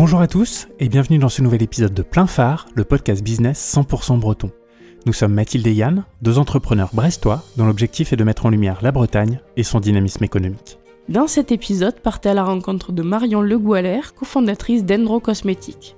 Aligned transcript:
Bonjour 0.00 0.20
à 0.20 0.28
tous 0.28 0.68
et 0.78 0.88
bienvenue 0.88 1.18
dans 1.18 1.28
ce 1.28 1.42
nouvel 1.42 1.60
épisode 1.60 1.92
de 1.92 2.02
Plein 2.02 2.28
Phare, 2.28 2.68
le 2.76 2.84
podcast 2.84 3.20
business 3.20 3.74
100% 3.74 4.20
breton. 4.20 4.52
Nous 5.06 5.12
sommes 5.12 5.34
Mathilde 5.34 5.66
et 5.66 5.72
Yann, 5.72 6.04
deux 6.22 6.38
entrepreneurs 6.38 6.90
brestois 6.92 7.42
dont 7.56 7.66
l'objectif 7.66 8.12
est 8.12 8.16
de 8.16 8.22
mettre 8.22 8.46
en 8.46 8.50
lumière 8.50 8.78
la 8.80 8.92
Bretagne 8.92 9.40
et 9.56 9.64
son 9.64 9.80
dynamisme 9.80 10.22
économique. 10.22 10.78
Dans 11.08 11.26
cet 11.26 11.50
épisode, 11.50 11.98
partez 11.98 12.28
à 12.28 12.34
la 12.34 12.44
rencontre 12.44 12.92
de 12.92 13.02
Marion 13.02 13.40
Le 13.40 13.58
Goualer, 13.58 14.14
cofondatrice 14.14 14.84
d'Endro 14.84 15.18
Cosmétiques. 15.18 15.96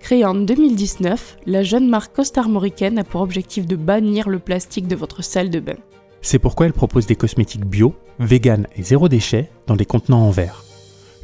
Créée 0.00 0.26
en 0.26 0.34
2019, 0.34 1.38
la 1.46 1.62
jeune 1.62 1.88
marque 1.88 2.14
costarmoricaine 2.14 2.98
a 2.98 3.04
pour 3.04 3.22
objectif 3.22 3.64
de 3.64 3.76
bannir 3.76 4.28
le 4.28 4.38
plastique 4.38 4.86
de 4.86 4.96
votre 4.96 5.24
salle 5.24 5.48
de 5.48 5.60
bain. 5.60 5.78
C'est 6.20 6.38
pourquoi 6.38 6.66
elle 6.66 6.74
propose 6.74 7.06
des 7.06 7.16
cosmétiques 7.16 7.64
bio, 7.64 7.94
vegan 8.18 8.66
et 8.76 8.82
zéro 8.82 9.08
déchet 9.08 9.50
dans 9.66 9.76
des 9.76 9.86
contenants 9.86 10.26
en 10.26 10.30
verre. 10.30 10.62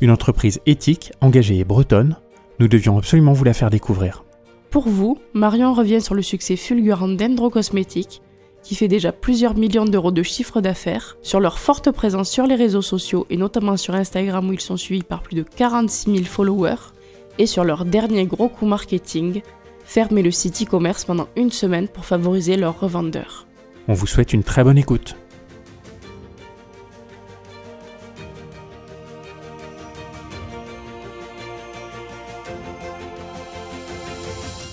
Une 0.00 0.10
entreprise 0.10 0.60
éthique, 0.64 1.12
engagée 1.20 1.58
et 1.58 1.64
bretonne, 1.64 2.16
nous 2.58 2.68
devions 2.68 2.96
absolument 2.96 3.34
vous 3.34 3.44
la 3.44 3.52
faire 3.52 3.68
découvrir. 3.68 4.24
Pour 4.70 4.88
vous, 4.88 5.18
Marion 5.34 5.74
revient 5.74 6.00
sur 6.00 6.14
le 6.14 6.22
succès 6.22 6.56
fulgurant 6.56 7.08
d'Endro 7.08 7.50
Cosmétiques, 7.50 8.22
qui 8.62 8.74
fait 8.74 8.88
déjà 8.88 9.12
plusieurs 9.12 9.56
millions 9.56 9.84
d'euros 9.84 10.12
de 10.12 10.22
chiffre 10.22 10.60
d'affaires, 10.60 11.18
sur 11.22 11.40
leur 11.40 11.58
forte 11.58 11.90
présence 11.90 12.30
sur 12.30 12.46
les 12.46 12.54
réseaux 12.54 12.82
sociaux 12.82 13.26
et 13.30 13.36
notamment 13.36 13.76
sur 13.76 13.94
Instagram 13.94 14.48
où 14.48 14.52
ils 14.52 14.60
sont 14.60 14.76
suivis 14.76 15.02
par 15.02 15.22
plus 15.22 15.36
de 15.36 15.42
46 15.42 16.12
000 16.12 16.24
followers, 16.24 16.92
et 17.38 17.46
sur 17.46 17.64
leur 17.64 17.84
dernier 17.84 18.26
gros 18.26 18.48
coup 18.48 18.66
marketing, 18.66 19.42
fermer 19.84 20.22
le 20.22 20.30
site 20.30 20.62
e-commerce 20.62 21.04
pendant 21.04 21.28
une 21.36 21.50
semaine 21.50 21.88
pour 21.88 22.04
favoriser 22.04 22.56
leurs 22.56 22.80
revendeurs. 22.80 23.46
On 23.88 23.94
vous 23.94 24.06
souhaite 24.06 24.32
une 24.32 24.44
très 24.44 24.64
bonne 24.64 24.78
écoute. 24.78 25.16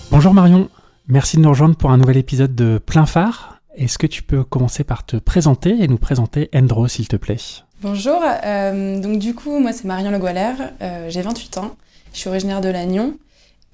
Bonjour 0.09 0.33
Marion, 0.33 0.69
merci 1.07 1.37
de 1.37 1.41
nous 1.41 1.49
rejoindre 1.49 1.75
pour 1.75 1.91
un 1.91 1.97
nouvel 1.97 2.17
épisode 2.17 2.55
de 2.55 2.79
Plein 2.83 3.05
Phare. 3.05 3.59
Est-ce 3.75 3.97
que 3.97 4.07
tu 4.07 4.23
peux 4.23 4.43
commencer 4.43 4.83
par 4.83 5.05
te 5.05 5.17
présenter 5.17 5.81
et 5.81 5.87
nous 5.87 5.97
présenter 5.97 6.49
Endro 6.55 6.87
s'il 6.87 7.07
te 7.07 7.17
plaît? 7.17 7.37
Bonjour, 7.81 8.21
euh, 8.23 8.99
donc 9.01 9.19
du 9.19 9.35
coup 9.35 9.59
moi 9.59 9.73
c'est 9.73 9.85
Marion 9.85 10.09
Le 10.11 10.17
euh, 10.17 11.09
j'ai 11.09 11.21
28 11.21 11.57
ans, 11.57 11.75
je 12.13 12.19
suis 12.19 12.29
originaire 12.29 12.61
de 12.61 12.69
Lannion 12.69 13.17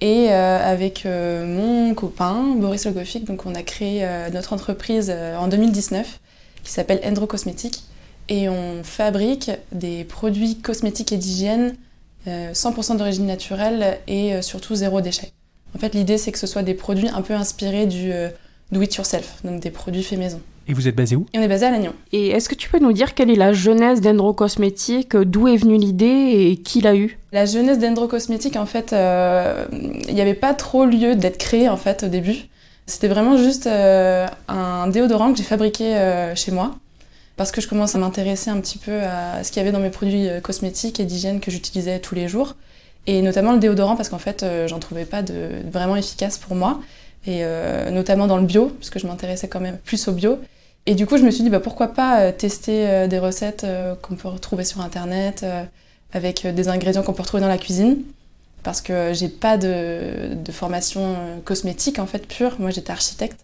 et 0.00 0.32
euh, 0.32 0.58
avec 0.58 1.06
euh, 1.06 1.46
mon 1.46 1.94
copain 1.94 2.54
Boris 2.56 2.84
Logofic, 2.84 3.24
donc 3.24 3.46
on 3.46 3.54
a 3.54 3.62
créé 3.62 4.06
notre 4.32 4.52
entreprise 4.52 5.10
en 5.10 5.48
2019 5.48 6.20
qui 6.64 6.72
s'appelle 6.72 7.00
Endro 7.04 7.26
Cosmétiques 7.26 7.84
et 8.28 8.48
on 8.48 8.82
fabrique 8.82 9.50
des 9.72 10.04
produits 10.04 10.58
cosmétiques 10.60 11.12
et 11.12 11.16
d'hygiène 11.16 11.76
euh, 12.26 12.52
100% 12.52 12.96
d'origine 12.96 13.26
naturelle 13.26 13.98
et 14.06 14.40
surtout 14.42 14.74
zéro 14.74 15.00
déchet. 15.00 15.32
En 15.74 15.78
fait 15.78 15.94
l'idée 15.94 16.18
c'est 16.18 16.32
que 16.32 16.38
ce 16.38 16.46
soit 16.46 16.62
des 16.62 16.74
produits 16.74 17.08
un 17.08 17.22
peu 17.22 17.34
inspirés 17.34 17.86
du 17.86 18.12
euh, 18.12 18.28
do 18.72 18.82
it 18.82 18.94
yourself, 18.94 19.42
donc 19.44 19.60
des 19.60 19.70
produits 19.70 20.02
faits 20.02 20.18
maison. 20.18 20.40
Et 20.66 20.72
vous 20.72 20.88
êtes 20.88 20.96
basé 20.96 21.16
où? 21.16 21.26
Et 21.32 21.38
on 21.38 21.42
est 21.42 21.48
basé 21.48 21.66
à 21.66 21.70
Lannion. 21.70 21.92
Et 22.12 22.28
est-ce 22.28 22.48
que 22.48 22.54
tu 22.54 22.70
peux 22.70 22.78
nous 22.78 22.92
dire 22.92 23.14
quelle 23.14 23.30
est 23.30 23.36
la 23.36 23.52
jeunesse 23.52 24.00
d'Endro 24.00 24.32
Cosmétiques, 24.32 25.16
d'où 25.16 25.46
est 25.48 25.56
venue 25.56 25.76
l'idée 25.76 26.06
et 26.50 26.56
qui 26.56 26.80
l'a 26.80 26.94
eue 26.94 27.18
La 27.32 27.44
jeunesse 27.44 27.78
d'Endro 27.78 28.08
Cosmétiques, 28.08 28.56
en 28.56 28.64
fait, 28.64 28.92
euh, 28.92 29.66
il 30.08 30.14
n'y 30.14 30.22
avait 30.22 30.34
pas 30.34 30.54
trop 30.54 30.86
lieu 30.86 31.16
d'être 31.16 31.36
créé 31.36 31.68
en 31.68 31.76
fait 31.76 32.04
au 32.04 32.08
début. 32.08 32.48
C'était 32.86 33.08
vraiment 33.08 33.36
juste 33.36 33.66
euh, 33.66 34.26
un 34.48 34.88
déodorant 34.88 35.32
que 35.32 35.38
j'ai 35.38 35.44
fabriqué 35.44 35.96
euh, 35.96 36.34
chez 36.34 36.50
moi 36.50 36.74
parce 37.36 37.50
que 37.50 37.60
je 37.60 37.68
commence 37.68 37.94
à 37.94 37.98
m'intéresser 37.98 38.50
un 38.50 38.60
petit 38.60 38.78
peu 38.78 39.00
à 39.02 39.42
ce 39.42 39.50
qu'il 39.50 39.60
y 39.60 39.62
avait 39.62 39.72
dans 39.72 39.80
mes 39.80 39.90
produits 39.90 40.28
cosmétiques 40.42 41.00
et 41.00 41.04
d'hygiène 41.04 41.40
que 41.40 41.50
j'utilisais 41.50 41.98
tous 41.98 42.14
les 42.14 42.28
jours 42.28 42.54
et 43.06 43.22
notamment 43.22 43.52
le 43.52 43.58
déodorant 43.58 43.96
parce 43.96 44.08
qu'en 44.08 44.18
fait 44.18 44.42
euh, 44.42 44.68
j'en 44.68 44.78
trouvais 44.78 45.04
pas 45.04 45.22
de 45.22 45.50
vraiment 45.70 45.96
efficace 45.96 46.38
pour 46.38 46.56
moi 46.56 46.80
et 47.26 47.40
euh, 47.42 47.90
notamment 47.90 48.26
dans 48.26 48.38
le 48.38 48.46
bio 48.46 48.68
parce 48.68 48.90
que 48.90 48.98
je 48.98 49.06
m'intéressais 49.06 49.48
quand 49.48 49.60
même 49.60 49.78
plus 49.78 50.08
au 50.08 50.12
bio 50.12 50.38
et 50.86 50.94
du 50.94 51.06
coup 51.06 51.16
je 51.16 51.22
me 51.22 51.30
suis 51.30 51.42
dit 51.42 51.50
bah 51.50 51.60
pourquoi 51.60 51.88
pas 51.88 52.20
euh, 52.20 52.32
tester 52.32 53.08
des 53.08 53.18
recettes 53.18 53.66
qu'on 54.02 54.14
peut 54.14 54.28
retrouver 54.28 54.64
sur 54.64 54.80
internet 54.80 55.44
avec 56.12 56.46
des 56.46 56.68
ingrédients 56.68 57.02
qu'on 57.02 57.12
peut 57.12 57.22
retrouver 57.22 57.42
dans 57.42 57.48
la 57.48 57.58
cuisine 57.58 57.98
parce 58.62 58.80
que 58.80 59.12
j'ai 59.12 59.28
pas 59.28 59.58
de, 59.58 60.34
de 60.34 60.52
formation 60.52 61.16
cosmétique 61.44 61.98
en 61.98 62.06
fait 62.06 62.26
pure. 62.26 62.56
Moi 62.58 62.70
j'étais 62.70 62.92
architecte, 62.92 63.40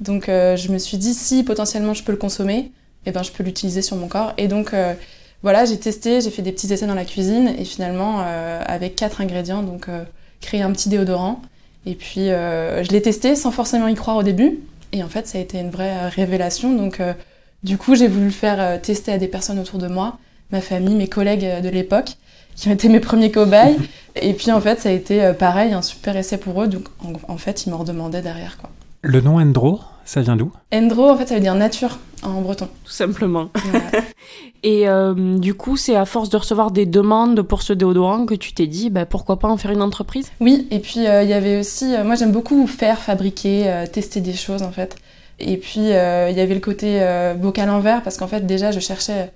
donc 0.00 0.24
je 0.26 0.72
me 0.72 0.78
suis 0.78 0.98
dit 0.98 1.14
si 1.14 1.44
potentiellement 1.44 1.94
je 1.94 2.02
peux 2.02 2.10
le 2.10 2.18
consommer, 2.18 2.72
et 3.06 3.12
ben 3.12 3.22
je 3.22 3.30
peux 3.30 3.44
l'utiliser 3.44 3.82
sur 3.82 3.96
mon 3.96 4.08
corps. 4.08 4.32
Et 4.36 4.48
donc 4.48 4.74
voilà, 5.44 5.66
j'ai 5.66 5.76
testé, 5.76 6.22
j'ai 6.22 6.30
fait 6.30 6.40
des 6.40 6.52
petits 6.52 6.72
essais 6.72 6.86
dans 6.86 6.94
la 6.94 7.04
cuisine 7.04 7.54
et 7.58 7.66
finalement 7.66 8.22
euh, 8.24 8.62
avec 8.64 8.96
quatre 8.96 9.20
ingrédients, 9.20 9.62
donc 9.62 9.90
euh, 9.90 10.02
créer 10.40 10.62
un 10.62 10.72
petit 10.72 10.88
déodorant. 10.88 11.42
Et 11.84 11.94
puis 11.94 12.30
euh, 12.30 12.82
je 12.82 12.90
l'ai 12.90 13.02
testé 13.02 13.36
sans 13.36 13.50
forcément 13.50 13.86
y 13.88 13.94
croire 13.94 14.16
au 14.16 14.22
début, 14.22 14.60
et 14.92 15.02
en 15.02 15.08
fait 15.08 15.26
ça 15.26 15.36
a 15.36 15.42
été 15.42 15.58
une 15.58 15.68
vraie 15.68 15.92
euh, 15.92 16.08
révélation. 16.08 16.72
Donc 16.74 16.98
du 17.62 17.76
coup 17.76 17.94
j'ai 17.94 18.08
voulu 18.08 18.24
le 18.24 18.30
faire 18.30 18.80
tester 18.80 19.12
à 19.12 19.18
des 19.18 19.28
personnes 19.28 19.58
autour 19.58 19.78
de 19.78 19.86
moi, 19.86 20.16
ma 20.50 20.62
famille, 20.62 20.94
mes 20.94 21.08
collègues 21.08 21.60
de 21.62 21.68
l'époque 21.68 22.12
qui 22.56 22.68
ont 22.68 22.72
été 22.72 22.88
mes 22.88 23.00
premiers 23.00 23.30
cobayes. 23.30 23.76
Et 24.16 24.32
puis 24.32 24.50
en 24.50 24.62
fait, 24.62 24.80
ça 24.80 24.88
a 24.88 24.92
été 24.92 25.32
pareil, 25.38 25.74
un 25.74 25.82
super 25.82 26.16
essai 26.16 26.38
pour 26.38 26.62
eux. 26.62 26.68
Donc 26.68 26.86
en, 27.00 27.12
en 27.30 27.36
fait, 27.36 27.66
ils 27.66 27.70
m'en 27.70 27.76
redemandaient 27.76 28.22
derrière 28.22 28.56
quoi. 28.56 28.70
Le 29.06 29.20
nom 29.20 29.38
Endro, 29.38 29.80
ça 30.06 30.22
vient 30.22 30.34
d'où? 30.34 30.50
Endro, 30.72 31.10
en 31.10 31.16
fait, 31.18 31.26
ça 31.26 31.34
veut 31.34 31.40
dire 31.42 31.54
nature 31.54 31.98
en 32.22 32.40
breton. 32.40 32.68
Tout 32.84 32.90
simplement. 32.90 33.50
Voilà. 33.70 33.84
Et 34.62 34.88
euh, 34.88 35.36
du 35.38 35.52
coup, 35.52 35.76
c'est 35.76 35.94
à 35.94 36.06
force 36.06 36.30
de 36.30 36.38
recevoir 36.38 36.70
des 36.70 36.86
demandes 36.86 37.42
pour 37.42 37.60
ce 37.60 37.74
déodorant 37.74 38.24
que 38.24 38.34
tu 38.34 38.54
t'es 38.54 38.66
dit, 38.66 38.88
bah, 38.88 39.04
pourquoi 39.04 39.38
pas 39.38 39.48
en 39.48 39.58
faire 39.58 39.72
une 39.72 39.82
entreprise? 39.82 40.30
Oui, 40.40 40.66
et 40.70 40.78
puis 40.78 41.06
euh, 41.06 41.22
il 41.22 41.28
y 41.28 41.34
avait 41.34 41.58
aussi, 41.58 41.94
euh, 41.94 42.02
moi 42.02 42.14
j'aime 42.14 42.32
beaucoup 42.32 42.66
faire, 42.66 42.98
fabriquer, 42.98 43.64
euh, 43.68 43.86
tester 43.86 44.22
des 44.22 44.32
choses 44.32 44.62
en 44.62 44.72
fait. 44.72 44.96
Et 45.38 45.58
puis 45.58 45.92
euh, 45.92 46.30
il 46.30 46.36
y 46.38 46.40
avait 46.40 46.54
le 46.54 46.60
côté 46.60 47.02
euh, 47.02 47.34
bocal 47.34 47.68
en 47.68 47.80
verre 47.80 48.02
parce 48.02 48.16
qu'en 48.16 48.26
fait 48.26 48.46
déjà 48.46 48.70
je 48.70 48.80
cherchais. 48.80 49.30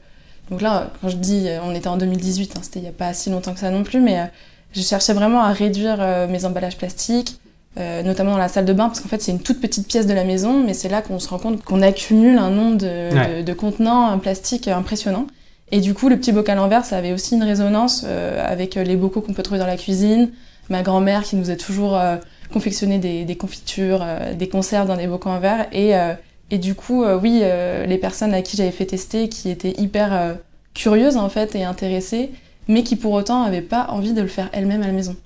Donc 0.50 0.62
là, 0.62 0.92
quand 1.02 1.10
je 1.10 1.16
dis, 1.16 1.46
on 1.62 1.74
était 1.74 1.88
en 1.88 1.98
2018, 1.98 2.54
hein, 2.56 2.60
c'était 2.62 2.78
il 2.78 2.84
n'y 2.84 2.88
a 2.88 2.92
pas 2.92 3.12
si 3.12 3.28
longtemps 3.28 3.52
que 3.52 3.60
ça 3.60 3.70
non 3.70 3.82
plus, 3.82 4.00
mais 4.00 4.18
euh, 4.18 4.24
je 4.72 4.80
cherchais 4.80 5.12
vraiment 5.12 5.42
à 5.42 5.52
réduire 5.52 5.98
euh, 6.00 6.26
mes 6.26 6.46
emballages 6.46 6.78
plastiques, 6.78 7.38
euh, 7.76 8.02
notamment 8.02 8.32
dans 8.32 8.38
la 8.38 8.48
salle 8.48 8.64
de 8.64 8.72
bain, 8.72 8.86
parce 8.88 9.00
qu'en 9.00 9.08
fait 9.08 9.20
c'est 9.22 9.32
une 9.32 9.40
toute 9.40 9.60
petite 9.60 9.86
pièce 9.86 10.06
de 10.06 10.14
la 10.14 10.24
maison, 10.24 10.62
mais 10.64 10.74
c'est 10.74 10.88
là 10.88 11.02
qu'on 11.02 11.18
se 11.18 11.28
rend 11.28 11.38
compte 11.38 11.62
qu'on 11.62 11.82
accumule 11.82 12.38
un 12.38 12.50
nombre 12.50 12.78
de, 12.78 12.86
Ouais. 13.14 13.38
de- 13.38 13.42
de 13.42 13.52
contenants 13.52 14.08
en 14.12 14.18
plastique 14.18 14.68
impressionnant. 14.68 15.26
Et 15.70 15.80
du 15.80 15.92
coup, 15.92 16.08
le 16.08 16.16
petit 16.16 16.32
bocal 16.32 16.58
en 16.58 16.68
verre, 16.68 16.84
ça 16.86 16.96
avait 16.96 17.12
aussi 17.12 17.34
une 17.34 17.42
résonance 17.42 18.04
euh, 18.06 18.42
avec 18.44 18.76
euh, 18.78 18.82
les 18.84 18.96
bocaux 18.96 19.20
qu'on 19.20 19.34
peut 19.34 19.42
trouver 19.42 19.60
dans 19.60 19.66
la 19.66 19.76
cuisine, 19.76 20.30
ma 20.70 20.82
grand-mère 20.82 21.22
qui 21.24 21.36
nous 21.36 21.50
a 21.50 21.56
toujours 21.56 21.94
euh, 21.98 22.16
confectionné 22.52 22.98
des, 22.98 23.24
des 23.26 23.36
confitures, 23.36 24.00
euh, 24.02 24.32
des 24.32 24.48
conserves 24.48 24.88
dans 24.88 24.96
des 24.96 25.06
bocaux 25.06 25.28
en 25.28 25.40
verre, 25.40 25.66
et, 25.72 25.94
euh, 25.94 26.14
et 26.50 26.56
du 26.56 26.74
coup, 26.74 27.04
euh, 27.04 27.18
oui, 27.22 27.40
euh, 27.42 27.84
les 27.84 27.98
personnes 27.98 28.32
à 28.32 28.40
qui 28.40 28.56
j'avais 28.56 28.70
fait 28.70 28.86
tester, 28.86 29.28
qui 29.28 29.50
étaient 29.50 29.74
hyper 29.78 30.12
euh, 30.14 30.34
curieuses 30.72 31.18
en 31.18 31.28
fait 31.28 31.54
et 31.54 31.64
intéressées, 31.64 32.30
mais 32.66 32.82
qui 32.82 32.96
pour 32.96 33.12
autant 33.12 33.44
n'avaient 33.44 33.60
pas 33.60 33.88
envie 33.90 34.14
de 34.14 34.22
le 34.22 34.28
faire 34.28 34.48
elles-mêmes 34.54 34.82
à 34.82 34.86
la 34.86 34.92
maison. 34.94 35.16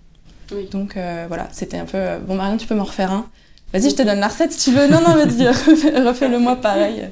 Oui. 0.54 0.68
Donc 0.70 0.96
euh, 0.96 1.26
voilà, 1.28 1.48
c'était 1.52 1.78
un 1.78 1.84
peu 1.84 1.96
euh, 1.98 2.18
bon 2.18 2.34
Marion, 2.34 2.56
tu 2.56 2.66
peux 2.66 2.74
m'en 2.74 2.84
refaire 2.84 3.12
un. 3.12 3.26
Vas-y, 3.72 3.90
je 3.90 3.96
te 3.96 4.02
donne 4.02 4.20
la 4.20 4.28
recette 4.28 4.52
si 4.52 4.70
tu 4.70 4.76
veux. 4.76 4.86
Non, 4.88 5.00
non, 5.00 5.14
vas-y, 5.14 5.46
refais- 5.48 6.06
refais-le 6.06 6.38
moi 6.38 6.56
pareil. 6.56 7.08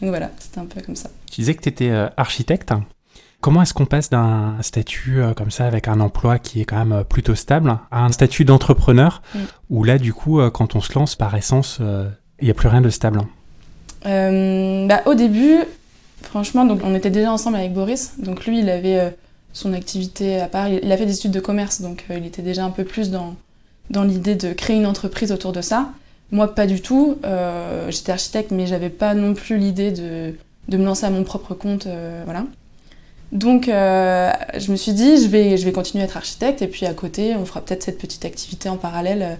Donc 0.00 0.10
voilà, 0.10 0.30
c'était 0.38 0.60
un 0.60 0.66
peu 0.66 0.80
comme 0.80 0.96
ça. 0.96 1.10
Tu 1.30 1.40
disais 1.40 1.54
que 1.54 1.62
tu 1.62 1.68
étais 1.68 1.90
architecte. 2.16 2.72
Comment 3.40 3.60
est-ce 3.62 3.74
qu'on 3.74 3.84
passe 3.84 4.08
d'un 4.08 4.54
statut 4.62 5.20
euh, 5.20 5.34
comme 5.34 5.50
ça 5.50 5.66
avec 5.66 5.86
un 5.88 6.00
emploi 6.00 6.38
qui 6.38 6.62
est 6.62 6.64
quand 6.64 6.78
même 6.78 6.92
euh, 6.92 7.04
plutôt 7.04 7.34
stable 7.34 7.76
à 7.90 8.04
un 8.04 8.10
statut 8.12 8.44
d'entrepreneur 8.46 9.20
Mm. 9.34 9.38
où 9.70 9.84
là 9.84 9.98
du 9.98 10.14
coup 10.14 10.40
euh, 10.40 10.48
quand 10.50 10.74
on 10.76 10.80
se 10.80 10.94
lance 10.94 11.14
par 11.14 11.34
essence 11.34 11.76
euh, 11.82 12.08
il 12.40 12.46
n'y 12.46 12.50
a 12.50 12.54
plus 12.54 12.68
rien 12.68 12.80
de 12.80 12.88
stable? 12.88 13.20
Euh, 14.06 14.86
bah, 14.86 15.02
au 15.06 15.14
début, 15.14 15.58
franchement, 16.22 16.64
donc 16.64 16.80
on 16.84 16.94
était 16.94 17.10
déjà 17.10 17.32
ensemble 17.32 17.56
avec 17.56 17.72
Boris. 17.72 18.14
Donc 18.18 18.46
lui, 18.46 18.60
il 18.60 18.68
avait 18.70 18.98
euh, 19.00 19.10
son 19.54 19.72
activité 19.72 20.38
à 20.40 20.48
part. 20.48 20.68
Il 20.68 20.92
a 20.92 20.96
fait 20.98 21.06
des 21.06 21.14
études 21.14 21.30
de 21.30 21.40
commerce, 21.40 21.80
donc 21.80 22.04
euh, 22.10 22.18
il 22.18 22.26
était 22.26 22.42
déjà 22.42 22.64
un 22.64 22.70
peu 22.70 22.84
plus 22.84 23.10
dans, 23.10 23.34
dans 23.88 24.04
l'idée 24.04 24.34
de 24.34 24.52
créer 24.52 24.76
une 24.76 24.84
entreprise 24.86 25.32
autour 25.32 25.52
de 25.52 25.62
ça. 25.62 25.92
Moi, 26.30 26.54
pas 26.54 26.66
du 26.66 26.82
tout. 26.82 27.16
Euh, 27.24 27.90
J'étais 27.90 28.12
architecte, 28.12 28.50
mais 28.50 28.66
j'avais 28.66 28.90
pas 28.90 29.14
non 29.14 29.32
plus 29.32 29.56
l'idée 29.56 29.92
de, 29.92 30.34
de 30.68 30.76
me 30.76 30.84
lancer 30.84 31.06
à 31.06 31.10
mon 31.10 31.24
propre 31.24 31.54
compte. 31.54 31.86
euh, 31.86 32.20
voilà. 32.24 32.44
Donc, 33.32 33.68
euh, 33.68 34.30
je 34.56 34.70
me 34.70 34.76
suis 34.76 34.92
dit, 34.92 35.16
je 35.22 35.28
vais, 35.28 35.56
je 35.56 35.64
vais 35.64 35.72
continuer 35.72 36.02
à 36.02 36.06
être 36.06 36.16
architecte, 36.16 36.60
et 36.62 36.68
puis 36.68 36.86
à 36.86 36.94
côté, 36.94 37.34
on 37.34 37.44
fera 37.44 37.60
peut-être 37.60 37.82
cette 37.82 37.98
petite 37.98 38.24
activité 38.24 38.68
en 38.68 38.76
parallèle, 38.76 39.22
euh, 39.22 39.34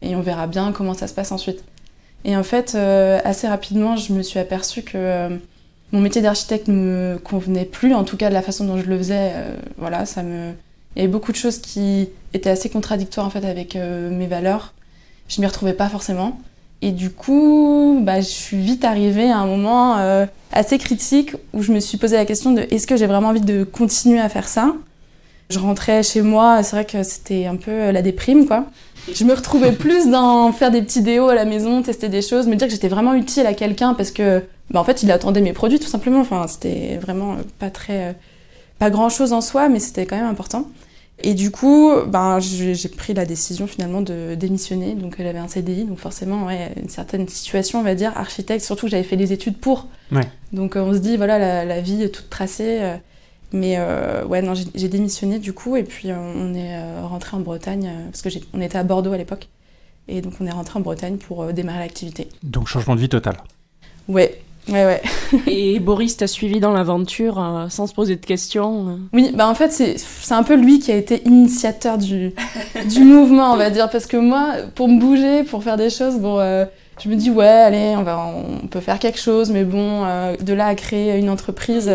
et 0.00 0.14
on 0.16 0.20
verra 0.20 0.46
bien 0.46 0.72
comment 0.72 0.94
ça 0.94 1.06
se 1.06 1.14
passe 1.14 1.32
ensuite. 1.32 1.62
Et 2.24 2.36
en 2.36 2.44
fait, 2.44 2.74
euh, 2.74 3.20
assez 3.24 3.48
rapidement, 3.48 3.96
je 3.96 4.12
me 4.12 4.22
suis 4.22 4.38
aperçue 4.38 4.82
que 4.82 5.28
mon 5.92 6.00
métier 6.00 6.22
d'architecte 6.22 6.68
me 6.68 7.18
convenait 7.22 7.66
plus, 7.66 7.94
en 7.94 8.04
tout 8.04 8.16
cas 8.16 8.28
de 8.28 8.34
la 8.34 8.42
façon 8.42 8.64
dont 8.64 8.78
je 8.78 8.86
le 8.86 8.96
faisais. 8.98 9.32
euh, 9.34 9.54
voilà, 9.76 10.06
ça 10.06 10.22
me... 10.22 10.52
Il 10.94 11.00
y 11.00 11.02
avait 11.02 11.12
beaucoup 11.12 11.32
de 11.32 11.36
choses 11.36 11.58
qui 11.58 12.08
étaient 12.34 12.50
assez 12.50 12.68
contradictoires 12.68 13.26
en 13.26 13.30
fait 13.30 13.44
avec 13.46 13.76
euh, 13.76 14.10
mes 14.10 14.26
valeurs. 14.26 14.74
Je 15.28 15.40
m'y 15.40 15.46
retrouvais 15.46 15.72
pas 15.72 15.88
forcément. 15.88 16.38
Et 16.82 16.90
du 16.90 17.10
coup, 17.10 18.00
bah, 18.02 18.20
je 18.20 18.26
suis 18.26 18.58
vite 18.58 18.84
arrivée 18.84 19.30
à 19.30 19.38
un 19.38 19.46
moment 19.46 19.98
euh, 19.98 20.26
assez 20.50 20.78
critique 20.78 21.36
où 21.52 21.62
je 21.62 21.72
me 21.72 21.80
suis 21.80 21.96
posé 21.96 22.16
la 22.16 22.26
question 22.26 22.52
de 22.52 22.62
est-ce 22.70 22.86
que 22.86 22.96
j'ai 22.96 23.06
vraiment 23.06 23.28
envie 23.28 23.40
de 23.40 23.64
continuer 23.64 24.20
à 24.20 24.28
faire 24.28 24.48
ça? 24.48 24.74
Je 25.48 25.58
rentrais 25.58 26.02
chez 26.02 26.22
moi, 26.22 26.62
c'est 26.62 26.76
vrai 26.76 26.84
que 26.84 27.02
c'était 27.02 27.46
un 27.46 27.56
peu 27.56 27.90
la 27.90 28.02
déprime, 28.02 28.46
quoi. 28.46 28.66
Je 29.10 29.24
me 29.24 29.34
retrouvais 29.34 29.72
plus 29.72 30.08
dans 30.08 30.52
faire 30.52 30.70
des 30.70 30.82
petits 30.82 31.02
déos 31.02 31.28
à 31.28 31.34
la 31.34 31.44
maison, 31.44 31.82
tester 31.82 32.08
des 32.08 32.22
choses, 32.22 32.46
me 32.46 32.54
dire 32.54 32.68
que 32.68 32.72
j'étais 32.72 32.88
vraiment 32.88 33.14
utile 33.14 33.46
à 33.46 33.54
quelqu'un 33.54 33.94
parce 33.94 34.10
que, 34.10 34.42
bah, 34.70 34.80
en 34.80 34.84
fait, 34.84 35.02
il 35.02 35.10
attendait 35.10 35.40
mes 35.40 35.52
produits 35.52 35.80
tout 35.80 35.88
simplement. 35.88 36.20
Enfin, 36.20 36.46
c'était 36.46 36.98
vraiment 36.98 37.36
pas 37.58 37.70
très, 37.70 38.16
pas 38.78 38.90
grand 38.90 39.08
chose 39.08 39.32
en 39.32 39.40
soi, 39.40 39.68
mais 39.68 39.80
c'était 39.80 40.06
quand 40.06 40.16
même 40.16 40.26
important. 40.26 40.66
Et 41.24 41.34
du 41.34 41.50
coup, 41.50 41.92
ben, 42.06 42.38
j'ai 42.40 42.88
pris 42.88 43.14
la 43.14 43.24
décision 43.24 43.66
finalement 43.66 44.02
de 44.02 44.34
démissionner. 44.34 44.94
Donc, 44.94 45.16
elle 45.18 45.26
avait 45.26 45.38
un 45.38 45.48
CDI, 45.48 45.84
donc 45.84 45.98
forcément, 45.98 46.46
ouais, 46.46 46.72
une 46.80 46.88
certaine 46.88 47.28
situation, 47.28 47.80
on 47.80 47.82
va 47.82 47.94
dire, 47.94 48.12
architecte, 48.16 48.64
surtout 48.64 48.86
que 48.86 48.90
j'avais 48.90 49.02
fait 49.04 49.16
les 49.16 49.32
études 49.32 49.56
pour. 49.56 49.86
Ouais. 50.10 50.28
Donc, 50.52 50.74
on 50.76 50.92
se 50.92 50.98
dit, 50.98 51.16
voilà, 51.16 51.38
la, 51.38 51.64
la 51.64 51.80
vie 51.80 52.02
est 52.02 52.08
toute 52.08 52.30
tracée. 52.30 52.80
Euh, 53.54 53.58
mais 53.58 53.76
euh, 53.78 54.24
ouais, 54.24 54.42
non, 54.42 54.54
j'ai 54.54 54.88
démissionné 54.88 55.38
du 55.38 55.52
coup, 55.52 55.76
et 55.76 55.82
puis 55.82 56.08
on 56.12 56.54
est 56.54 56.76
euh, 56.76 57.06
rentré 57.06 57.36
en 57.36 57.40
Bretagne, 57.40 57.90
parce 58.10 58.22
qu'on 58.22 58.60
était 58.60 58.78
à 58.78 58.84
Bordeaux 58.84 59.12
à 59.12 59.18
l'époque. 59.18 59.48
Et 60.08 60.20
donc, 60.20 60.34
on 60.40 60.46
est 60.46 60.52
rentré 60.52 60.78
en 60.78 60.82
Bretagne 60.82 61.16
pour 61.16 61.52
démarrer 61.52 61.78
l'activité. 61.78 62.28
Donc, 62.42 62.66
changement 62.66 62.96
de 62.96 63.00
vie 63.00 63.08
total. 63.08 63.36
Ouais, 64.08 64.40
Ouais, 64.68 64.84
ouais. 64.84 65.02
Et 65.46 65.80
Boris 65.80 66.16
t'a 66.16 66.26
suivi 66.26 66.60
dans 66.60 66.72
l'aventure 66.72 67.40
euh, 67.40 67.68
sans 67.68 67.86
se 67.86 67.94
poser 67.94 68.16
de 68.16 68.24
questions 68.24 68.88
euh? 68.88 68.96
Oui, 69.12 69.32
bah 69.34 69.48
en 69.48 69.54
fait, 69.54 69.72
c'est 69.72 70.34
un 70.34 70.42
peu 70.44 70.54
lui 70.54 70.78
qui 70.78 70.92
a 70.92 70.96
été 70.96 71.22
initiateur 71.26 71.98
du, 71.98 72.32
du 72.88 73.00
mouvement, 73.04 73.52
on 73.52 73.56
va 73.56 73.70
dire. 73.70 73.90
Parce 73.90 74.06
que 74.06 74.16
moi, 74.16 74.54
pour 74.74 74.88
me 74.88 75.00
bouger, 75.00 75.42
pour 75.42 75.64
faire 75.64 75.76
des 75.76 75.90
choses, 75.90 76.18
bon, 76.18 76.38
euh, 76.38 76.64
je 77.02 77.08
me 77.08 77.16
dis, 77.16 77.30
ouais, 77.30 77.46
allez, 77.46 77.94
on, 77.96 78.02
va, 78.02 78.24
on 78.62 78.68
peut 78.68 78.80
faire 78.80 78.98
quelque 78.98 79.18
chose, 79.18 79.50
mais 79.50 79.64
bon, 79.64 80.02
de 80.40 80.52
là 80.52 80.66
à 80.66 80.74
créer 80.74 81.18
une 81.18 81.30
entreprise. 81.30 81.90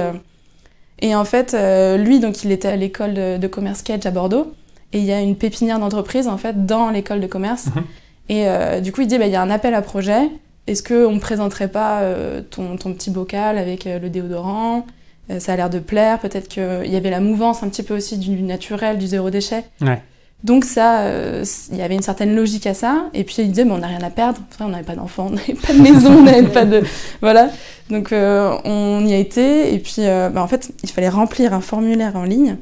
Et 0.99 1.15
en 1.15 1.25
fait, 1.25 1.55
lui, 1.97 2.19
donc, 2.19 2.43
il 2.43 2.51
était 2.51 2.67
à 2.67 2.75
l'école 2.75 3.13
de, 3.13 3.47
commerce 3.47 3.81
Cage 3.81 4.05
à 4.05 4.11
Bordeaux. 4.11 4.53
Et 4.93 4.99
il 4.99 5.05
y 5.05 5.11
a 5.11 5.21
une 5.21 5.35
pépinière 5.35 5.79
d'entreprise, 5.79 6.27
en 6.27 6.37
fait, 6.37 6.65
dans 6.65 6.89
l'école 6.89 7.19
de 7.19 7.27
commerce. 7.27 7.67
Mhm. 7.67 7.83
Et 8.29 8.81
du 8.81 8.91
coup, 8.91 9.01
il 9.01 9.07
dit, 9.07 9.17
bah, 9.17 9.27
il 9.27 9.31
y 9.31 9.35
a 9.35 9.41
un 9.41 9.49
appel 9.49 9.73
à 9.73 9.81
projet 9.81 10.29
est-ce 10.67 10.83
qu'on 10.83 11.13
ne 11.13 11.19
présenterait 11.19 11.69
pas 11.69 12.01
euh, 12.01 12.41
ton, 12.41 12.75
petit 12.75 13.09
bocal 13.09 13.57
avec 13.57 13.87
euh, 13.87 13.99
le 13.99 14.09
déodorant? 14.09 14.85
Euh, 15.31 15.39
Ça 15.39 15.53
a 15.53 15.55
l'air 15.55 15.69
de 15.69 15.79
plaire. 15.79 16.19
Peut-être 16.19 16.49
qu'il 16.49 16.91
y 16.91 16.95
avait 16.95 17.09
la 17.09 17.21
mouvance 17.21 17.63
un 17.63 17.69
petit 17.69 17.83
peu 17.83 17.95
aussi 17.95 18.17
du 18.17 18.41
naturel, 18.43 18.97
du 18.97 19.07
zéro 19.07 19.29
déchet. 19.29 19.63
Donc 20.43 20.65
ça, 20.65 21.03
il 21.71 21.77
y 21.77 21.81
avait 21.81 21.95
une 21.95 22.01
certaine 22.01 22.35
logique 22.35 22.67
à 22.67 22.73
ça. 22.73 23.05
Et 23.13 23.23
puis 23.23 23.35
il 23.39 23.49
disait, 23.49 23.63
on 23.69 23.79
n'a 23.79 23.87
rien 23.87 24.01
à 24.01 24.09
perdre. 24.09 24.39
on 24.59 24.69
n'avait 24.69 24.83
pas 24.83 24.95
d'enfants, 24.95 25.27
on 25.31 25.35
n'avait 25.35 25.55
pas 25.55 25.73
de 25.73 25.79
maison, 25.79 26.19
on 26.19 26.23
n'avait 26.23 26.47
pas 26.47 26.65
de... 26.65 26.83
Voilà. 27.21 27.49
Donc 27.89 28.09
on 28.11 29.05
y 29.05 29.13
a 29.13 29.17
été. 29.17 29.73
Et 29.73 29.79
puis 29.79 30.03
bah, 30.05 30.41
en 30.41 30.47
fait, 30.47 30.71
il 30.83 30.89
fallait 30.89 31.09
remplir 31.09 31.53
un 31.53 31.61
formulaire 31.61 32.15
en 32.15 32.23
ligne. 32.23 32.57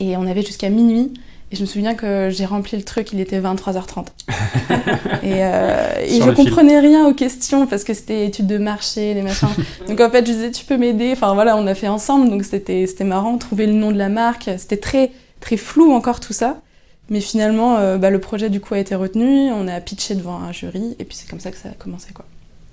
Et 0.00 0.16
on 0.16 0.26
avait 0.26 0.42
jusqu'à 0.42 0.70
minuit 0.70 1.12
et 1.50 1.56
je 1.56 1.62
me 1.62 1.66
souviens 1.66 1.94
que 1.94 2.28
j'ai 2.30 2.44
rempli 2.44 2.76
le 2.76 2.82
truc, 2.82 3.10
il 3.12 3.20
était 3.20 3.40
23h30. 3.40 4.08
et, 5.22 5.44
euh, 5.44 5.94
et 6.04 6.20
je 6.20 6.30
comprenais 6.30 6.78
rien 6.78 7.06
aux 7.06 7.14
questions 7.14 7.66
parce 7.66 7.84
que 7.84 7.94
c'était 7.94 8.26
études 8.26 8.46
de 8.46 8.58
marché, 8.58 9.14
les 9.14 9.22
machins. 9.22 9.48
donc 9.88 9.98
en 10.00 10.10
fait, 10.10 10.26
je 10.26 10.32
disais, 10.32 10.50
tu 10.50 10.66
peux 10.66 10.76
m'aider. 10.76 11.10
Enfin 11.12 11.32
voilà, 11.32 11.56
on 11.56 11.66
a 11.66 11.74
fait 11.74 11.88
ensemble, 11.88 12.28
donc 12.28 12.44
c'était 12.44 12.86
marrant, 13.00 13.38
trouver 13.38 13.66
le 13.66 13.72
nom 13.72 13.92
de 13.92 13.96
la 13.96 14.10
marque. 14.10 14.50
C'était 14.58 14.76
très, 14.76 15.10
très 15.40 15.56
flou 15.56 15.90
encore 15.92 16.20
tout 16.20 16.34
ça. 16.34 16.60
Mais 17.10 17.20
finalement, 17.20 17.76
euh, 17.76 17.96
bah, 17.98 18.10
le 18.10 18.20
projet 18.20 18.50
du 18.50 18.60
coup 18.60 18.74
a 18.74 18.78
été 18.78 18.94
retenu, 18.94 19.50
on 19.50 19.66
a 19.66 19.80
pitché 19.80 20.14
devant 20.14 20.42
un 20.42 20.52
jury, 20.52 20.94
et 20.98 21.04
puis 21.04 21.16
c'est 21.16 21.28
comme 21.28 21.40
ça 21.40 21.50
que 21.50 21.56
ça 21.56 21.70
a 21.70 21.72
commencé. 21.72 22.12
Quoi. 22.12 22.26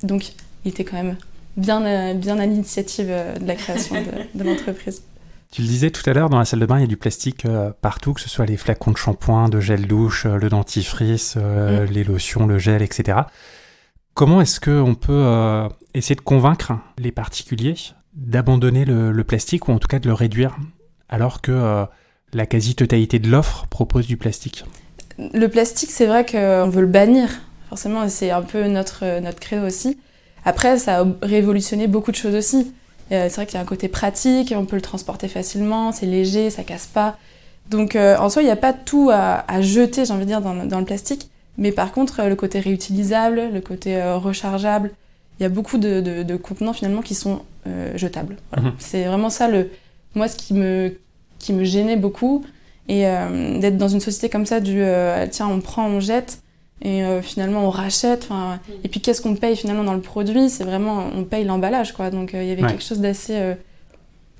Donc 0.04 0.34
il 0.66 0.70
était 0.72 0.84
quand 0.84 0.98
même 0.98 1.16
bien, 1.58 1.86
euh, 1.86 2.14
bien 2.14 2.38
à 2.40 2.46
l'initiative 2.46 3.08
de 3.08 3.48
la 3.48 3.56
création 3.56 3.96
de, 3.96 4.38
de 4.38 4.44
l'entreprise. 4.44 5.02
Tu 5.56 5.62
le 5.62 5.68
disais 5.70 5.90
tout 5.90 6.02
à 6.10 6.12
l'heure, 6.12 6.30
dans 6.30 6.40
la 6.40 6.44
salle 6.44 6.60
de 6.60 6.66
bain, 6.66 6.80
il 6.80 6.82
y 6.82 6.84
a 6.84 6.88
du 6.88 6.98
plastique 6.98 7.46
euh, 7.46 7.72
partout, 7.82 8.14
que 8.14 8.20
ce 8.20 8.28
soit 8.28 8.46
les 8.46 8.58
flacons 8.58 8.92
de 8.92 8.98
shampoing, 8.98 9.48
de 9.48 9.62
gel 9.62 9.88
douche, 9.88 10.26
euh, 10.26 10.38
le 10.38 10.50
dentifrice, 10.50 11.36
euh, 11.38 11.86
mm. 11.86 11.92
les 11.92 12.04
lotions, 12.04 12.46
le 12.46 12.58
gel, 12.58 12.82
etc. 12.82 13.20
Comment 14.14 14.42
est-ce 14.42 14.60
qu'on 14.60 14.96
peut 14.96 15.70
essayer 15.94 16.16
de 16.16 16.22
convaincre 16.22 16.74
les 16.98 17.14
particuliers 17.14 17.76
d'abandonner 18.14 18.84
le, 18.84 19.24
plastique 19.24 19.70
ou 19.70 19.72
en 19.72 19.80
tout 19.80 19.88
cas 19.88 20.00
de 20.00 20.08
le 20.08 20.14
réduire 20.14 20.58
alors 21.08 21.42
que 21.42 21.86
la 22.36 22.46
quasi-totalité 22.46 23.18
de 23.18 23.30
l'offre 23.30 23.66
propose 23.68 24.06
du 24.06 24.18
plastique 24.18 24.66
Le 25.18 25.48
plastique, 25.48 25.90
c'est 25.90 26.06
vrai 26.06 26.26
qu'on 26.26 26.70
veut 26.70 26.82
le 26.82 26.88
bannir, 26.88 27.30
forcément, 27.70 28.08
c'est 28.10 28.30
un 28.30 28.42
peu 28.42 28.68
notre, 28.68 29.22
notre 29.22 29.40
credo 29.40 29.66
aussi. 29.66 29.98
Après, 30.44 30.78
ça 30.78 31.00
a 31.00 31.06
révolutionné 31.24 31.88
beaucoup 31.88 32.12
de 32.12 32.18
choses 32.18 32.36
aussi. 32.36 32.74
Euh, 33.12 33.28
c'est 33.30 33.36
vrai 33.36 33.46
qu'il 33.46 33.56
y 33.56 33.58
a 33.58 33.62
un 33.62 33.66
côté 33.66 33.88
pratique, 33.88 34.54
on 34.56 34.66
peut 34.66 34.76
le 34.76 34.82
transporter 34.82 35.28
facilement, 35.28 35.92
c'est 35.92 36.06
léger, 36.06 36.50
ça 36.50 36.64
casse 36.64 36.88
pas. 36.88 37.18
Donc 37.70 37.96
euh, 37.96 38.18
en 38.18 38.30
soi, 38.30 38.42
il 38.42 38.46
n'y 38.46 38.52
a 38.52 38.58
pas 38.58 38.74
tout 38.74 39.10
à, 39.12 39.62
jeter, 39.62 40.06
j'ai 40.06 40.14
envie 40.14 40.26
de 40.26 40.30
dire, 40.30 40.42
dans, 40.42 40.80
le 40.80 40.86
plastique. 40.86 41.30
Mais 41.58 41.72
par 41.72 41.94
contre, 41.94 42.20
euh, 42.20 42.30
le 42.30 42.36
côté 42.36 42.60
réutilisable, 42.60 43.50
le 43.54 43.62
côté 43.62 44.02
rechargeable, 44.14 44.92
il 45.40 45.44
y 45.44 45.46
a 45.46 45.50
beaucoup 45.50 45.78
de, 45.78 46.36
contenants 46.38 46.74
finalement 46.74 47.02
qui 47.02 47.16
sont 47.16 47.42
jetables. 47.96 48.38
Mhm. 48.58 48.74
C'est 48.78 49.06
vraiment 49.06 49.30
ça, 49.30 49.48
le, 49.48 49.72
moi, 50.14 50.28
ce 50.28 50.36
qui 50.36 50.54
me, 50.54 50.98
qui 51.46 51.54
me 51.54 51.64
gênait 51.64 51.98
beaucoup. 51.98 52.44
Et 52.88 53.02
d'être 53.02 53.78
dans 53.78 53.88
une 53.88 54.00
société 54.00 54.30
comme 54.30 54.46
ça, 54.46 54.60
du 54.60 54.84
tiens, 55.32 55.48
on 55.48 55.60
prend, 55.60 55.88
on 55.88 56.00
jette, 56.00 56.40
et 56.82 57.04
euh, 57.04 57.22
finalement 57.22 57.66
on 57.66 57.70
rachète. 57.70 58.28
Et 58.84 58.90
puis 58.90 59.00
qu'est-ce 59.00 59.22
qu'on 59.22 59.36
paye 59.36 59.56
finalement 59.56 59.84
dans 59.84 59.94
le 59.94 60.02
produit? 60.02 60.50
C'est 60.50 60.64
vraiment, 60.64 61.06
on 61.16 61.24
paye 61.24 61.46
l'emballage 61.46 61.94
quoi. 61.94 62.10
Donc 62.10 62.34
euh, 62.34 62.44
il 62.44 62.50
y 62.50 62.52
avait 62.52 62.62
quelque 62.62 62.84
chose 62.84 63.00
d'assez 63.00 63.36
euh, 63.36 63.56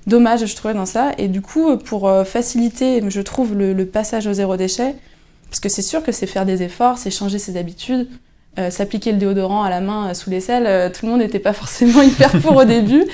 dommage, 0.06 0.44
je 0.44 0.56
trouvais, 0.56 0.74
dans 0.74 0.86
ça. 0.86 1.12
Et 1.18 1.28
du 1.28 1.40
coup, 1.40 1.76
pour 1.78 2.10
faciliter, 2.24 3.02
je 3.08 3.20
trouve, 3.20 3.54
le, 3.54 3.86
passage 3.86 4.26
au 4.26 4.32
zéro 4.32 4.56
déchet, 4.56 4.94
parce 5.48 5.60
que 5.60 5.68
c'est 5.68 5.82
sûr 5.82 6.02
que 6.02 6.12
c'est 6.12 6.26
faire 6.26 6.46
des 6.46 6.62
efforts, 6.62 6.98
c'est 6.98 7.10
changer 7.10 7.38
ses 7.38 7.56
habitudes. 7.56 8.08
s'appliquer 8.70 9.12
le 9.12 9.18
déodorant 9.18 9.62
à 9.62 9.70
la 9.70 9.80
main 9.80 10.14
sous 10.14 10.30
l'aisselle, 10.30 10.92
tout 10.92 11.06
le 11.06 11.12
monde 11.12 11.20
n'était 11.20 11.40
pas 11.40 11.52
forcément 11.52 12.02
hyper 12.10 12.30
pour 12.40 12.56
au 12.56 12.64
début. 12.64 13.04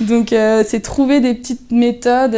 Donc 0.00 0.28
c'est 0.30 0.82
trouver 0.82 1.20
des 1.20 1.34
petites 1.34 1.72
méthodes 1.72 2.36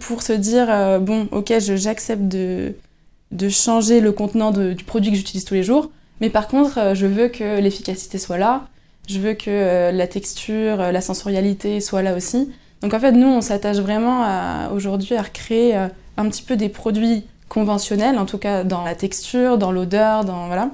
pour 0.00 0.22
se 0.22 0.32
dire, 0.32 0.66
bon, 1.00 1.28
ok, 1.30 1.52
j'accepte 1.58 2.22
de 2.22 2.74
de 3.30 3.48
changer 3.48 4.00
le 4.00 4.12
contenant 4.12 4.50
du 4.50 4.84
produit 4.84 5.10
que 5.10 5.16
j'utilise 5.16 5.44
tous 5.44 5.54
les 5.54 5.62
jours. 5.62 5.90
Mais 6.20 6.30
par 6.30 6.48
contre, 6.48 6.78
euh, 6.78 6.94
je 6.94 7.06
veux 7.06 7.28
que 7.28 7.60
l'efficacité 7.60 8.18
soit 8.18 8.38
là. 8.38 8.66
Je 9.08 9.18
veux 9.18 9.34
que 9.34 9.50
euh, 9.50 9.92
la 9.92 10.06
texture, 10.06 10.80
euh, 10.80 10.92
la 10.92 11.00
sensorialité 11.00 11.80
soit 11.80 12.02
là 12.02 12.14
aussi. 12.14 12.50
Donc 12.82 12.94
en 12.94 13.00
fait, 13.00 13.12
nous, 13.12 13.26
on 13.26 13.40
s'attache 13.40 13.78
vraiment 13.78 14.24
aujourd'hui 14.72 15.14
à 15.14 15.20
recréer 15.20 15.74
un 15.74 16.28
petit 16.30 16.42
peu 16.42 16.56
des 16.56 16.70
produits 16.70 17.24
conventionnels, 17.50 18.16
en 18.16 18.24
tout 18.24 18.38
cas 18.38 18.64
dans 18.64 18.84
la 18.84 18.94
texture, 18.94 19.58
dans 19.58 19.70
l'odeur, 19.70 20.24
dans 20.24 20.46
voilà, 20.46 20.70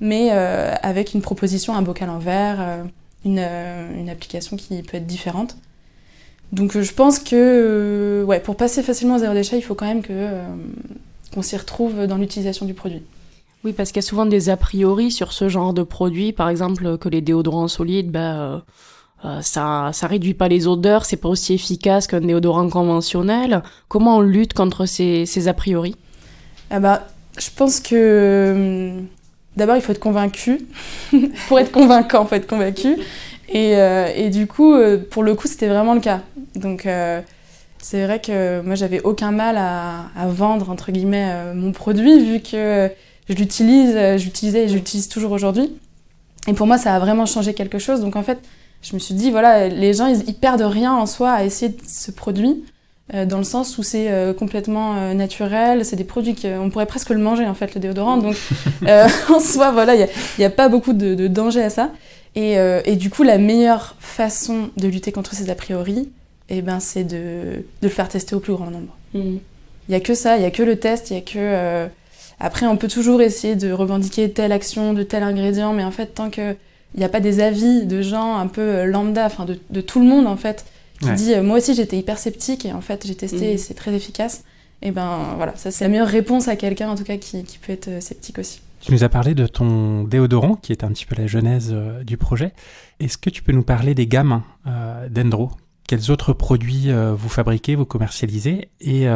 mais 0.00 0.30
avec 0.30 1.12
une 1.12 1.20
proposition, 1.20 1.74
un 1.74 1.82
bocal 1.82 2.08
en 2.08 2.18
verre, 2.18 2.86
une, 3.26 3.40
une, 3.40 4.08
application 4.08 4.56
qui 4.56 4.82
peut 4.82 4.96
être 4.96 5.06
différente. 5.06 5.58
Donc 6.52 6.78
je 6.78 6.92
pense 6.92 7.18
que 7.18 8.24
ouais, 8.26 8.40
pour 8.40 8.56
passer 8.56 8.82
facilement 8.82 9.16
au 9.16 9.18
zéro 9.18 9.34
déchet, 9.34 9.56
il 9.58 9.62
faut 9.62 9.74
quand 9.74 9.86
même 9.86 10.02
que 10.02 10.40
qu'on 11.32 11.42
s'y 11.42 11.56
retrouve 11.56 12.06
dans 12.06 12.16
l'utilisation 12.16 12.66
du 12.66 12.74
produit. 12.74 13.02
Oui, 13.64 13.72
parce 13.72 13.90
qu'il 13.90 14.02
y 14.02 14.04
a 14.04 14.08
souvent 14.08 14.26
des 14.26 14.48
a 14.48 14.56
priori 14.56 15.10
sur 15.10 15.32
ce 15.32 15.48
genre 15.48 15.74
de 15.74 15.82
produit, 15.82 16.32
par 16.32 16.48
exemple 16.48 16.96
que 16.96 17.08
les 17.08 17.20
déodorants 17.20 17.68
solides, 17.68 18.10
bah, 18.10 18.40
euh, 18.40 18.58
euh, 19.26 19.42
ça, 19.42 19.90
ça 19.92 20.06
réduit 20.06 20.32
pas 20.32 20.48
les 20.48 20.66
odeurs, 20.66 21.04
c'est 21.04 21.18
pas 21.18 21.28
aussi 21.28 21.52
efficace 21.52 22.06
qu'un 22.06 22.22
déodorant 22.22 22.68
conventionnel. 22.70 23.62
Comment 23.88 24.16
on 24.16 24.20
lutte 24.22 24.54
contre 24.54 24.86
ces, 24.86 25.26
ces 25.26 25.46
a 25.46 25.52
priori? 25.52 25.94
Ah 26.70 26.80
bah, 26.80 27.06
Je 27.38 27.50
pense 27.54 27.80
que 27.80 28.92
d'abord 29.56 29.76
il 29.76 29.82
faut 29.82 29.92
être 29.92 30.00
convaincu. 30.00 30.66
pour 31.48 31.58
être 31.58 31.72
convaincant, 31.72 32.22
il 32.22 32.28
faut 32.28 32.36
être 32.36 32.48
convaincu. 32.48 32.96
Et, 33.50 33.76
euh, 33.76 34.08
et 34.14 34.30
du 34.30 34.46
coup, 34.46 34.74
pour 35.10 35.22
le 35.22 35.34
coup, 35.34 35.48
c'était 35.48 35.68
vraiment 35.68 35.94
le 35.94 36.00
cas. 36.00 36.20
Donc 36.54 36.86
c'est 37.82 38.04
vrai 38.04 38.20
que 38.20 38.60
moi 38.60 38.74
j'avais 38.74 39.00
aucun 39.00 39.30
mal 39.30 39.56
à, 39.56 40.26
vendre 40.28 40.70
entre 40.70 40.92
guillemets 40.92 41.30
euh, 41.30 41.54
mon 41.54 41.72
produit 41.72 42.24
vu 42.24 42.40
que 42.40 42.90
je 43.28 43.34
l'utilise, 43.34 43.94
euh, 43.96 44.18
j'utilisais 44.18 44.64
et 44.64 44.68
j'utilise 44.68 45.08
toujours 45.08 45.32
aujourd'hui. 45.32 45.72
Et 46.46 46.52
pour 46.52 46.66
moi 46.66 46.78
ça 46.78 46.94
a 46.94 46.98
vraiment 46.98 47.26
changé 47.26 47.54
quelque 47.54 47.78
chose. 47.78 48.00
Donc 48.00 48.16
en 48.16 48.22
fait 48.22 48.38
je 48.82 48.94
me 48.94 48.98
suis 48.98 49.14
dit 49.14 49.30
voilà 49.30 49.68
les 49.68 49.94
gens 49.94 50.06
ils, 50.06 50.34
perdent 50.34 50.62
rien 50.62 50.92
en 50.92 51.06
soi 51.06 51.30
à 51.30 51.44
essayer 51.44 51.74
ce 51.86 52.10
produit 52.10 52.64
euh, 53.14 53.24
dans 53.24 53.38
le 53.38 53.44
sens 53.44 53.76
où 53.78 53.82
c'est 53.82 54.10
complètement 54.38 55.14
naturel, 55.14 55.84
c'est 55.84 55.96
des 55.96 56.04
produits 56.04 56.34
qu'on 56.34 56.70
pourrait 56.70 56.86
presque 56.86 57.10
le 57.10 57.18
manger 57.18 57.46
en 57.46 57.54
fait 57.54 57.74
le 57.74 57.80
déodorant. 57.80 58.18
Donc 58.18 58.36
en 59.30 59.40
soi 59.40 59.70
voilà 59.70 59.94
il 59.94 60.06
n'y 60.38 60.44
a, 60.44 60.50
pas 60.50 60.68
beaucoup 60.68 60.92
de, 60.92 61.28
danger 61.28 61.62
à 61.62 61.70
ça. 61.70 61.90
Et, 62.36 62.54
et 62.84 62.96
du 62.96 63.10
coup 63.10 63.24
la 63.24 63.38
meilleure 63.38 63.96
façon 63.98 64.70
de 64.76 64.86
lutter 64.86 65.10
contre 65.10 65.34
ces 65.34 65.50
a 65.50 65.54
priori 65.56 66.08
eh 66.50 66.62
ben, 66.62 66.80
c'est 66.80 67.04
de, 67.04 67.16
de, 67.16 67.64
le 67.82 67.88
faire 67.88 68.08
tester 68.08 68.34
au 68.34 68.40
plus 68.40 68.52
grand 68.52 68.70
nombre. 68.70 68.96
Mm. 69.14 69.36
Il 69.88 69.90
n'y 69.90 69.94
a 69.94 70.00
que 70.00 70.14
ça, 70.14 70.36
il 70.36 70.40
n'y 70.40 70.46
a 70.46 70.50
que 70.50 70.62
le 70.62 70.76
test, 70.76 71.10
il 71.10 71.14
y 71.14 71.16
a 71.16 71.22
que... 71.22 71.32
Euh, 71.36 71.86
après, 72.40 72.66
on 72.66 72.76
peut 72.76 72.88
toujours 72.88 73.22
essayer 73.22 73.54
de 73.54 73.70
revendiquer 73.70 74.30
telle 74.30 74.52
action, 74.52 74.92
de 74.92 75.02
tel 75.02 75.22
ingrédient, 75.22 75.72
mais 75.72 75.84
en 75.84 75.90
fait, 75.90 76.06
tant 76.06 76.30
qu'il 76.30 76.56
n'y 76.96 77.04
a 77.04 77.08
pas 77.08 77.20
des 77.20 77.40
avis 77.40 77.86
de 77.86 78.02
gens 78.02 78.36
un 78.36 78.46
peu 78.46 78.60
euh, 78.60 78.84
lambda, 78.86 79.26
enfin 79.26 79.46
de, 79.46 79.80
tout 79.80 80.00
le 80.00 80.06
monde 80.06 80.26
en 80.26 80.36
fait, 80.36 80.64
qui 81.00 81.10
dit 81.12 81.34
euh, 81.34 81.42
moi 81.42 81.58
aussi 81.58 81.74
j'étais 81.74 81.96
hyper 81.96 82.18
sceptique 82.18 82.66
et 82.66 82.72
en 82.72 82.82
fait 82.82 83.06
j'ai 83.06 83.14
testé 83.14 83.48
mm. 83.48 83.54
et 83.54 83.58
c'est 83.58 83.74
très 83.74 83.92
efficace, 83.94 84.42
Et 84.82 84.90
ben 84.90 85.34
voilà, 85.36 85.54
ça 85.56 85.70
c'est 85.70 85.84
la 85.84 85.88
meilleure 85.88 86.08
réponse 86.08 86.48
à 86.48 86.56
quelqu'un 86.56 86.90
en 86.90 86.94
tout 86.94 87.04
cas 87.04 87.16
qui, 87.16 87.44
qui, 87.44 87.58
peut 87.58 87.72
être 87.72 88.02
sceptique 88.02 88.38
aussi. 88.38 88.60
Tu 88.80 88.92
nous 88.92 89.04
as 89.04 89.08
parlé 89.08 89.34
de 89.34 89.46
ton 89.46 90.04
déodorant 90.04 90.54
qui 90.54 90.72
est 90.72 90.84
un 90.84 90.88
petit 90.88 91.04
peu 91.04 91.14
la 91.14 91.26
genèse 91.26 91.74
du 92.04 92.16
projet. 92.16 92.52
Est-ce 92.98 93.18
que 93.18 93.28
tu 93.28 93.42
peux 93.42 93.52
nous 93.52 93.62
parler 93.62 93.94
des 93.94 94.06
gammes 94.06 94.42
d'Endro? 95.10 95.50
Quels 95.86 96.10
autres 96.10 96.32
produits 96.32 96.88
vous 96.90 97.28
fabriquez, 97.28 97.74
vous 97.74 97.84
commercialisez? 97.84 98.68
Et 98.80 99.06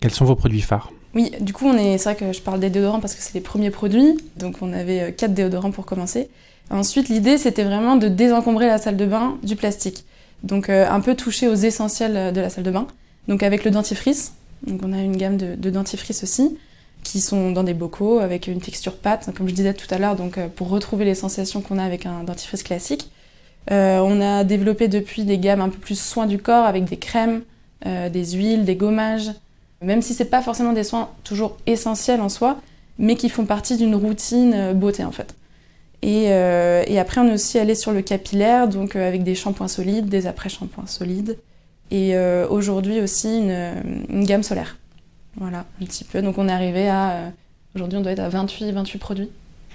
quels 0.00 0.10
sont 0.12 0.24
vos 0.24 0.36
produits 0.36 0.60
phares? 0.60 0.92
Oui, 1.14 1.32
du 1.40 1.52
coup, 1.52 1.72
c'est 1.76 2.04
vrai 2.04 2.14
que 2.14 2.32
je 2.32 2.40
parle 2.40 2.60
des 2.60 2.70
déodorants 2.70 3.00
parce 3.00 3.16
que 3.16 3.22
c'est 3.22 3.34
les 3.34 3.40
premiers 3.40 3.70
produits. 3.70 4.16
Donc, 4.36 4.58
on 4.62 4.72
avait 4.72 5.12
quatre 5.12 5.34
déodorants 5.34 5.72
pour 5.72 5.86
commencer. 5.86 6.30
Ensuite, 6.70 7.08
l'idée, 7.08 7.36
c'était 7.36 7.64
vraiment 7.64 7.96
de 7.96 8.06
désencombrer 8.06 8.68
la 8.68 8.78
salle 8.78 8.96
de 8.96 9.06
bain 9.06 9.38
du 9.42 9.56
plastique. 9.56 10.04
Donc, 10.44 10.68
euh, 10.68 10.88
un 10.88 11.00
peu 11.00 11.16
toucher 11.16 11.48
aux 11.48 11.54
essentiels 11.54 12.32
de 12.32 12.40
la 12.40 12.48
salle 12.48 12.62
de 12.62 12.70
bain. 12.70 12.86
Donc, 13.26 13.42
avec 13.42 13.64
le 13.64 13.72
dentifrice. 13.72 14.34
Donc, 14.64 14.82
on 14.84 14.92
a 14.92 14.98
une 14.98 15.16
gamme 15.16 15.36
de 15.36 15.70
dentifrice 15.70 16.22
aussi, 16.22 16.56
qui 17.10 17.20
sont 17.20 17.50
dans 17.50 17.64
des 17.64 17.74
bocaux 17.74 18.18
avec 18.18 18.46
une 18.46 18.60
texture 18.60 18.96
pâte, 18.96 19.30
comme 19.36 19.48
je 19.48 19.54
disais 19.54 19.74
tout 19.74 19.86
à 19.90 19.98
l'heure, 19.98 20.16
donc 20.16 20.38
euh, 20.38 20.48
pour 20.48 20.68
retrouver 20.68 21.04
les 21.04 21.14
sensations 21.14 21.60
qu'on 21.60 21.78
a 21.78 21.84
avec 21.84 22.06
un 22.06 22.24
dentifrice 22.24 22.62
classique. 22.62 23.10
Euh, 23.70 23.98
on 23.98 24.20
a 24.20 24.44
développé 24.44 24.88
depuis 24.88 25.24
des 25.24 25.38
gammes 25.38 25.60
un 25.60 25.68
peu 25.68 25.78
plus 25.78 25.98
soins 25.98 26.26
du 26.26 26.38
corps 26.38 26.64
avec 26.64 26.84
des 26.84 26.96
crèmes, 26.96 27.42
des 27.84 28.32
huiles, 28.32 28.66
des 28.66 28.76
gommages, 28.76 29.30
même 29.80 30.02
si 30.02 30.12
c'est 30.12 30.26
pas 30.26 30.42
forcément 30.42 30.74
des 30.74 30.84
soins 30.84 31.08
toujours 31.24 31.56
essentiels 31.66 32.20
en 32.20 32.28
soi, 32.28 32.60
mais 32.98 33.16
qui 33.16 33.30
font 33.30 33.46
partie 33.46 33.78
d'une 33.78 33.94
routine 33.94 34.74
beauté 34.74 35.02
en 35.02 35.12
fait. 35.12 35.34
Euh, 36.04 36.84
et, 36.86 36.98
après, 36.98 37.20
on 37.20 37.28
est 37.28 37.34
aussi 37.34 37.58
allé 37.58 37.74
sur 37.74 37.92
le 37.92 38.02
capillaire, 38.02 38.68
donc 38.68 38.96
euh, 38.96 39.06
avec 39.06 39.22
des 39.22 39.34
shampoings 39.34 39.68
solides, 39.68 40.08
des 40.08 40.26
après-shampoings 40.26 40.86
solides. 40.86 41.38
Et 41.90 42.14
euh, 42.14 42.46
aujourd'hui 42.48 43.00
aussi 43.00 43.38
une, 43.38 44.24
gamme 44.24 44.42
solaire. 44.42 44.78
Voilà, 45.36 45.64
un 45.80 45.84
petit 45.84 46.04
peu. 46.04 46.22
Donc 46.22 46.38
on 46.38 46.48
est 46.48 46.52
arrivé 46.52 46.88
à. 46.88 47.32
aujourd'hui, 47.74 47.98
on 47.98 48.02
doit 48.02 48.12
être 48.12 48.20
à 48.20 48.28
28, 48.28 48.72
28 48.72 48.98
produits. 48.98 49.30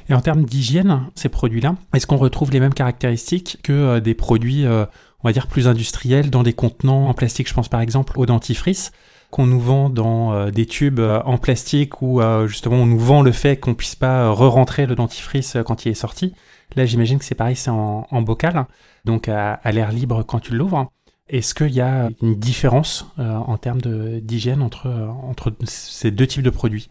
Et 0.10 0.14
en 0.14 0.22
termes 0.22 0.44
d'hygiène, 0.44 1.08
ces 1.16 1.30
produits-là, 1.30 1.76
est-ce 1.94 2.06
qu'on 2.06 2.18
retrouve 2.18 2.52
les 2.52 2.60
mêmes 2.60 2.74
caractéristiques 2.74 3.58
que 3.64 3.98
des 4.00 4.14
produits, 4.14 4.66
on 4.68 4.88
va 5.24 5.34
dire, 5.34 5.48
plus 5.48 5.68
industriels 5.68 6.30
dans 6.30 6.44
des 6.44 6.54
contenants 6.54 7.08
en 7.08 7.14
plastique? 7.16 7.50
Je 7.50 7.54
pense 7.56 7.70
par 7.70 7.82
exemple 7.82 8.20
au 8.20 8.28
dentifrice 8.28 8.92
qu'on 9.36 9.46
nous 9.46 9.60
vend 9.60 9.90
dans 9.90 10.34
euh, 10.34 10.50
des 10.50 10.66
tubes 10.66 11.02
euh, 11.02 11.22
en 11.26 11.38
plastique 11.38 12.02
où 12.02 12.22
euh, 12.22 12.48
justement 12.48 12.78
on 12.78 12.86
nous 12.86 13.00
vend 13.00 13.22
le 13.22 13.34
fait 13.34 13.58
qu'on 13.58 13.74
puisse 13.74 13.96
pas 13.96 14.30
re-rentrer 14.30 14.86
le 14.86 14.96
dentifrice 14.96 15.58
quand 15.66 15.86
il 15.86 15.92
est 15.92 15.96
sorti. 15.96 16.34
Là, 16.78 16.86
j'imagine 16.86 17.20
que 17.20 17.26
c'est 17.26 17.36
pareil, 17.36 17.58
c'est 17.58 17.70
en, 17.70 18.22
bocal, 18.22 18.66
donc 19.04 19.28
à, 19.28 19.60
l'air 19.72 19.92
libre 19.92 20.24
quand 20.24 20.40
tu 20.40 20.56
l'ouvres. 20.56 20.90
Est-ce 21.29 21.55
qu'il 21.55 21.74
y 21.74 21.82
a 21.82 22.10
une 22.22 22.36
différence 22.36 23.08
en 23.17 23.58
termes 23.58 23.82
d'hygiène 24.22 24.62
entre, 24.62 24.88
entre 25.24 25.51
ces 25.63 26.12
deux 26.12 26.27
types 26.27 26.44
de 26.44 26.51
produits? 26.51 26.88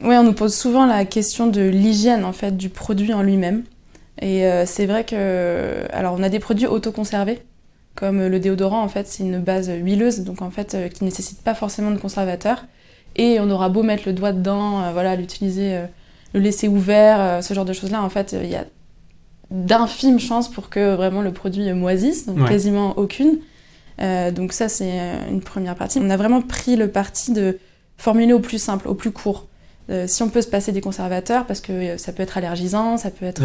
Oui, 0.00 0.14
on 0.16 0.22
nous 0.22 0.34
pose 0.34 0.54
souvent 0.54 0.86
la 0.86 1.04
question 1.04 1.48
de 1.48 1.62
l'hygiène 1.62 2.24
en 2.24 2.32
fait 2.32 2.56
du 2.56 2.68
produit 2.68 3.12
en 3.12 3.22
lui-même. 3.22 3.64
Et 4.20 4.48
c'est 4.66 4.86
vrai 4.86 5.04
que, 5.04 5.86
alors 5.92 6.14
on 6.16 6.22
a 6.22 6.28
des 6.28 6.38
produits 6.38 6.66
autoconservés 6.66 7.42
comme 7.94 8.26
le 8.26 8.40
déodorant, 8.40 8.82
en 8.82 8.88
fait, 8.88 9.06
c'est 9.06 9.22
une 9.22 9.38
base 9.38 9.70
huileuse, 9.70 10.20
donc 10.20 10.42
en 10.42 10.50
fait, 10.50 10.74
euh, 10.74 10.88
qui 10.88 11.04
nécessite 11.04 11.42
pas 11.42 11.54
forcément 11.54 11.90
de 11.90 11.98
conservateur. 11.98 12.64
Et 13.16 13.38
on 13.40 13.50
aura 13.50 13.68
beau 13.68 13.82
mettre 13.82 14.04
le 14.06 14.14
doigt 14.14 14.32
dedans, 14.32 14.82
euh, 14.82 14.92
voilà, 14.92 15.14
l'utiliser, 15.16 15.74
euh, 15.74 15.86
le 16.32 16.40
laisser 16.40 16.68
ouvert, 16.68 17.44
ce 17.44 17.52
genre 17.52 17.66
de 17.66 17.74
choses-là, 17.74 18.02
en 18.02 18.08
fait, 18.08 18.34
il 18.42 18.48
y 18.48 18.56
a 18.56 18.64
d'infimes 19.50 20.18
chances 20.18 20.50
pour 20.50 20.70
que 20.70 20.94
vraiment 20.94 21.20
le 21.20 21.30
produit 21.30 21.70
moisisse, 21.74 22.26
donc 22.26 22.48
quasiment 22.48 22.96
aucune. 22.96 23.38
Donc 24.32 24.52
ça, 24.52 24.68
c'est 24.68 24.98
une 25.30 25.40
première 25.40 25.76
partie. 25.76 26.00
On 26.00 26.10
a 26.10 26.16
vraiment 26.16 26.42
pris 26.42 26.76
le 26.76 26.88
parti 26.88 27.32
de 27.32 27.58
formuler 27.96 28.32
au 28.32 28.40
plus 28.40 28.58
simple, 28.58 28.88
au 28.88 28.94
plus 28.94 29.12
court. 29.12 29.46
si 30.06 30.22
on 30.22 30.28
peut 30.28 30.42
se 30.42 30.48
passer 30.48 30.72
des 30.72 30.80
conservateurs, 30.80 31.46
parce 31.46 31.60
que 31.60 31.96
ça 31.96 32.12
peut 32.12 32.22
être 32.22 32.36
allergisant, 32.36 32.96
ça 32.98 33.10
peut 33.10 33.26
être 33.26 33.42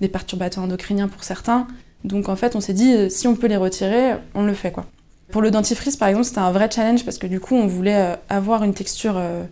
des 0.00 0.08
perturbateurs 0.08 0.62
endocriniens 0.62 1.08
pour 1.08 1.24
certains, 1.24 1.66
donc 2.04 2.28
en 2.28 2.36
fait, 2.36 2.56
on 2.56 2.60
s'est 2.60 2.74
dit, 2.74 2.92
euh, 2.92 3.08
si 3.08 3.26
on 3.26 3.34
peut 3.34 3.46
les 3.46 3.56
retirer, 3.56 4.14
on 4.34 4.44
le 4.44 4.54
fait 4.54 4.72
quoi. 4.72 4.86
Pour 5.30 5.42
le 5.42 5.50
dentifrice, 5.50 5.96
par 5.96 6.08
exemple, 6.08 6.26
c'était 6.26 6.38
un 6.38 6.52
vrai 6.52 6.70
challenge 6.70 7.04
parce 7.04 7.18
que 7.18 7.26
du 7.26 7.40
coup, 7.40 7.54
on 7.54 7.66
voulait 7.66 7.96
euh, 7.96 8.16
avoir 8.28 8.64
une 8.64 8.72
texture, 8.72 9.16
euh, 9.16 9.44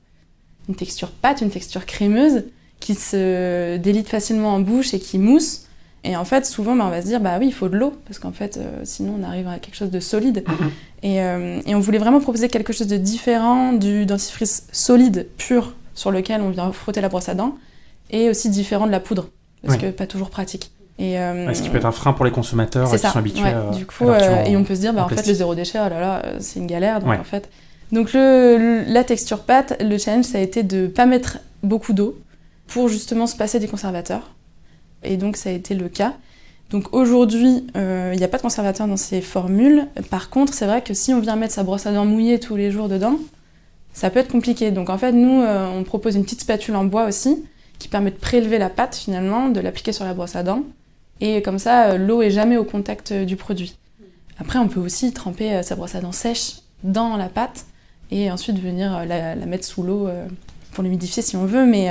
une 0.69 0.75
texture 0.75 1.11
pâte, 1.11 1.43
une 1.43 1.51
texture 1.51 1.85
crémeuse 1.85 2.45
qui 2.81 2.95
se 2.95 3.77
délite 3.77 4.09
facilement 4.09 4.55
en 4.55 4.61
bouche 4.61 4.95
et 4.95 5.01
qui 5.01 5.19
mousse. 5.19 5.66
Et 6.05 6.17
en 6.17 6.25
fait, 6.25 6.47
souvent, 6.47 6.77
bah, 6.77 6.85
on 6.87 6.91
va 6.91 7.03
se 7.03 7.07
dire, 7.07 7.21
bah 7.21 7.37
oui, 7.41 7.49
il 7.49 7.53
faut 7.53 7.69
de 7.69 7.77
l'eau, 7.77 7.93
parce 8.07 8.19
qu'en 8.19 8.33
fait, 8.33 8.61
sinon, 8.85 9.17
on 9.21 9.25
arrive 9.25 9.49
à 9.49 9.59
quelque 9.59 9.75
chose 9.75 9.91
de 9.91 10.01
solide. 10.01 10.45
Mm-hmm. 10.47 10.69
Et, 11.03 11.71
et, 11.71 11.75
on 11.75 11.81
voulait 11.81 11.99
vraiment 11.99 12.21
proposer 12.21 12.49
quelque 12.49 12.73
chose 12.73 12.87
de 12.87 12.97
différent 12.97 13.73
du 13.73 14.07
dentifrice 14.07 14.69
solide, 14.71 15.27
pur, 15.37 15.75
sur 15.95 16.13
lequel 16.13 16.43
on 16.43 16.51
vient 16.51 16.71
frotter 16.73 17.01
la 17.01 17.09
brosse 17.09 17.29
à 17.29 17.35
dents, 17.35 17.57
et 18.11 18.29
aussi 18.29 18.51
différent 18.51 18.87
de 18.87 18.93
la 18.93 19.01
poudre, 19.01 19.29
parce 19.65 19.79
que 19.79 19.91
pas 19.91 20.07
toujours 20.07 20.31
pratique. 20.31 20.71
Et, 20.99 21.19
euh, 21.19 21.53
ce 21.53 21.63
qui 21.63 21.69
peut 21.69 21.77
être 21.77 21.87
un 21.87 21.93
frein 21.93 22.13
pour 22.13 22.25
les 22.25 22.31
consommateurs 22.31 22.91
qui 22.91 22.99
sont 22.99 23.19
habitués 23.19 23.53
du 23.77 23.85
coup, 23.85 24.09
euh, 24.09 24.45
Et 24.45 24.57
on 24.57 24.65
peut 24.65 24.75
se 24.75 24.81
dire, 24.81 24.95
bah, 24.95 25.05
en, 25.05 25.09
fait, 25.09 25.27
le 25.27 25.35
zéro 25.35 25.55
déchet, 25.55 25.79
oh 25.79 25.89
là 25.89 26.01
là, 26.01 26.23
euh, 26.25 26.37
c'est 26.41 26.59
une 26.59 26.67
galère. 26.67 27.01
Donc, 27.01 27.21
en 27.21 27.25
fait... 27.25 27.51
donc 27.93 28.13
le, 28.15 28.85
la 28.87 29.05
texture 29.05 29.41
pâte, 29.41 29.77
le 29.81 29.99
challenge, 29.99 30.25
ça 30.25 30.39
a 30.39 30.41
été 30.41 30.63
de 30.63 30.87
pas 30.87 31.05
mettre 31.05 31.39
beaucoup 31.63 31.93
d'eau 31.93 32.19
pour 32.67 32.89
justement 32.89 33.27
se 33.27 33.37
passer 33.37 33.61
des 33.61 33.69
conservateurs. 33.69 34.31
Et 35.03 35.17
donc, 35.17 35.37
ça 35.37 35.51
a 35.51 35.53
été 35.53 35.75
le 35.75 35.89
cas. 35.89 36.15
Donc 36.71 36.93
aujourd'hui, 36.93 37.65
il 37.77 38.17
n'y 38.17 38.25
a 38.25 38.29
pas 38.29 38.39
de 38.39 38.43
conservateur 38.43 38.89
dans 38.89 38.97
ces 38.97 39.21
formules. 39.21 39.87
Par 40.11 40.31
contre, 40.31 40.53
c'est 40.53 40.67
vrai 40.67 40.83
que 40.83 40.95
si 40.95 41.15
on 41.15 41.21
vient 41.21 41.37
mettre 41.37 41.55
sa 41.55 41.63
brosse 41.63 41.87
à 41.87 41.93
dents 41.93 42.05
mouillée 42.05 42.41
tous 42.41 42.57
les 42.57 42.73
jours 42.73 42.89
dedans, 42.89 43.21
ça 43.93 44.11
peut 44.11 44.19
être 44.19 44.33
compliqué. 44.33 44.73
Donc 44.73 44.91
en 44.91 44.99
fait, 44.99 45.13
nous, 45.13 45.45
on 45.45 45.85
propose 45.85 46.17
une 46.17 46.25
petite 46.25 46.41
spatule 46.41 46.75
en 46.75 46.85
bois 46.85 47.05
aussi, 47.05 47.45
qui 47.79 47.87
permet 47.87 48.11
de 48.11 48.17
prélever 48.17 48.59
la 48.59 48.69
pâte 48.69 48.97
finalement, 48.97 49.49
de 49.49 49.61
l'appliquer 49.61 49.93
sur 49.93 50.05
la 50.05 50.13
brosse 50.13 50.35
à 50.35 50.43
dents, 50.43 50.65
et 51.21 51.43
comme 51.43 51.59
ça, 51.59 51.91
euh, 51.91 51.99
l'eau 51.99 52.23
est 52.23 52.31
jamais 52.31 52.57
au 52.57 52.65
contact 52.65 53.13
euh, 53.13 53.25
du 53.25 53.37
produit. 53.37 53.77
Après, 54.39 54.59
on 54.59 54.69
peut 54.69 54.81
aussi 54.81 55.13
tremper 55.13 55.55
euh, 55.55 55.63
sa 55.63 55.77
brosse 55.77 55.95
à 55.95 56.01
dents 56.01 56.13
sèche 56.13 56.57
dans 56.83 57.17
la 57.17 57.29
pâte 57.29 57.67
et 58.11 58.31
ensuite 58.31 58.59
venir 58.59 59.05
la, 59.07 59.35
mettre 59.35 59.65
sous 59.65 59.83
l'eau 59.83 60.09
pour 60.73 60.85
l'humidifier 60.85 61.23
si 61.23 61.35
on 61.35 61.45
veut. 61.45 61.67
Mais 61.67 61.89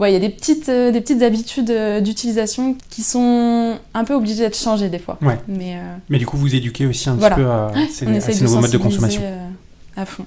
ouais, 0.00 0.10
il 0.10 0.14
y 0.14 0.16
a 0.16 0.20
des 0.20 0.30
petites, 0.30 0.68
des 0.68 1.00
petites 1.00 1.22
habitudes 1.22 1.72
d'utilisation 2.02 2.76
qui 2.88 3.02
sont 3.02 3.78
un 3.94 4.04
peu 4.04 4.14
obligées 4.14 4.38
d'être 4.38 4.56
changées 4.56 4.88
des 4.88 4.98
fois. 4.98 5.18
Ouais. 5.22 5.38
Mais, 5.46 5.78
Mais 6.08 6.18
du 6.18 6.26
coup, 6.26 6.36
vous 6.36 6.54
éduquez 6.54 6.86
aussi 6.86 7.08
un 7.08 7.16
petit 7.16 7.34
peu 7.34 7.48
à 7.48 7.72
ces, 7.90 8.06
nouveaux 8.42 8.60
modes 8.60 8.72
de 8.72 8.78
consommation. 8.78 9.22
à 9.96 10.04
fond. 10.04 10.26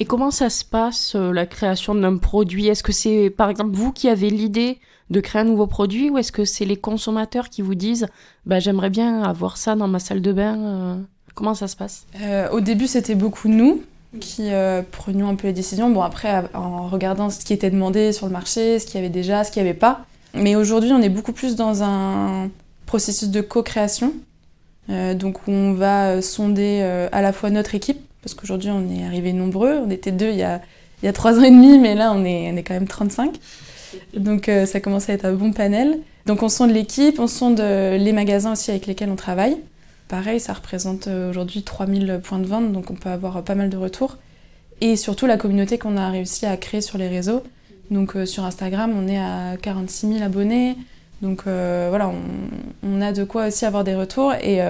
Et 0.00 0.04
comment 0.04 0.30
ça 0.30 0.48
se 0.48 0.64
passe, 0.64 1.14
la 1.14 1.46
création 1.46 1.94
d'un 1.94 2.16
produit? 2.16 2.68
Est-ce 2.68 2.82
que 2.82 2.92
c'est, 2.92 3.30
par 3.30 3.50
exemple, 3.50 3.70
vous 3.74 3.92
qui 3.92 4.08
avez 4.08 4.30
l'idée 4.30 4.78
de 5.10 5.20
créer 5.20 5.42
un 5.42 5.44
nouveau 5.44 5.66
produit 5.66 6.10
ou 6.10 6.18
est-ce 6.18 6.32
que 6.32 6.44
c'est 6.44 6.64
les 6.64 6.76
consommateurs 6.76 7.48
qui 7.48 7.62
vous 7.62 7.74
disent 7.74 8.08
bah, 8.46 8.60
j'aimerais 8.60 8.90
bien 8.90 9.22
avoir 9.22 9.56
ça 9.56 9.74
dans 9.74 9.88
ma 9.88 9.98
salle 9.98 10.22
de 10.22 10.32
bain 10.32 10.58
euh, 10.58 10.96
Comment 11.34 11.54
ça 11.54 11.68
se 11.68 11.76
passe? 11.76 12.04
Euh, 12.20 12.50
Au 12.50 12.60
début, 12.60 12.86
c'était 12.86 13.14
beaucoup 13.14 13.48
nous 13.48 13.82
qui 14.20 14.52
euh, 14.52 14.82
prenions 14.90 15.28
un 15.28 15.34
peu 15.34 15.48
les 15.48 15.52
décisions. 15.52 15.90
Bon, 15.90 16.02
après, 16.02 16.44
en 16.54 16.88
regardant 16.88 17.30
ce 17.30 17.44
qui 17.44 17.52
était 17.52 17.70
demandé 17.70 18.12
sur 18.12 18.26
le 18.26 18.32
marché, 18.32 18.78
ce 18.78 18.86
qu'il 18.86 18.96
y 18.96 18.98
avait 18.98 19.08
déjà, 19.08 19.44
ce 19.44 19.50
qu'il 19.50 19.62
n'y 19.62 19.68
avait 19.68 19.78
pas. 19.78 20.06
Mais 20.34 20.56
aujourd'hui, 20.56 20.92
on 20.92 21.02
est 21.02 21.08
beaucoup 21.08 21.32
plus 21.32 21.56
dans 21.56 21.82
un 21.82 22.48
processus 22.86 23.28
de 23.28 23.40
co-création. 23.40 24.12
donc, 24.88 25.46
on 25.46 25.72
va 25.72 26.22
sonder 26.22 26.80
à 27.12 27.22
la 27.22 27.32
fois 27.32 27.50
notre 27.50 27.74
équipe, 27.74 28.00
parce 28.22 28.34
qu'aujourd'hui, 28.34 28.70
on 28.70 28.88
est 28.90 29.04
arrivés 29.04 29.32
nombreux. 29.32 29.80
On 29.84 29.90
était 29.90 30.12
deux 30.12 30.30
il 30.30 30.38
y 30.38 30.42
a, 30.42 30.60
il 31.02 31.06
y 31.06 31.08
a 31.08 31.12
trois 31.12 31.38
ans 31.38 31.42
et 31.42 31.50
demi, 31.50 31.78
mais 31.78 31.94
là, 31.94 32.12
on 32.12 32.24
est, 32.24 32.50
on 32.52 32.56
est 32.56 32.62
quand 32.62 32.74
même 32.74 32.88
35. 32.88 33.38
Donc 34.16 34.48
euh, 34.48 34.66
ça 34.66 34.80
commence 34.80 35.08
à 35.08 35.12
être 35.12 35.24
un 35.24 35.32
bon 35.32 35.52
panel. 35.52 35.98
Donc 36.26 36.42
on 36.42 36.48
sonde 36.48 36.70
l'équipe, 36.70 37.18
on 37.18 37.26
sonde 37.26 37.60
euh, 37.60 37.96
les 37.96 38.12
magasins 38.12 38.52
aussi 38.52 38.70
avec 38.70 38.86
lesquels 38.86 39.10
on 39.10 39.16
travaille. 39.16 39.56
Pareil, 40.08 40.40
ça 40.40 40.54
représente 40.54 41.06
euh, 41.06 41.30
aujourd'hui 41.30 41.62
3000 41.62 42.20
points 42.22 42.38
de 42.38 42.46
vente, 42.46 42.72
donc 42.72 42.90
on 42.90 42.94
peut 42.94 43.10
avoir 43.10 43.42
pas 43.42 43.54
mal 43.54 43.70
de 43.70 43.76
retours. 43.76 44.16
Et 44.80 44.96
surtout 44.96 45.26
la 45.26 45.36
communauté 45.36 45.78
qu'on 45.78 45.96
a 45.96 46.08
réussi 46.08 46.46
à 46.46 46.56
créer 46.56 46.80
sur 46.80 46.98
les 46.98 47.08
réseaux. 47.08 47.42
Donc 47.90 48.16
sur 48.26 48.44
Instagram, 48.44 48.92
on 48.94 49.08
est 49.08 49.18
à 49.18 49.56
46 49.60 50.14
000 50.14 50.22
abonnés. 50.22 50.76
Donc 51.20 51.44
voilà, 51.44 52.12
on, 52.84 53.00
a 53.00 53.12
de 53.12 53.24
quoi 53.24 53.48
aussi 53.48 53.64
avoir 53.64 53.82
des 53.82 53.96
retours. 53.96 54.34
Et, 54.34 54.60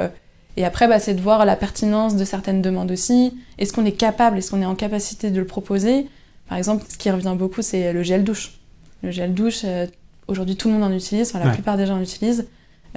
et 0.59 0.64
après, 0.64 0.88
bah, 0.88 0.99
c'est 0.99 1.14
de 1.14 1.21
voir 1.21 1.45
la 1.45 1.54
pertinence 1.54 2.16
de 2.16 2.25
certaines 2.25 2.62
demandes 2.62 2.90
aussi. 2.90 3.33
Est-ce 3.59 3.73
qu'on 3.73 3.85
est 3.85 3.92
capable, 3.92 4.38
est-ce 4.38 4.50
qu'on 4.50 4.61
est 4.61 4.66
en 4.66 4.75
capacité 4.75 5.30
de 5.30 5.38
le 5.38 5.47
proposer? 5.47 6.09
Par 6.49 6.59
exemple, 6.59 6.85
ce 6.88 6.97
qui 6.97 7.11
revient 7.11 7.35
beaucoup, 7.38 7.62
c'est 7.62 7.92
le 7.92 8.02
gel 8.02 8.25
douche. 8.25 8.59
Le 9.02 9.12
gel 9.12 9.35
douche, 9.35 9.61
euh, 9.64 9.87
aujourd'hui 10.26 10.57
tout 10.57 10.68
le 10.68 10.75
monde 10.75 10.83
en 10.83 10.92
utilise, 10.92 11.28
enfin 11.28 11.45
la 11.45 11.52
plupart 11.52 11.76
des 11.76 11.87
gens 11.87 11.97
en 11.97 12.02
utilisent. 12.02 12.49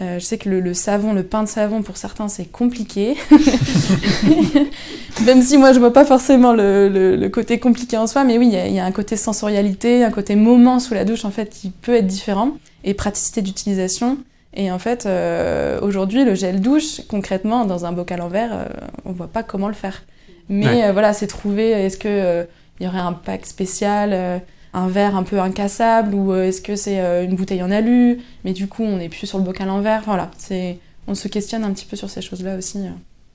Euh, 0.01 0.17
je 0.19 0.25
sais 0.25 0.37
que 0.39 0.49
le, 0.49 0.73
savon, 0.73 1.13
le 1.13 1.21
pain 1.23 1.43
de 1.43 1.47
savon, 1.47 1.83
pour 1.83 1.95
certains, 1.97 2.27
c'est 2.27 2.45
compliqué. 2.45 3.15
Même 5.25 5.43
si 5.43 5.57
moi, 5.57 5.73
je 5.73 5.79
vois 5.79 5.93
pas 5.93 6.05
forcément 6.05 6.53
le, 6.53 7.27
côté 7.27 7.59
compliqué 7.59 7.97
en 7.97 8.07
soi, 8.07 8.23
mais 8.23 8.39
oui, 8.39 8.49
il 8.51 8.73
y, 8.73 8.79
a 8.79 8.85
un 8.85 8.91
côté 8.91 9.15
sensorialité, 9.15 10.03
un 10.03 10.09
côté 10.09 10.35
moment 10.35 10.79
sous 10.79 10.95
la 10.95 11.05
douche, 11.05 11.23
en 11.23 11.29
fait, 11.29 11.49
qui 11.49 11.69
peut 11.69 11.93
être 11.93 12.07
différent, 12.07 12.53
et 12.83 12.95
praticité 12.95 13.43
d'utilisation. 13.43 14.17
Et 14.55 14.71
en 14.71 14.79
fait, 14.79 15.05
euh, 15.05 15.79
aujourd'hui, 15.81 16.25
le 16.25 16.33
gel 16.33 16.61
douche, 16.61 17.01
concrètement, 17.07 17.65
dans 17.65 17.85
un 17.85 17.91
bocal 17.91 18.21
en 18.21 18.27
verre, 18.27 18.69
on 19.05 19.11
voit 19.11 19.27
pas 19.27 19.43
comment 19.43 19.67
le 19.67 19.75
faire. 19.75 20.03
Mais 20.49 20.91
voilà, 20.91 21.13
c'est 21.13 21.27
trouver, 21.27 21.69
est-ce 21.69 21.97
que 21.97 22.47
il 22.79 22.85
y 22.85 22.87
aurait 22.87 22.97
un 22.97 23.13
pack 23.13 23.45
spécial, 23.45 24.41
un 24.73 24.87
verre 24.87 25.15
un 25.15 25.23
peu 25.23 25.39
incassable, 25.39 26.13
ou 26.15 26.33
est-ce 26.33 26.61
que 26.61 26.75
c'est 26.75 26.99
une 27.25 27.35
bouteille 27.35 27.63
en 27.63 27.71
alu, 27.71 28.19
mais 28.43 28.53
du 28.53 28.67
coup 28.67 28.83
on 28.83 28.97
n'est 28.97 29.09
plus 29.09 29.27
sur 29.27 29.37
le 29.37 29.43
bocal 29.43 29.69
en 29.69 29.81
verre. 29.81 30.03
Voilà, 30.05 30.31
c'est, 30.37 30.77
on 31.07 31.15
se 31.15 31.27
questionne 31.27 31.63
un 31.63 31.71
petit 31.71 31.85
peu 31.85 31.95
sur 31.95 32.09
ces 32.09 32.21
choses-là 32.21 32.57
aussi 32.57 32.79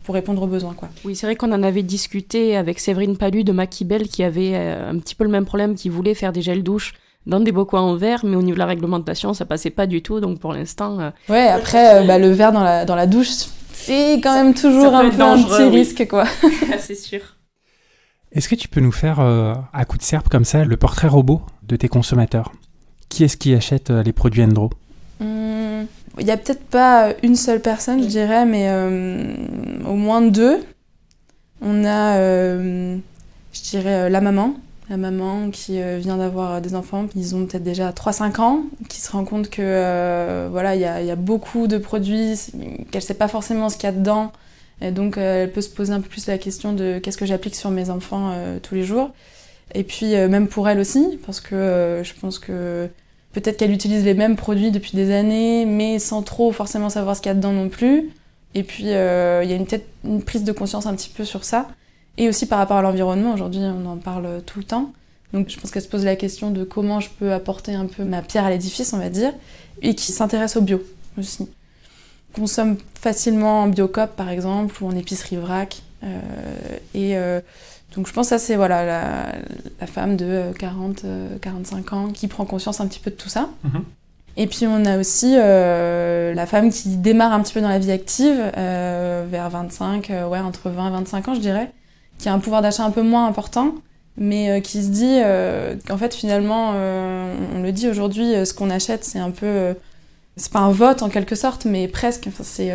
pour 0.04 0.14
répondre 0.14 0.42
aux 0.42 0.46
besoins. 0.46 0.74
Quoi. 0.74 0.88
Oui, 1.04 1.14
c'est 1.14 1.26
vrai 1.26 1.36
qu'on 1.36 1.52
en 1.52 1.62
avait 1.62 1.82
discuté 1.82 2.56
avec 2.56 2.78
Séverine 2.80 3.16
Palu 3.16 3.44
de 3.44 3.52
Maquibel 3.52 4.08
qui 4.08 4.22
avait 4.22 4.56
un 4.56 4.98
petit 4.98 5.14
peu 5.14 5.24
le 5.24 5.30
même 5.30 5.44
problème, 5.44 5.74
qui 5.74 5.88
voulait 5.88 6.14
faire 6.14 6.32
des 6.32 6.42
gels 6.42 6.62
douches 6.62 6.94
dans 7.26 7.40
des 7.40 7.52
bocaux 7.52 7.76
en 7.76 7.96
verre, 7.96 8.24
mais 8.24 8.36
au 8.36 8.42
niveau 8.42 8.54
de 8.54 8.60
la 8.60 8.66
réglementation, 8.66 9.34
ça 9.34 9.44
passait 9.44 9.70
pas 9.70 9.86
du 9.86 10.02
tout. 10.02 10.20
Donc 10.20 10.38
pour 10.38 10.52
l'instant. 10.52 11.00
Euh, 11.00 11.10
ouais, 11.28 11.48
après, 11.48 11.96
euh, 11.96 12.06
bah, 12.06 12.18
le 12.18 12.30
verre 12.30 12.52
dans 12.52 12.62
la, 12.62 12.84
dans 12.84 12.94
la 12.94 13.06
douche, 13.06 13.30
c'est 13.72 14.14
quand 14.22 14.34
même 14.34 14.54
toujours 14.54 14.94
un 14.94 15.10
peu 15.10 15.22
un 15.22 15.42
petit 15.42 15.64
risque, 15.64 16.06
quoi. 16.08 16.24
c'est 16.78 16.94
sûr. 16.94 17.20
Est-ce 18.36 18.48
que 18.48 18.54
tu 18.54 18.68
peux 18.68 18.80
nous 18.80 18.92
faire, 18.92 19.18
euh, 19.18 19.54
à 19.72 19.84
coup 19.84 19.98
de 19.98 20.02
serpe 20.02 20.28
comme 20.28 20.44
ça, 20.44 20.64
le 20.64 20.76
portrait 20.76 21.08
robot 21.08 21.42
de 21.62 21.74
tes 21.74 21.88
consommateurs? 21.88 22.52
Qui 23.08 23.24
est-ce 23.24 23.36
qui 23.36 23.54
achète 23.54 23.90
les 23.90 24.12
produits 24.12 24.44
Endro? 24.44 24.70
Hmm, 25.20 25.84
Il 26.18 26.24
n'y 26.24 26.30
a 26.30 26.36
peut-être 26.36 26.64
pas 26.64 27.12
une 27.22 27.36
seule 27.36 27.60
personne, 27.60 28.02
je 28.02 28.08
dirais, 28.08 28.46
mais 28.46 28.70
au 29.84 29.94
moins 29.94 30.20
deux. 30.20 30.64
On 31.62 31.84
a, 31.84 32.18
je 32.20 33.00
dirais, 33.62 34.10
la 34.10 34.20
maman, 34.20 34.54
la 34.88 34.96
maman 34.96 35.50
qui 35.50 35.80
euh, 35.80 35.98
vient 35.98 36.16
d'avoir 36.16 36.60
des 36.60 36.74
enfants, 36.76 37.06
ils 37.16 37.34
ont 37.34 37.46
peut-être 37.46 37.64
déjà 37.64 37.90
3-5 37.90 38.40
ans, 38.40 38.60
qui 38.88 39.00
se 39.00 39.10
rend 39.10 39.24
compte 39.24 39.50
que 39.50 39.60
euh, 39.60 40.48
voilà, 40.50 40.76
il 40.76 40.80
y 40.80 40.84
a, 40.84 41.16
beaucoup 41.16 41.66
de 41.66 41.78
produits, 41.78 42.38
qu'elle 42.90 43.02
ne 43.02 43.06
sait 43.06 43.14
pas 43.14 43.28
forcément 43.28 43.68
ce 43.68 43.76
qu'il 43.76 43.84
y 43.84 43.92
a 43.92 43.92
dedans. 43.92 44.32
Et 44.80 44.90
donc 44.90 45.16
euh, 45.16 45.44
elle 45.44 45.52
peut 45.52 45.60
se 45.60 45.70
poser 45.70 45.92
un 45.92 46.00
peu 46.00 46.08
plus 46.08 46.26
la 46.26 46.38
question 46.38 46.72
de 46.72 46.98
qu'est-ce 46.98 47.16
que 47.16 47.26
j'applique 47.26 47.56
sur 47.56 47.70
mes 47.70 47.90
enfants 47.90 48.32
tous 48.62 48.74
les 48.74 48.84
jours. 48.84 49.10
Et 49.74 49.82
puis 49.82 50.12
même 50.14 50.48
pour 50.48 50.68
elle 50.68 50.78
aussi, 50.78 51.18
parce 51.26 51.40
que 51.40 52.02
je 52.04 52.12
pense 52.20 52.38
que 52.38 52.88
peut-être 53.32 53.56
qu'elle 53.56 53.72
utilise 53.72 54.04
les 54.04 54.14
mêmes 54.14 54.36
produits 54.36 54.70
depuis 54.70 54.92
des 54.94 55.12
années, 55.12 55.66
mais 55.66 55.98
sans 55.98 56.22
trop 56.22 56.52
forcément 56.52 56.88
savoir 56.88 57.16
ce 57.16 57.20
qu'il 57.20 57.30
y 57.30 57.32
a 57.32 57.34
dedans 57.34 57.52
non 57.52 57.68
plus. 57.68 58.10
Et 58.54 58.62
puis 58.62 58.84
il 58.84 58.90
y 58.90 58.94
a 58.94 59.42
une, 59.42 59.66
une 60.04 60.22
prise 60.22 60.44
de 60.44 60.52
conscience 60.52 60.86
un 60.86 60.94
petit 60.94 61.10
peu 61.10 61.24
sur 61.24 61.44
ça. 61.44 61.68
Et 62.18 62.28
aussi 62.28 62.46
par 62.46 62.58
rapport 62.58 62.76
à 62.76 62.82
l'environnement, 62.82 63.34
aujourd'hui 63.34 63.60
on 63.60 63.86
en 63.86 63.96
parle 63.96 64.42
tout 64.46 64.58
le 64.58 64.64
temps. 64.64 64.92
Donc 65.32 65.48
je 65.50 65.58
pense 65.58 65.70
qu'elle 65.70 65.82
se 65.82 65.88
pose 65.88 66.04
la 66.04 66.16
question 66.16 66.50
de 66.50 66.64
comment 66.64 67.00
je 67.00 67.10
peux 67.10 67.32
apporter 67.32 67.74
un 67.74 67.86
peu 67.86 68.04
ma 68.04 68.22
pierre 68.22 68.44
à 68.44 68.50
l'édifice, 68.50 68.92
on 68.92 68.98
va 68.98 69.10
dire, 69.10 69.32
et 69.82 69.94
qui 69.94 70.12
s'intéresse 70.12 70.56
au 70.56 70.60
bio 70.60 70.82
aussi. 71.18 71.48
Consomme 72.36 72.76
facilement 73.00 73.62
en 73.62 73.68
biocop 73.68 74.14
par 74.14 74.28
exemple, 74.28 74.82
ou 74.82 74.86
en 74.86 74.94
épicerie 74.94 75.36
vrac. 75.36 75.82
Euh, 76.04 76.20
et 76.94 77.16
euh, 77.16 77.40
donc 77.94 78.06
je 78.06 78.12
pense 78.12 78.26
que 78.26 78.30
ça 78.30 78.38
c'est 78.38 78.56
voilà, 78.56 78.84
la, 79.80 79.86
femme 79.86 80.16
de 80.16 80.52
40, 80.58 81.04
euh, 81.04 81.38
45 81.40 81.92
ans 81.92 82.08
qui 82.12 82.28
prend 82.28 82.44
conscience 82.44 82.80
un 82.80 82.86
petit 82.86 83.00
peu 83.00 83.10
de 83.10 83.16
tout 83.16 83.28
ça. 83.28 83.48
Mhm. 83.64 83.84
Et 84.36 84.46
puis 84.46 84.66
on 84.66 84.84
a 84.84 84.98
aussi 84.98 85.34
la 85.34 86.46
femme 86.46 86.70
qui 86.70 86.96
démarre 86.96 87.32
un 87.32 87.40
petit 87.40 87.54
peu 87.54 87.62
dans 87.62 87.70
la 87.70 87.78
vie 87.78 87.90
active, 87.90 88.36
vers 88.54 89.48
25, 89.48 90.12
ouais, 90.30 90.40
entre 90.40 90.68
20 90.68 90.88
et 90.88 90.90
25 90.90 91.28
ans 91.28 91.34
je 91.34 91.40
dirais, 91.40 91.72
qui 92.18 92.28
a 92.28 92.34
un 92.34 92.38
pouvoir 92.38 92.60
d'achat 92.60 92.84
un 92.84 92.90
peu 92.90 93.00
moins 93.00 93.26
important, 93.26 93.76
mais 94.18 94.60
qui 94.60 94.82
se 94.82 94.88
dit 94.88 95.20
qu'en 95.88 95.96
fait 95.96 96.14
finalement, 96.14 96.72
on 96.72 97.62
le 97.62 97.72
dit 97.72 97.88
aujourd'hui, 97.88 98.44
ce 98.44 98.52
qu'on 98.52 98.68
achète 98.68 99.04
c'est 99.04 99.20
un 99.20 99.30
peu, 99.30 99.74
c'est 100.36 100.52
pas 100.52 100.60
un 100.60 100.70
vote 100.70 101.02
en 101.02 101.08
quelque 101.08 101.34
sorte, 101.34 101.64
mais 101.64 101.88
presque. 101.88 102.26
Enfin, 102.28 102.44
c'est, 102.44 102.72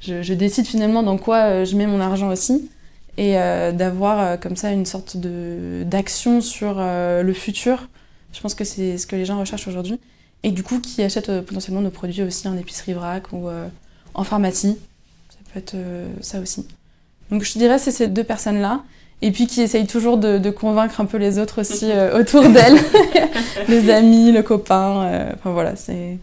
je, 0.00 0.32
décide 0.32 0.66
finalement 0.66 1.02
dans 1.02 1.18
quoi 1.18 1.64
je 1.64 1.76
mets 1.76 1.86
mon 1.86 2.00
argent 2.00 2.28
aussi, 2.28 2.70
et 3.16 3.34
d'avoir 3.34 4.40
comme 4.40 4.56
ça 4.56 4.70
une 4.70 4.86
sorte 4.86 5.16
de 5.16 5.82
d'action 5.84 6.40
sur 6.40 6.76
le 6.78 7.32
futur. 7.34 7.88
Je 8.32 8.40
pense 8.40 8.54
que 8.54 8.64
c'est 8.64 8.96
ce 8.98 9.06
que 9.06 9.16
les 9.16 9.24
gens 9.24 9.38
recherchent 9.38 9.68
aujourd'hui, 9.68 10.00
et 10.42 10.50
du 10.50 10.62
coup 10.62 10.80
qui 10.80 11.02
achètent 11.02 11.40
potentiellement 11.42 11.82
nos 11.82 11.90
produits 11.90 12.22
aussi 12.22 12.48
en 12.48 12.56
épicerie 12.56 12.94
vrac 12.94 13.32
ou 13.32 13.48
en 14.14 14.24
pharmacie. 14.24 14.78
Ça 15.28 15.38
peut 15.52 15.58
être 15.58 15.76
ça 16.22 16.40
aussi. 16.40 16.66
Donc 17.30 17.44
je 17.44 17.58
dirais 17.58 17.78
c'est 17.78 17.92
ces 17.92 18.08
deux 18.08 18.24
personnes-là. 18.24 18.82
Et 19.20 19.32
puis 19.32 19.46
qui 19.46 19.62
essayent 19.62 19.86
toujours 19.86 20.16
de, 20.16 20.50
convaincre 20.50 21.00
un 21.00 21.04
peu 21.04 21.18
les 21.18 21.38
autres 21.38 21.62
aussi 21.62 21.90
euh, 21.90 22.20
autour 22.20 22.48
d'elles. 22.48 22.78
les 23.68 23.90
amis, 23.90 24.30
le 24.30 24.42
copain. 24.42 25.02
Euh, 25.02 25.32
enfin 25.34 25.50
voilà, 25.50 25.74
c'est... 25.76 26.18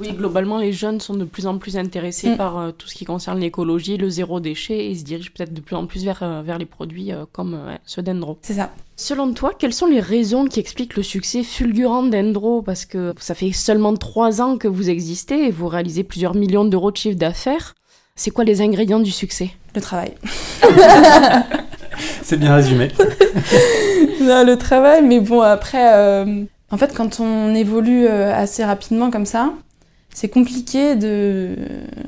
oui, 0.00 0.12
globalement, 0.12 0.58
les 0.58 0.72
jeunes 0.72 1.00
sont 1.00 1.14
de 1.14 1.24
plus 1.24 1.46
en 1.46 1.58
plus 1.58 1.76
intéressés 1.76 2.30
mm. 2.30 2.36
par 2.36 2.58
euh, 2.58 2.70
tout 2.70 2.88
ce 2.88 2.94
qui 2.94 3.04
concerne 3.04 3.38
l'écologie, 3.40 3.96
le 3.96 4.08
zéro 4.08 4.40
déchet, 4.40 4.90
et 4.90 4.94
se 4.96 5.04
dirigent 5.04 5.30
peut-être 5.34 5.52
de 5.52 5.60
plus 5.60 5.76
en 5.76 5.86
plus 5.86 6.04
vers, 6.04 6.42
vers 6.42 6.58
les 6.58 6.66
produits 6.66 7.10
comme 7.32 7.58
ceux 7.84 8.02
d'Endro. 8.02 8.38
C'est 8.42 8.54
ça. 8.54 8.70
Selon 8.96 9.32
toi, 9.32 9.52
quelles 9.58 9.72
sont 9.72 9.86
les 9.86 10.00
raisons 10.00 10.46
qui 10.46 10.60
expliquent 10.60 10.96
le 10.96 11.02
succès 11.02 11.42
fulgurant 11.42 12.02
d'Endro? 12.02 12.62
Parce 12.62 12.84
que 12.84 13.14
ça 13.18 13.34
fait 13.34 13.52
seulement 13.52 13.94
trois 13.94 14.40
ans 14.40 14.58
que 14.58 14.68
vous 14.68 14.90
existez 14.90 15.46
et 15.46 15.50
vous 15.50 15.68
réalisez 15.68 16.04
plusieurs 16.04 16.34
millions 16.34 16.64
d'euros 16.64 16.90
de 16.90 16.96
chiffre 16.96 17.18
d'affaires. 17.18 17.74
C'est 18.14 18.30
quoi 18.30 18.44
les 18.44 18.60
ingrédients 18.60 19.00
du 19.00 19.10
succès? 19.10 19.50
Le 19.74 19.80
travail. 19.80 20.12
C'est 22.22 22.36
bien 22.36 22.54
résumé. 22.54 22.88
le 24.20 24.54
travail, 24.54 25.02
mais 25.02 25.20
bon, 25.20 25.40
après, 25.40 25.94
euh, 25.94 26.44
en 26.72 26.76
fait, 26.76 26.92
quand 26.94 27.20
on 27.20 27.54
évolue 27.54 28.06
euh, 28.06 28.34
assez 28.34 28.64
rapidement 28.64 29.10
comme 29.10 29.26
ça, 29.26 29.52
c'est 30.12 30.28
compliqué 30.28 30.96
de, 30.96 31.56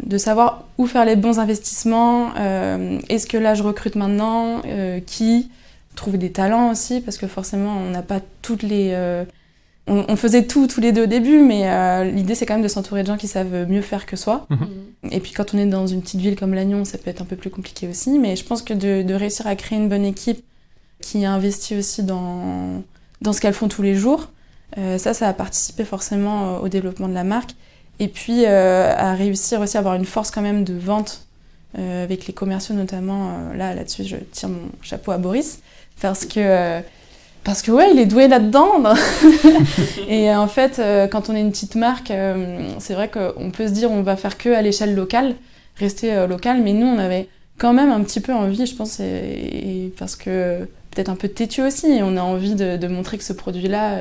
de, 0.03 0.19
savoir 0.19 0.65
où 0.77 0.87
faire 0.87 1.05
les 1.05 1.17
bons 1.17 1.39
investissements. 1.39 2.33
Euh, 2.37 2.99
est-ce 3.09 3.27
que 3.27 3.39
là, 3.39 3.55
je 3.55 3.63
recrute 3.63 3.95
maintenant 3.95 4.61
Qui 5.07 5.51
Trouver 5.95 6.19
des 6.19 6.33
talents 6.33 6.73
aussi, 6.73 7.01
parce 7.01 7.19
que 7.19 7.29
forcément, 7.29 7.79
on 7.79 7.91
n'a 7.91 8.03
pas 8.03 8.19
toutes 8.43 8.65
les 8.65 8.93
on, 9.87 10.17
faisait 10.17 10.47
tout 10.47 10.67
tous 10.67 10.81
les 10.81 10.93
deux 10.93 11.05
au 11.05 11.07
début, 11.07 11.39
mais 11.41 11.69
euh, 11.69 12.05
l'idée 12.05 12.35
c'est 12.35 12.47
quand 12.47 12.55
même 12.55 12.63
de 12.63 12.69
s'entourer 12.69 13.03
de 13.03 13.09
gens 13.09 13.17
qui 13.17 13.29
savent 13.29 13.69
mieux 13.69 13.83
faire 13.83 14.07
que 14.07 14.17
soi. 14.17 14.47
Mhm. 14.49 14.69
Et 15.11 15.21
puis 15.21 15.33
quand 15.33 15.53
on 15.55 15.59
est 15.59 15.67
dans 15.67 15.87
une 15.87 16.01
petite 16.01 16.21
ville 16.21 16.37
comme 16.37 16.55
Lannion, 16.55 16.85
ça 16.85 16.97
peut 16.97 17.11
être 17.11 17.21
un 17.21 17.27
peu 17.27 17.37
plus 17.37 17.51
compliqué 17.51 17.87
aussi. 17.89 18.19
Mais 18.19 18.37
je 18.37 18.45
pense 18.45 18.63
que 18.63 18.73
de, 18.73 19.13
réussir 19.15 19.47
à 19.47 19.55
créer 19.57 19.79
une 19.79 19.89
bonne 19.89 20.05
équipe 20.05 20.43
qui 21.01 21.27
investit 21.27 21.77
aussi 21.77 22.03
dans, 22.03 22.83
dans 23.21 23.33
ce 23.35 23.41
qu'elles 23.41 23.55
font 23.55 23.69
tous 23.69 23.83
les 23.83 23.95
jours, 23.95 24.21
euh, 24.21 24.27
ça, 24.99 25.15
ça 25.15 25.29
a 25.29 25.33
participé 25.33 25.85
forcément 25.85 26.59
au 26.61 26.69
développement 26.69 27.09
de 27.09 27.15
la 27.15 27.25
marque. 27.25 27.51
Et 28.01 28.09
puis 28.09 28.45
euh, 28.45 28.93
à 28.97 29.15
réussir 29.15 29.61
aussi 29.61 29.77
à 29.77 29.81
avoir 29.81 29.95
une 29.95 30.05
force 30.05 30.31
quand 30.31 30.43
même 30.43 30.65
de 30.65 30.75
vente 30.75 31.27
avec 31.77 32.29
les 32.29 32.33
commerciaux 32.33 32.75
notamment. 32.75 33.33
là, 33.57 33.75
là-dessus, 33.75 34.05
je 34.05 34.17
tire 34.17 34.49
mon 34.49 34.69
chapeau 34.83 35.11
à 35.11 35.19
Boris 35.19 35.59
parce 36.01 36.25
que 36.25 36.83
parce 37.45 37.61
que 37.61 37.71
ouais, 37.71 37.93
il 37.93 38.01
est 38.01 38.07
doué 38.07 38.27
là-dedans. 38.27 38.83
et 40.09 40.31
euh, 40.31 40.39
en 40.39 40.49
fait, 40.49 40.79
euh, 40.79 41.07
quand 41.07 41.29
on 41.29 41.37
est 41.37 41.41
une 41.41 41.51
petite 41.51 41.77
marque, 41.77 42.11
euh, 42.11 42.71
c'est 42.79 42.95
vrai 42.95 43.11
qu'on 43.11 43.51
peut 43.51 43.69
se 43.69 43.73
dire 43.73 43.93
on 43.93 44.03
va 44.03 44.17
faire 44.17 44.39
que 44.39 44.49
à 44.49 44.63
l'échelle 44.63 44.95
locale, 44.95 45.35
rester 45.77 46.27
local, 46.27 46.63
mais 46.63 46.73
nous 46.73 46.87
on 46.87 46.99
avait 46.99 47.29
quand 47.59 47.75
même 47.75 47.91
un 47.91 48.03
petit 48.03 48.21
peu 48.21 48.33
envie, 48.33 48.67
je 48.67 48.75
pense, 48.75 48.99
et, 48.99 49.93
parce 49.99 50.17
que 50.17 50.67
peut-être 50.95 51.09
un 51.09 51.17
peu 51.17 51.29
têtu 51.29 51.63
aussi, 51.63 51.87
et 51.87 52.03
on 52.03 52.17
a 52.17 52.23
envie 52.23 52.55
de, 52.55 52.87
montrer 52.87 53.19
que 53.19 53.25
ce 53.25 53.33
produit-là 53.33 53.99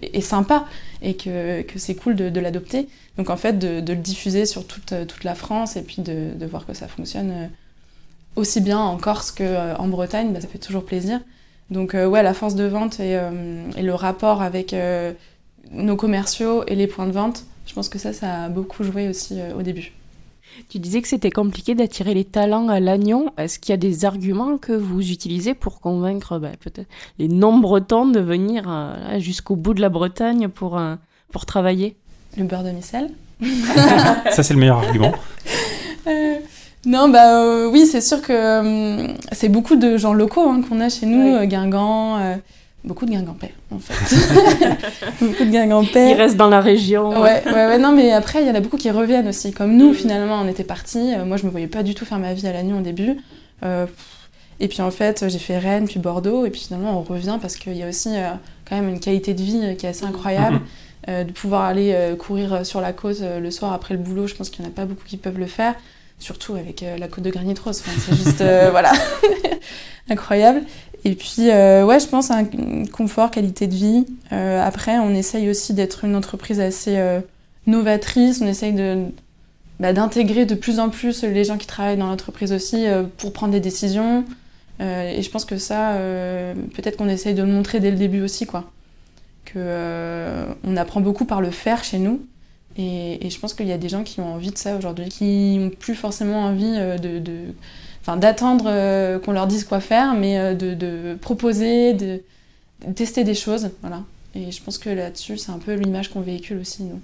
est 0.00 0.20
sympa 0.20 0.66
et 1.02 1.14
que, 1.14 1.62
que 1.62 1.78
c'est 1.78 1.94
cool 1.94 2.16
de, 2.16 2.40
l'adopter. 2.40 2.88
Donc 3.18 3.30
en 3.30 3.36
fait, 3.36 3.58
de, 3.58 3.92
le 3.92 4.00
diffuser 4.00 4.46
sur 4.46 4.66
toute, 4.66 4.94
toute 5.06 5.24
la 5.24 5.34
France 5.34 5.76
et 5.76 5.82
puis 5.82 6.02
de, 6.02 6.46
voir 6.46 6.66
que 6.66 6.74
ça 6.74 6.88
fonctionne 6.88 7.50
aussi 8.36 8.60
bien 8.60 8.78
en 8.78 8.96
Corse 8.96 9.30
qu'en 9.30 9.88
Bretagne, 9.88 10.32
bah, 10.32 10.40
ça 10.40 10.48
fait 10.48 10.58
toujours 10.58 10.84
plaisir. 10.84 11.20
Donc 11.70 11.94
euh, 11.94 12.06
ouais, 12.06 12.22
la 12.22 12.34
force 12.34 12.54
de 12.54 12.64
vente 12.64 13.00
et, 13.00 13.16
euh, 13.16 13.64
le 13.80 13.94
rapport 13.94 14.42
avec 14.42 14.74
euh, 14.74 15.12
nos 15.70 15.96
commerciaux 15.96 16.64
et 16.66 16.74
les 16.74 16.86
points 16.86 17.06
de 17.06 17.12
vente, 17.12 17.44
je 17.66 17.74
pense 17.74 17.88
que 17.88 17.98
ça, 17.98 18.12
ça 18.12 18.44
a 18.44 18.48
beaucoup 18.48 18.84
joué 18.84 19.08
aussi 19.08 19.40
au 19.56 19.62
début. 19.62 19.92
Tu 20.68 20.78
disais 20.78 21.02
que 21.02 21.08
c'était 21.08 21.30
compliqué 21.30 21.74
d'attirer 21.74 22.14
les 22.14 22.24
talents 22.24 22.68
à 22.68 22.80
Lannion. 22.80 23.32
Est-ce 23.38 23.58
qu'il 23.58 23.72
y 23.72 23.74
a 23.74 23.78
des 23.78 24.04
arguments 24.04 24.58
que 24.58 24.72
vous 24.72 25.10
utilisez 25.10 25.54
pour 25.54 25.80
convaincre 25.80 26.38
bah, 26.38 26.50
peut-être 26.60 26.88
les 27.18 27.28
non-bretons 27.28 28.06
de 28.06 28.20
venir 28.20 28.64
jusqu'au 29.18 29.56
bout 29.56 29.74
de 29.74 29.80
la 29.80 29.88
Bretagne 29.88 30.48
pour, 30.48 30.80
pour 31.30 31.46
travailler? 31.46 31.96
Le 32.36 32.44
beurre 32.44 32.64
de 32.64 32.70
micelle. 32.70 33.10
Ça, 34.30 34.42
c'est 34.42 34.54
le 34.54 34.60
meilleur 34.60 34.78
argument. 34.78 35.12
Non, 36.84 37.08
bah 37.08 37.38
euh, 37.38 37.70
oui, 37.70 37.86
c'est 37.86 38.00
sûr 38.00 38.20
que 38.20 38.32
euh, 38.32 39.06
c'est 39.30 39.48
beaucoup 39.48 39.76
de 39.76 39.96
gens 39.96 40.14
locaux 40.14 40.48
hein, 40.48 40.62
qu'on 40.68 40.80
a 40.80 40.88
chez 40.88 41.06
nous, 41.06 41.36
euh, 41.36 41.44
Guingamp, 41.44 42.18
beaucoup 42.84 43.06
de 43.06 43.10
Guingampais 43.10 43.52
en 43.70 43.78
fait. 43.78 44.16
beaucoup 45.20 45.44
de 45.44 45.50
Guingampais. 45.50 46.10
Ils 46.10 46.14
restent 46.14 46.36
dans 46.36 46.48
la 46.48 46.60
région. 46.60 47.10
Ouais, 47.20 47.42
ouais, 47.46 47.52
ouais, 47.52 47.78
non, 47.78 47.92
mais 47.92 48.12
après, 48.12 48.42
il 48.42 48.48
y 48.48 48.50
en 48.50 48.54
a 48.54 48.60
beaucoup 48.60 48.76
qui 48.76 48.90
reviennent 48.90 49.28
aussi. 49.28 49.52
Comme 49.52 49.76
nous, 49.76 49.94
finalement, 49.94 50.40
on 50.40 50.48
était 50.48 50.64
partis. 50.64 51.16
moi, 51.26 51.36
je 51.36 51.46
me 51.46 51.50
voyais 51.50 51.66
pas 51.66 51.82
du 51.82 51.94
tout 51.94 52.04
faire 52.04 52.18
ma 52.18 52.34
vie 52.34 52.46
à 52.46 52.52
Lannion 52.52 52.78
au 52.78 52.82
début. 52.82 53.18
et 54.60 54.68
puis 54.68 54.82
en 54.82 54.90
fait, 54.90 55.28
j'ai 55.28 55.38
fait 55.38 55.58
Rennes, 55.58 55.86
puis 55.86 56.00
Bordeaux, 56.00 56.46
et 56.46 56.50
puis 56.50 56.60
finalement, 56.60 56.98
on 56.98 57.02
revient 57.02 57.38
parce 57.40 57.56
qu'il 57.56 57.76
y 57.76 57.82
a 57.82 57.88
aussi 57.88 58.10
quand 58.68 58.76
même 58.76 58.88
une 58.88 59.00
qualité 59.00 59.34
de 59.34 59.42
vie 59.42 59.76
qui 59.76 59.86
est 59.86 59.90
assez 59.90 60.04
incroyable. 60.04 60.60
Mhm. 61.08 61.24
de 61.26 61.32
pouvoir 61.32 61.62
aller 61.62 61.96
courir 62.18 62.64
sur 62.64 62.80
la 62.80 62.92
côte 62.92 63.20
le 63.20 63.50
soir 63.50 63.72
après 63.72 63.94
le 63.94 64.00
boulot, 64.00 64.26
je 64.26 64.34
pense 64.34 64.50
qu'il 64.50 64.62
n'y 64.62 64.68
en 64.68 64.72
a 64.72 64.74
pas 64.74 64.84
beaucoup 64.84 65.04
qui 65.04 65.16
peuvent 65.16 65.38
le 65.38 65.46
faire 65.46 65.74
surtout 66.22 66.54
avec 66.54 66.82
euh, 66.82 66.96
la 66.96 67.08
côte 67.08 67.24
de 67.24 67.30
granit 67.30 67.54
rose. 67.62 67.82
c'est 67.84 68.14
juste, 68.14 68.40
euh, 68.40 68.68
voilà, 68.70 68.92
incroyable. 70.08 70.62
Et 71.04 71.14
puis, 71.14 71.48
ouais, 71.48 71.98
je 72.00 72.06
pense 72.06 72.30
à 72.30 72.36
un 72.36 72.84
confort, 72.86 73.30
qualité 73.30 73.66
de 73.66 73.74
vie. 73.74 74.06
après, 74.30 74.98
on 74.98 75.14
essaye 75.14 75.50
aussi 75.50 75.74
d'être 75.74 76.04
une 76.04 76.14
entreprise 76.14 76.60
assez 76.60 76.96
novatrice. 77.66 78.40
On 78.40 78.46
essaye 78.46 78.72
de, 78.72 79.06
bah, 79.80 79.92
d'intégrer 79.92 80.46
de 80.46 80.54
plus 80.54 80.78
en 80.78 80.90
plus 80.90 81.24
les 81.24 81.44
gens 81.44 81.58
qui 81.58 81.66
travaillent 81.66 81.96
dans 81.96 82.06
l'entreprise 82.06 82.52
aussi 82.52 82.86
pour 83.18 83.32
prendre 83.32 83.52
des 83.52 83.60
décisions. 83.60 84.24
et 84.78 85.20
je 85.20 85.30
pense 85.30 85.44
que 85.44 85.58
ça, 85.58 85.96
peut-être 86.74 86.96
qu'on 86.96 87.08
essaye 87.08 87.34
de 87.34 87.42
le 87.42 87.50
montrer 87.50 87.80
dès 87.80 87.90
le 87.90 87.96
début 87.96 88.22
aussi, 88.22 88.46
quoi. 88.46 88.70
Que 89.44 90.46
on 90.62 90.76
apprend 90.76 91.00
beaucoup 91.00 91.24
par 91.24 91.40
le 91.40 91.50
faire 91.50 91.82
chez 91.82 91.98
nous. 91.98 92.20
Et, 92.76 93.28
je 93.28 93.38
pense 93.38 93.54
qu'il 93.54 93.66
y 93.66 93.72
a 93.72 93.78
des 93.78 93.88
gens 93.88 94.02
qui 94.02 94.20
ont 94.20 94.34
envie 94.34 94.50
de 94.50 94.58
ça 94.58 94.76
aujourd'hui, 94.76 95.08
qui 95.08 95.58
n'ont 95.58 95.70
plus 95.70 95.94
forcément 95.94 96.44
envie 96.44 96.74
euh, 96.76 96.98
de, 96.98 97.54
d'attendre 98.06 98.64
euh, 98.68 99.18
qu'on 99.18 99.32
leur 99.32 99.46
dise 99.46 99.64
quoi 99.64 99.80
faire, 99.80 100.14
mais 100.14 100.38
euh, 100.38 100.54
de, 100.54 101.14
proposer, 101.20 101.94
de, 101.94 102.22
tester 102.94 103.24
des 103.24 103.34
choses. 103.34 103.70
Voilà. 103.80 104.02
Et 104.34 104.50
je 104.50 104.62
pense 104.62 104.78
que 104.78 104.90
là-dessus, 104.90 105.38
c'est 105.38 105.52
un 105.52 105.58
peu 105.58 105.74
l'image 105.74 106.10
qu'on 106.10 106.20
véhicule 106.20 106.58
aussi, 106.58 106.84
nous. 106.84 107.00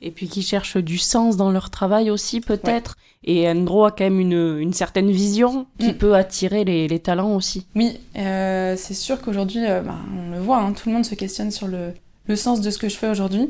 Et 0.00 0.10
puis 0.10 0.26
qui 0.26 0.42
cherchent 0.42 0.78
du 0.78 0.98
sens 0.98 1.36
dans 1.36 1.52
leur 1.52 1.70
travail 1.70 2.10
aussi, 2.10 2.40
peut-être. 2.40 2.96
Et 3.24 3.48
Andro 3.48 3.84
a 3.84 3.92
quand 3.92 4.02
même 4.02 4.18
une, 4.18 4.72
certaine 4.72 5.12
vision 5.12 5.66
qui 5.78 5.92
mm. 5.92 5.98
peut 5.98 6.14
attirer 6.16 6.64
les, 6.64 6.98
talents 6.98 7.36
aussi. 7.36 7.66
Oui, 7.76 8.00
c'est 8.14 8.94
sûr 8.94 9.20
qu'aujourd'hui, 9.20 9.60
bah, 9.64 9.94
on 10.16 10.32
le 10.32 10.40
voit, 10.40 10.58
hein, 10.58 10.72
tout 10.72 10.88
le 10.88 10.96
monde 10.96 11.04
se 11.04 11.14
questionne 11.14 11.52
sur 11.52 11.68
le, 11.68 11.92
le 12.26 12.36
sens 12.36 12.60
de 12.60 12.70
ce 12.70 12.78
que 12.78 12.88
je 12.88 12.96
fais 12.96 13.08
aujourd'hui. 13.08 13.48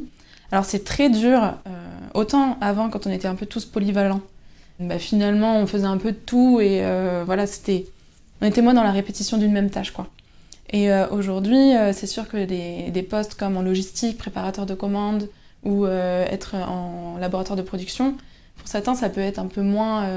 Alors 0.50 0.64
c'est 0.64 0.84
très 0.84 1.08
dur, 1.08 1.42
euh, 1.42 1.70
autant 2.14 2.58
avant 2.60 2.90
quand 2.90 3.06
on 3.06 3.10
était 3.10 3.28
un 3.28 3.34
peu 3.34 3.46
tous 3.46 3.64
polyvalents. 3.64 4.20
Bah, 4.88 4.98
finalement 4.98 5.58
on 5.58 5.66
faisait 5.66 5.86
un 5.86 5.98
peu 5.98 6.12
de 6.12 6.16
tout 6.16 6.60
et 6.60 6.84
euh, 6.84 7.22
voilà, 7.24 7.46
c'était... 7.46 7.86
On 8.40 8.46
était 8.46 8.62
moins 8.62 8.74
dans 8.74 8.82
la 8.82 8.90
répétition 8.90 9.38
d'une 9.38 9.52
même 9.52 9.70
tâche 9.70 9.92
quoi. 9.92 10.08
Et 10.70 10.90
euh, 10.90 11.06
aujourd'hui, 11.10 11.72
c'est 11.92 12.06
sûr 12.06 12.28
que 12.28 12.44
des, 12.44 13.02
postes 13.02 13.34
comme 13.34 13.56
en 13.56 13.62
logistique, 13.62 14.16
préparateur 14.16 14.64
de 14.64 14.74
commandes 14.74 15.28
ou 15.64 15.86
être 15.86 16.54
en 16.56 17.18
laboratoire 17.18 17.56
de 17.56 17.62
production, 17.62 18.16
pour 18.56 18.66
certains 18.66 18.94
ça 18.94 19.10
peut 19.10 19.20
être 19.20 19.38
un 19.38 19.46
peu 19.46 19.60
moins, 19.60 20.08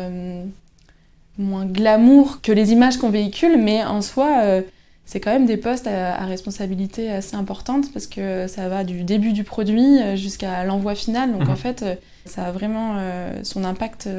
moins 1.37 1.65
glamour 1.65 2.41
que 2.41 2.53
les 2.53 2.71
images 2.71 2.97
qu'on 2.97 3.09
véhicule, 3.09 3.57
mais 3.61 3.83
en 3.83 4.01
soi 4.01 4.63
c'est 5.05 5.19
quand 5.19 5.31
même 5.31 5.45
des 5.45 5.57
postes 5.57 5.87
à, 5.87 6.25
responsabilité 6.25 7.11
assez 7.11 7.35
importante 7.35 7.93
parce 7.93 8.07
que 8.07 8.47
ça 8.47 8.67
va 8.69 8.83
du 8.83 9.03
début 9.03 9.33
du 9.33 9.43
produit 9.43 10.01
euh, 10.01 10.15
jusqu'à 10.15 10.63
l'envoi 10.63 10.95
final. 10.95 11.31
Donc 11.31 11.43
en 11.43 11.51
mhm. 11.51 11.57
fait, 11.57 11.83
euh, 11.83 11.95
ça 12.25 12.45
a 12.45 12.51
vraiment 12.51 12.95
euh, 12.97 13.39
son 13.43 13.63
impact 13.63 14.09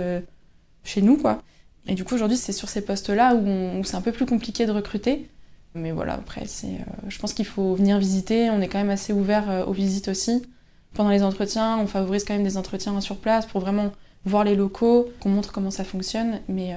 chez 0.87 1.03
nous, 1.03 1.17
quoi. 1.17 1.43
Et 1.87 1.95
du 1.95 2.05
coup, 2.05 2.15
aujourd'hui, 2.15 2.37
c'est 2.37 2.53
sur 2.53 2.69
ces 2.69 2.81
postes-là 2.81 3.35
où, 3.35 3.85
c'est 3.85 3.97
un 3.97 4.01
peu 4.01 4.13
plus 4.13 4.27
compliqué 4.27 4.67
de 4.67 4.73
recruter. 4.73 5.29
Mais 5.75 5.93
voilà, 5.93 6.15
après, 6.15 6.47
c'est, 6.47 6.79
je 7.09 7.19
pense 7.19 7.35
qu'il 7.35 7.45
faut 7.45 7.75
venir 7.75 7.99
visiter. 7.99 8.51
On 8.51 8.61
est 8.61 8.69
quand 8.69 8.79
même 8.79 8.91
assez 8.91 9.13
ouvert 9.13 9.67
aux 9.69 9.73
visites 9.73 10.09
aussi. 10.09 10.43
Pendant 10.95 11.11
les 11.11 11.23
entretiens, 11.23 11.79
on 11.79 11.87
favorise 11.87 12.25
quand 12.25 12.35
même 12.35 12.43
des 12.43 12.57
entretiens 12.57 13.01
sur 13.01 13.17
place 13.17 13.47
pour 13.47 13.61
vraiment 13.61 13.93
voir 14.25 14.43
les 14.43 14.57
locaux, 14.57 15.09
qu'on 15.21 15.29
montre 15.29 15.53
comment 15.53 15.71
ça 15.71 15.85
fonctionne. 15.85 16.41
Mais 16.49 16.75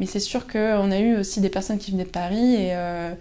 mais 0.00 0.06
c'est 0.06 0.20
sûr 0.20 0.46
qu'on 0.46 0.90
a 0.90 0.98
eu 0.98 1.16
aussi 1.16 1.40
des 1.40 1.48
personnes 1.48 1.78
qui 1.78 1.92
venaient 1.92 2.04
de 2.04 2.10
Paris 2.10 2.54
et 2.54 2.70
euh, 2.72 3.12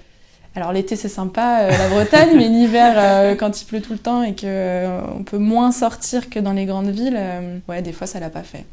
alors 0.55 0.71
l'été 0.71 0.95
c'est 0.95 1.09
sympa, 1.09 1.61
euh, 1.61 1.69
la 1.69 1.89
Bretagne, 1.89 2.35
mais 2.35 2.47
l'hiver 2.47 2.95
euh, 2.97 3.35
quand 3.39 3.61
il 3.61 3.65
pleut 3.65 3.81
tout 3.81 3.93
le 3.93 3.99
temps 3.99 4.23
et 4.23 4.35
qu'on 4.35 5.23
peut 5.23 5.37
moins 5.37 5.71
sortir 5.71 6.29
que 6.29 6.39
dans 6.39 6.53
les 6.53 6.65
grandes 6.65 6.89
villes, 6.89 7.19
ouais 7.67 7.81
des 7.81 7.93
fois 7.93 8.07
ça 8.07 8.19
l'a 8.19 8.29
pas 8.29 8.43
fait. 8.43 8.65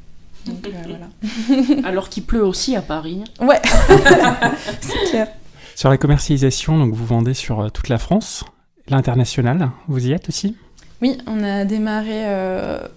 Donc, 0.47 0.67
voilà. 0.89 1.83
alors 1.89 2.09
qu'il 2.09 2.25
pleut 2.25 2.45
aussi 2.45 2.77
à 2.77 2.83
Paris. 2.83 3.25
Ouais, 3.41 3.61
c'est 4.81 5.11
clair. 5.11 5.29
Sur 5.75 5.89
la 5.89 5.97
commercialisation, 5.97 6.79
donc 6.79 6.95
vous 6.95 7.07
vendez 7.07 7.35
sur 7.35 7.71
toute 7.73 7.89
la 7.89 7.99
France, 7.99 8.45
l'international, 8.89 9.71
vous 9.89 10.07
y 10.07 10.13
êtes 10.13 10.29
aussi? 10.29 10.57
Oui, 11.01 11.19
on 11.27 11.43
a 11.43 11.65
démarré. 11.65 12.25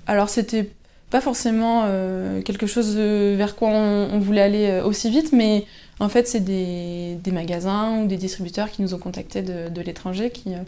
alors 0.08 0.30
c'était 0.30 0.70
pas 1.14 1.22
forcément 1.22 1.84
euh, 1.86 2.42
quelque 2.42 2.66
chose 2.66 2.98
vers 2.98 3.56
quoi 3.56 3.70
on, 3.70 4.18
voulait 4.18 4.42
aller 4.42 4.66
euh, 4.66 4.84
aussi 4.84 5.12
vite, 5.12 5.32
mais 5.32 5.64
en 6.00 6.10
fait, 6.10 6.28
c'est 6.28 6.40
des, 6.40 7.20
magasins 7.32 8.00
ou 8.00 8.08
des 8.08 8.18
distributeurs 8.18 8.72
qui 8.72 8.82
nous 8.82 8.96
ont 8.96 8.98
contactés 8.98 9.44
de, 9.44 9.82
l'étranger, 9.82 10.32
qui, 10.32 10.56
euh, 10.56 10.64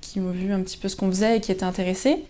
qui 0.00 0.18
ont 0.18 0.32
vu 0.32 0.52
un 0.52 0.60
petit 0.62 0.78
peu 0.78 0.88
ce 0.88 0.96
qu'on 0.96 1.06
faisait 1.06 1.36
et 1.36 1.40
qui 1.40 1.52
étaient 1.52 1.62
intéressés, 1.62 2.24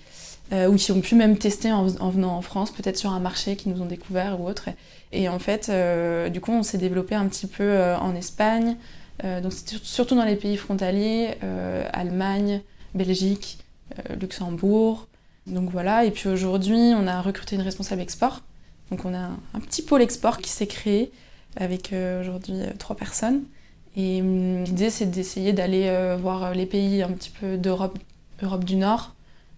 ou 0.52 0.76
qui 0.76 0.92
ont 0.92 1.00
pu 1.00 1.16
même 1.16 1.36
tester 1.36 1.72
en, 1.72 1.86
venant 1.86 2.36
en 2.36 2.42
France, 2.42 2.70
peut-être 2.70 2.96
sur 2.96 3.10
un 3.10 3.18
marché 3.18 3.56
qui 3.56 3.68
nous 3.68 3.82
ont 3.82 3.86
découvert 3.86 4.40
ou 4.40 4.46
autre. 4.46 4.68
Et, 5.10 5.28
en 5.28 5.38
fait, 5.38 5.70
du 6.30 6.40
coup, 6.40 6.52
on 6.52 6.62
s'est 6.62 6.78
développé 6.78 7.16
un 7.16 7.26
petit 7.26 7.48
peu 7.48 7.82
en 8.00 8.14
Espagne, 8.14 8.76
donc 9.22 9.52
surtout 9.82 10.14
dans 10.14 10.24
les 10.24 10.36
pays 10.36 10.56
frontaliers, 10.56 11.34
Allemagne, 11.92 12.60
Belgique, 12.94 13.58
Luxembourg. 14.20 15.08
Donc 15.46 15.70
voilà, 15.70 16.04
et 16.04 16.10
puis 16.10 16.28
aujourd'hui, 16.28 16.92
on 16.96 17.06
a 17.06 17.20
recruté 17.20 17.56
une 17.56 17.62
responsable 17.62 18.00
export. 18.00 18.40
Donc 18.90 19.04
on 19.04 19.14
a 19.14 19.30
un, 19.54 19.60
petit 19.60 19.82
pôle 19.82 20.02
export 20.02 20.38
qui 20.38 20.50
s'est 20.50 20.66
créé 20.66 21.10
avec 21.56 21.92
euh, 21.92 22.20
aujourd'hui 22.20 22.54
euh, 22.54 22.70
trois 22.78 22.96
personnes. 22.96 23.42
Et 23.96 24.20
hum, 24.20 24.64
l'idée, 24.64 24.90
c'est 24.90 25.06
d'essayer 25.06 25.52
d'aller 25.52 25.86
euh, 25.88 26.16
voir 26.20 26.54
les 26.54 26.66
pays 26.66 27.02
un 27.02 27.10
petit 27.10 27.30
peu 27.30 27.56
d'Europe, 27.56 27.98
Europe 28.42 28.64
du 28.64 28.76
Nord, 28.76 29.14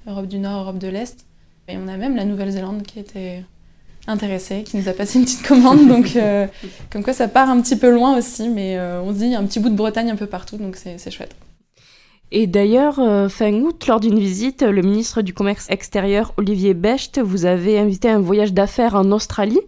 Europe 0.06 0.26
du 0.26 0.38
Nord, 0.38 0.62
Europe 0.62 0.78
de 0.78 0.88
l'Est. 0.88 1.26
Et 1.68 1.76
on 1.76 1.88
a 1.88 1.96
même 1.96 2.16
la 2.16 2.24
Nouvelle-Zélande 2.24 2.82
qui 2.82 2.98
était 2.98 3.44
intéressée, 4.06 4.62
qui 4.62 4.76
nous 4.76 4.88
a 4.88 4.92
passé 4.92 5.18
une 5.18 5.24
petite 5.24 5.46
commande. 5.46 5.88
donc 5.88 6.16
comme 6.90 7.02
quoi 7.02 7.12
ça 7.12 7.26
part 7.26 7.50
un 7.50 7.60
petit 7.60 7.76
peu 7.76 7.90
loin 7.90 8.16
aussi, 8.16 8.48
mais 8.48 8.78
on 8.78 9.12
se 9.12 9.18
dit 9.18 9.34
un 9.34 9.44
petit 9.44 9.58
bout 9.58 9.70
de 9.70 9.74
Bretagne 9.74 10.10
un 10.10 10.16
peu 10.16 10.26
partout, 10.26 10.58
donc 10.58 10.76
c'est 10.76 11.10
chouette. 11.10 11.34
Et 12.32 12.46
d'ailleurs, 12.46 12.98
euh, 12.98 13.28
fin 13.28 13.52
août, 13.52 13.86
lors 13.86 14.00
d'une 14.00 14.18
visite, 14.18 14.62
le 14.62 14.82
ministre 14.82 15.22
du 15.22 15.32
Commerce 15.32 15.66
extérieur, 15.70 16.34
Olivier 16.36 16.74
Becht, 16.74 17.20
vous 17.20 17.44
avez 17.44 17.78
invité 17.78 18.08
un 18.08 18.18
voyage 18.18 18.52
d'affaires 18.52 18.96
en 18.96 19.12
Australie 19.12 19.60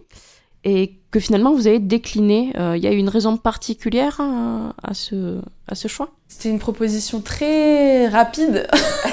et 0.65 0.98
que 1.11 1.19
finalement 1.19 1.53
vous 1.53 1.67
avez 1.67 1.79
décliné. 1.79 2.53
Euh, 2.57 2.77
il 2.77 2.83
y 2.83 2.87
a 2.87 2.91
une 2.91 3.09
raison 3.09 3.37
particulière 3.37 4.19
euh, 4.19 4.69
à, 4.83 4.93
ce, 4.93 5.39
à 5.67 5.75
ce 5.75 5.87
choix? 5.87 6.09
C'était 6.27 6.49
une 6.49 6.59
proposition 6.59 7.21
très 7.21 8.07
rapide 8.07 8.67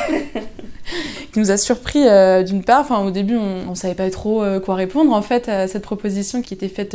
qui 1.32 1.38
nous 1.38 1.50
a 1.50 1.56
surpris 1.56 2.04
d'une 2.44 2.62
part. 2.62 2.80
Enfin, 2.80 3.04
au 3.04 3.10
début, 3.10 3.36
on 3.36 3.70
ne 3.70 3.74
savait 3.74 3.94
pas 3.94 4.10
trop 4.10 4.44
quoi 4.64 4.74
répondre 4.74 5.12
en 5.12 5.22
fait 5.22 5.48
à 5.48 5.66
cette 5.68 5.82
proposition 5.82 6.42
qui 6.42 6.52
était 6.52 6.68
faite 6.68 6.94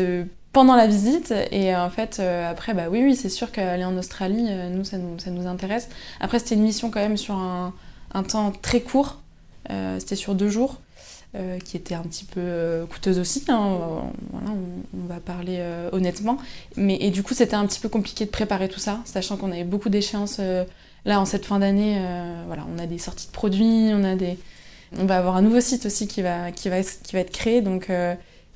pendant 0.54 0.76
la 0.76 0.88
visite. 0.88 1.34
Et 1.52 1.76
en 1.76 1.90
fait, 1.90 2.18
euh, 2.20 2.50
après, 2.50 2.74
bah 2.74 2.86
oui, 2.90 3.02
oui, 3.04 3.16
c'est 3.16 3.30
sûr 3.30 3.52
qu'aller 3.52 3.86
en 3.86 3.98
Australie, 3.98 4.48
euh, 4.50 4.70
nous 4.70 4.84
ça, 4.84 4.98
nous, 4.98 5.18
ça 5.20 5.32
nous 5.32 5.48
intéresse. 5.48 5.90
Après, 6.20 6.40
c'était 6.40 6.56
une 6.56 6.64
mission 6.64 6.90
quand 6.90 7.00
même 7.00 7.18
sur 7.18 7.36
un, 7.36 7.74
un 8.14 8.24
temps 8.24 8.52
très 8.62 8.82
court. 8.82 9.22
Euh, 9.70 10.00
c'était 10.00 10.16
sur 10.16 10.36
deux 10.36 10.50
jours, 10.50 10.82
qui 11.64 11.78
était 11.78 11.96
un 11.96 12.04
petit 12.04 12.26
peu 12.26 12.86
coûteuse 12.90 13.18
aussi. 13.18 13.46
Hein, 13.48 13.78
voilà, 14.32 14.52
on, 14.52 15.08
va 15.08 15.20
parler 15.20 15.64
honnêtement. 15.92 16.38
Mais, 16.76 16.98
et 17.00 17.10
du 17.10 17.24
coup, 17.24 17.34
c'était 17.34 17.56
un 17.56 17.66
petit 17.66 17.80
peu 17.80 17.88
compliqué 17.88 18.26
de 18.26 18.30
préparer 18.30 18.68
tout 18.68 18.80
ça, 18.80 19.00
sachant 19.06 19.38
qu'on 19.38 19.52
avait 19.52 19.64
beaucoup 19.64 19.90
d'échéances 19.90 20.42
là 21.06 21.22
en 21.22 21.26
cette 21.26 21.46
fin 21.46 21.60
d'année. 21.60 22.02
voilà, 22.48 22.66
on 22.76 22.78
a 22.78 22.86
des 22.86 22.98
sorties 22.98 23.28
de 23.28 23.32
produits, 23.32 23.92
on 23.94 24.04
a 24.04 24.16
des... 24.16 24.38
On 25.00 25.06
va 25.06 25.18
avoir 25.18 25.38
un 25.38 25.42
nouveau 25.42 25.62
site 25.62 25.86
aussi 25.86 26.06
qui 26.08 26.22
va, 26.22 26.52
qui 26.52 26.68
va, 26.68 26.82
qui 26.84 27.14
va 27.14 27.20
être 27.20 27.32
créé, 27.32 27.62
donc 27.62 27.90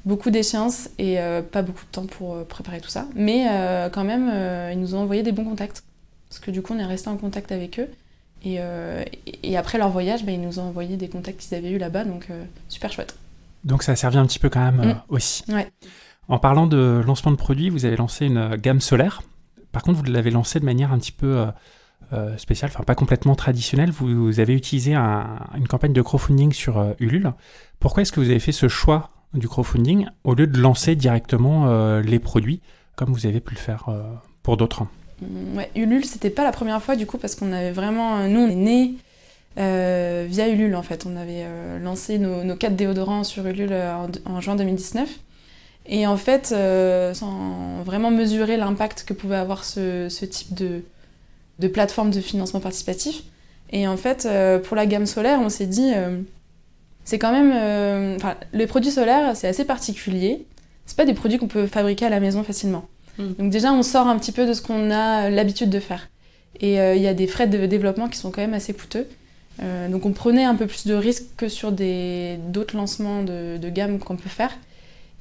beaucoup 0.06 0.30
d'échéances 0.30 0.90
et 0.98 1.20
euh, 1.20 1.42
pas 1.42 1.64
beaucoup 1.64 1.84
de 1.84 1.92
temps 1.92 2.06
pour 2.06 2.36
euh, 2.36 2.44
préparer 2.44 2.80
tout 2.80 2.90
ça. 2.90 3.08
Mais 3.16 3.48
euh, 3.50 3.90
quand 3.90 4.04
même, 4.04 4.32
ils 4.72 4.80
nous 4.80 4.96
ont 4.96 5.00
envoyé 5.00 5.24
des 5.24 5.32
bons 5.32 5.44
contacts. 5.44 5.84
Parce 6.30 6.40
que 6.40 6.52
du 6.52 6.62
coup, 6.62 6.74
on 6.74 6.80
est 6.80 6.86
resté 6.86 7.10
en 7.10 7.18
contact 7.18 7.52
avec 7.52 7.80
eux. 7.80 7.90
Et, 8.46 8.60
et 9.44 9.58
après 9.58 9.78
leur 9.78 9.90
voyage, 9.90 10.24
bah, 10.26 10.32
ils 10.32 10.42
nous 10.42 10.60
ont 10.60 10.64
envoyé 10.64 10.98
des 10.98 11.10
contacts 11.10 11.40
qu'ils 11.42 11.58
avaient 11.58 11.72
eu 11.72 11.78
là-bas. 11.78 12.06
Donc, 12.06 12.28
super 12.70 12.92
chouette. 12.92 13.18
Donc, 13.64 13.84
ça 13.84 13.94
a 13.94 13.96
servi 13.96 14.18
un 14.18 14.26
petit 14.26 14.40
peu 14.40 14.50
quand 14.50 14.64
même 14.72 14.90
mm. 14.90 15.02
aussi. 15.10 15.44
Ouais. 15.52 15.68
En 16.28 16.38
parlant 16.38 16.68
de 16.68 17.02
lancement 17.06 17.32
de 17.32 17.38
produits, 17.38 17.70
vous 17.70 17.86
avez 17.86 17.98
lancé 17.98 18.28
une 18.28 18.56
gamme 18.56 18.82
solaire. 18.82 19.24
Par 19.72 19.82
contre, 19.82 19.98
vous 19.98 20.12
l'avez 20.12 20.32
lancée 20.32 20.60
de 20.60 20.66
manière 20.66 20.94
un 20.94 21.00
petit 21.00 21.12
peu 21.12 21.46
spéciale, 22.38 22.72
enfin 22.72 22.84
pas 22.84 22.96
complètement 22.96 23.36
traditionnelle. 23.36 23.92
Vous, 23.92 24.40
avez 24.40 24.54
utilisé 24.54 24.96
une 24.96 25.68
campagne 25.68 25.94
de 25.94 26.02
crowdfunding 26.02 26.54
sur 26.54 26.94
Ulule. 27.00 27.34
Pourquoi 27.80 28.04
est-ce 28.04 28.12
que 28.12 28.20
vous 28.20 28.30
avez 28.30 28.40
fait 28.40 28.52
ce 28.52 28.68
choix 28.68 29.10
du 29.36 29.48
crowdfunding 29.48 30.08
au 30.24 30.34
lieu 30.34 30.48
de 30.48 30.60
lancer 30.60 30.96
directement 30.96 31.68
euh, 31.68 32.02
les 32.02 32.20
produits 32.20 32.62
comme 32.96 33.12
vous 33.12 33.26
avez 33.26 33.42
pu 33.42 33.54
le 33.54 33.60
faire 33.60 33.90
euh, 33.90 34.14
pour 34.42 34.58
d'autres 34.58 34.86
Ouais, 35.22 35.70
Ulule, 35.76 36.06
c'était 36.06 36.30
pas 36.30 36.44
la 36.44 36.52
première 36.52 36.82
fois 36.82 36.96
du 36.96 37.06
coup 37.06 37.18
parce 37.18 37.36
qu'on 37.36 37.52
avait 37.52 37.72
vraiment. 37.72 38.28
Nous, 38.28 38.40
on 38.40 38.50
est 38.50 38.56
nés 38.56 38.94
euh, 39.58 40.26
via 40.28 40.50
Ulule 40.50 40.76
en 40.76 40.84
fait. 40.84 41.06
On 41.06 41.16
avait 41.16 41.46
lancé 41.82 42.18
nos, 42.18 42.56
quatre 42.56 42.76
déodorants 42.76 43.24
sur 43.24 43.46
Ulule 43.46 43.74
en, 44.26 44.42
juin 44.42 44.56
2019. 44.56 45.10
Et 45.88 46.08
en 46.08 46.18
fait, 46.18 46.48
sans 46.48 47.84
vraiment 47.84 48.12
mesurer 48.12 48.58
l'impact 48.58 49.06
que 49.08 49.14
pouvait 49.14 49.36
avoir 49.36 49.64
ce, 49.64 50.26
type 50.26 50.54
de, 50.54 51.68
plateforme 51.68 52.12
de 52.12 52.20
financement 52.20 52.60
participatif. 52.60 53.24
Et 53.72 53.88
en 53.88 53.98
fait, 53.98 54.28
pour 54.64 54.76
la 54.76 54.86
gamme 54.86 55.06
solaire, 55.06 55.40
on 55.42 55.50
s'est 55.50 55.68
dit 55.68 55.94
c'est 57.06 57.20
quand 57.20 57.32
même. 57.32 57.54
Euh, 57.56 58.18
les 58.52 58.68
produits 58.68 58.92
solaires, 58.92 59.38
c'est 59.38 59.48
assez 59.48 59.64
particulier. 59.64 60.46
C'est 60.88 60.98
pas 60.98 61.06
des 61.06 61.14
produits 61.14 61.38
qu'on 61.38 61.48
peut 61.48 61.68
fabriquer 61.68 62.08
à 62.08 62.10
la 62.10 62.20
maison 62.20 62.44
facilement. 62.44 62.88
Mm. 63.18 63.34
Donc 63.40 63.50
déjà, 63.52 63.74
on 63.74 63.84
sort 63.84 64.08
un 64.08 64.18
petit 64.18 64.32
peu 64.32 64.48
de 64.48 64.54
ce 64.54 64.62
qu'on 64.62 64.92
a 64.92 65.30
l'habitude 65.30 65.70
de 65.70 65.80
faire. 65.80 66.10
Et 66.62 66.76
il 66.76 67.02
y 67.02 67.08
a 67.08 67.14
des 67.14 67.28
frais 67.28 67.48
de 67.48 67.66
développement 67.66 68.08
qui 68.08 68.18
sont 68.18 68.32
quand 68.32 68.40
même 68.40 68.54
assez 68.54 68.74
coûteux. 68.74 69.08
donc 69.60 70.06
on 70.06 70.14
prenait 70.14 70.46
un 70.46 70.56
peu 70.56 70.68
plus 70.68 70.88
de 70.88 70.94
risques 70.94 71.26
que 71.36 71.50
sur 71.50 71.74
d'autres 71.74 72.78
lancements 72.78 73.24
de, 73.24 73.70
gamme 73.70 74.00
qu'on 74.00 74.16
peut 74.16 74.30
faire. 74.30 74.52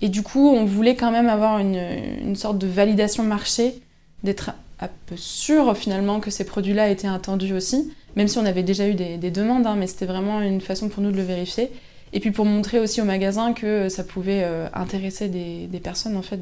Et 0.01 0.09
du 0.09 0.23
coup, 0.23 0.49
on 0.49 0.65
voulait 0.65 0.95
quand 0.95 1.11
même 1.11 1.29
avoir 1.29 1.59
une, 1.59 1.85
une 2.23 2.37
sorte 2.37 2.59
de 2.59 2.69
validation 2.69 3.25
marché, 3.25 3.75
d'être 4.23 4.53
un 4.81 4.89
peu 5.07 5.17
sûr 5.17 5.77
finalement 5.77 6.21
que 6.21 6.31
ces 6.31 6.45
produits-là 6.45 6.89
étaient 6.91 7.09
attendus 7.09 7.53
aussi, 7.53 7.93
même 8.17 8.29
si 8.29 8.39
on 8.39 8.45
avait 8.45 8.63
déjà 8.63 8.89
eu 8.89 8.95
des, 8.95 9.31
demandes, 9.31 9.67
hein, 9.67 9.77
mais 9.77 9.87
c'était 9.87 10.07
vraiment 10.07 10.41
une 10.41 10.61
façon 10.61 10.89
pour 10.89 11.03
nous 11.03 11.11
de 11.11 11.17
le 11.17 11.23
vérifier. 11.23 11.71
Et 12.13 12.21
puis 12.21 12.31
pour 12.31 12.45
montrer 12.45 12.79
aussi 12.79 13.01
au 13.01 13.05
magasin 13.05 13.53
que 13.53 13.89
ça 13.89 14.05
pouvait 14.05 14.43
euh, 14.45 14.69
intéresser 14.73 15.29
des, 15.29 15.81
personnes 15.81 16.17
en 16.17 16.23
fait 16.23 16.41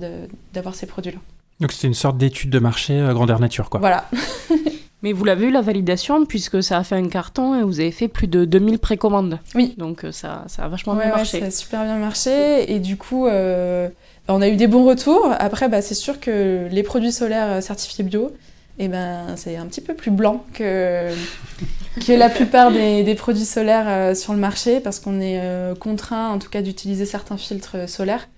d'avoir 0.52 0.74
ces 0.74 0.86
produits-là. 0.86 1.18
Donc 1.62 1.72
c'était 1.72 1.88
une 1.88 1.94
sorte 1.94 2.18
d'étude 2.18 2.50
de 2.50 2.58
marché 2.58 2.98
euh, 2.98 3.14
grandeur 3.14 3.40
nature 3.40 3.70
quoi. 3.70 3.80
Voilà. 3.80 4.08
Mais 5.02 5.12
vous 5.12 5.24
l'avez 5.24 5.46
eu 5.46 5.50
la 5.50 5.62
validation 5.62 6.26
puisque 6.26 6.62
ça 6.62 6.78
a 6.78 6.84
fait 6.84 6.94
un 6.94 7.08
carton 7.08 7.58
et 7.58 7.64
vous 7.64 7.80
avez 7.80 7.90
fait 7.90 8.06
plus 8.06 8.28
de 8.28 8.44
2000 8.44 8.78
précommandes. 8.78 9.40
Oui. 9.54 9.74
Donc 9.78 10.04
euh, 10.04 10.12
ça, 10.12 10.44
ça 10.46 10.64
a 10.64 10.68
vachement 10.68 10.94
bien 10.94 11.08
marché. 11.08 11.40
ça 11.40 11.46
a 11.46 11.50
super 11.50 11.84
bien 11.84 11.96
marché 11.96 12.70
et 12.72 12.78
du 12.78 12.96
coup 12.96 13.26
on 13.26 14.42
a 14.42 14.48
eu 14.48 14.56
des 14.56 14.68
bons 14.68 14.84
retours. 14.84 15.30
Après, 15.38 15.68
bah, 15.68 15.82
c'est 15.82 15.94
sûr 15.94 16.20
que 16.20 16.68
les 16.70 16.82
produits 16.82 17.10
solaires 17.10 17.62
certifiés 17.62 18.04
bio, 18.04 18.32
eh 18.78 18.88
ben, 18.88 19.36
c'est 19.36 19.56
un 19.56 19.66
petit 19.66 19.80
peu 19.80 19.94
plus 19.94 20.10
blanc 20.10 20.44
que, 20.54 21.10
que 22.06 22.12
la 22.12 22.30
plupart 22.30 22.72
des, 22.72 23.14
produits 23.14 23.44
solaires 23.44 23.86
euh, 23.86 24.14
sur 24.14 24.32
le 24.32 24.38
marché 24.38 24.80
parce 24.80 24.98
qu'on 24.98 25.20
est 25.20 25.40
euh, 25.40 25.74
contraint 25.74 26.30
en 26.30 26.38
tout 26.38 26.48
cas 26.48 26.62
d'utiliser 26.62 27.04
certains 27.04 27.36
filtres 27.36 27.88
solaires 27.88 28.28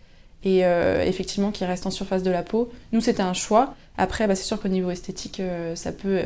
et 0.44 0.64
euh, 0.64 1.02
effectivement 1.04 1.50
qui 1.50 1.64
restent 1.64 1.86
en 1.86 1.90
surface 1.90 2.22
de 2.22 2.30
la 2.30 2.42
peau. 2.42 2.70
Nous, 2.92 3.00
c'était 3.00 3.22
un 3.22 3.34
choix. 3.34 3.74
Après, 3.96 4.26
bah, 4.26 4.34
c'est 4.34 4.44
sûr 4.44 4.60
qu'au 4.60 4.68
niveau 4.68 4.90
esthétique, 4.90 5.40
ça 5.74 5.92
peut 5.92 6.22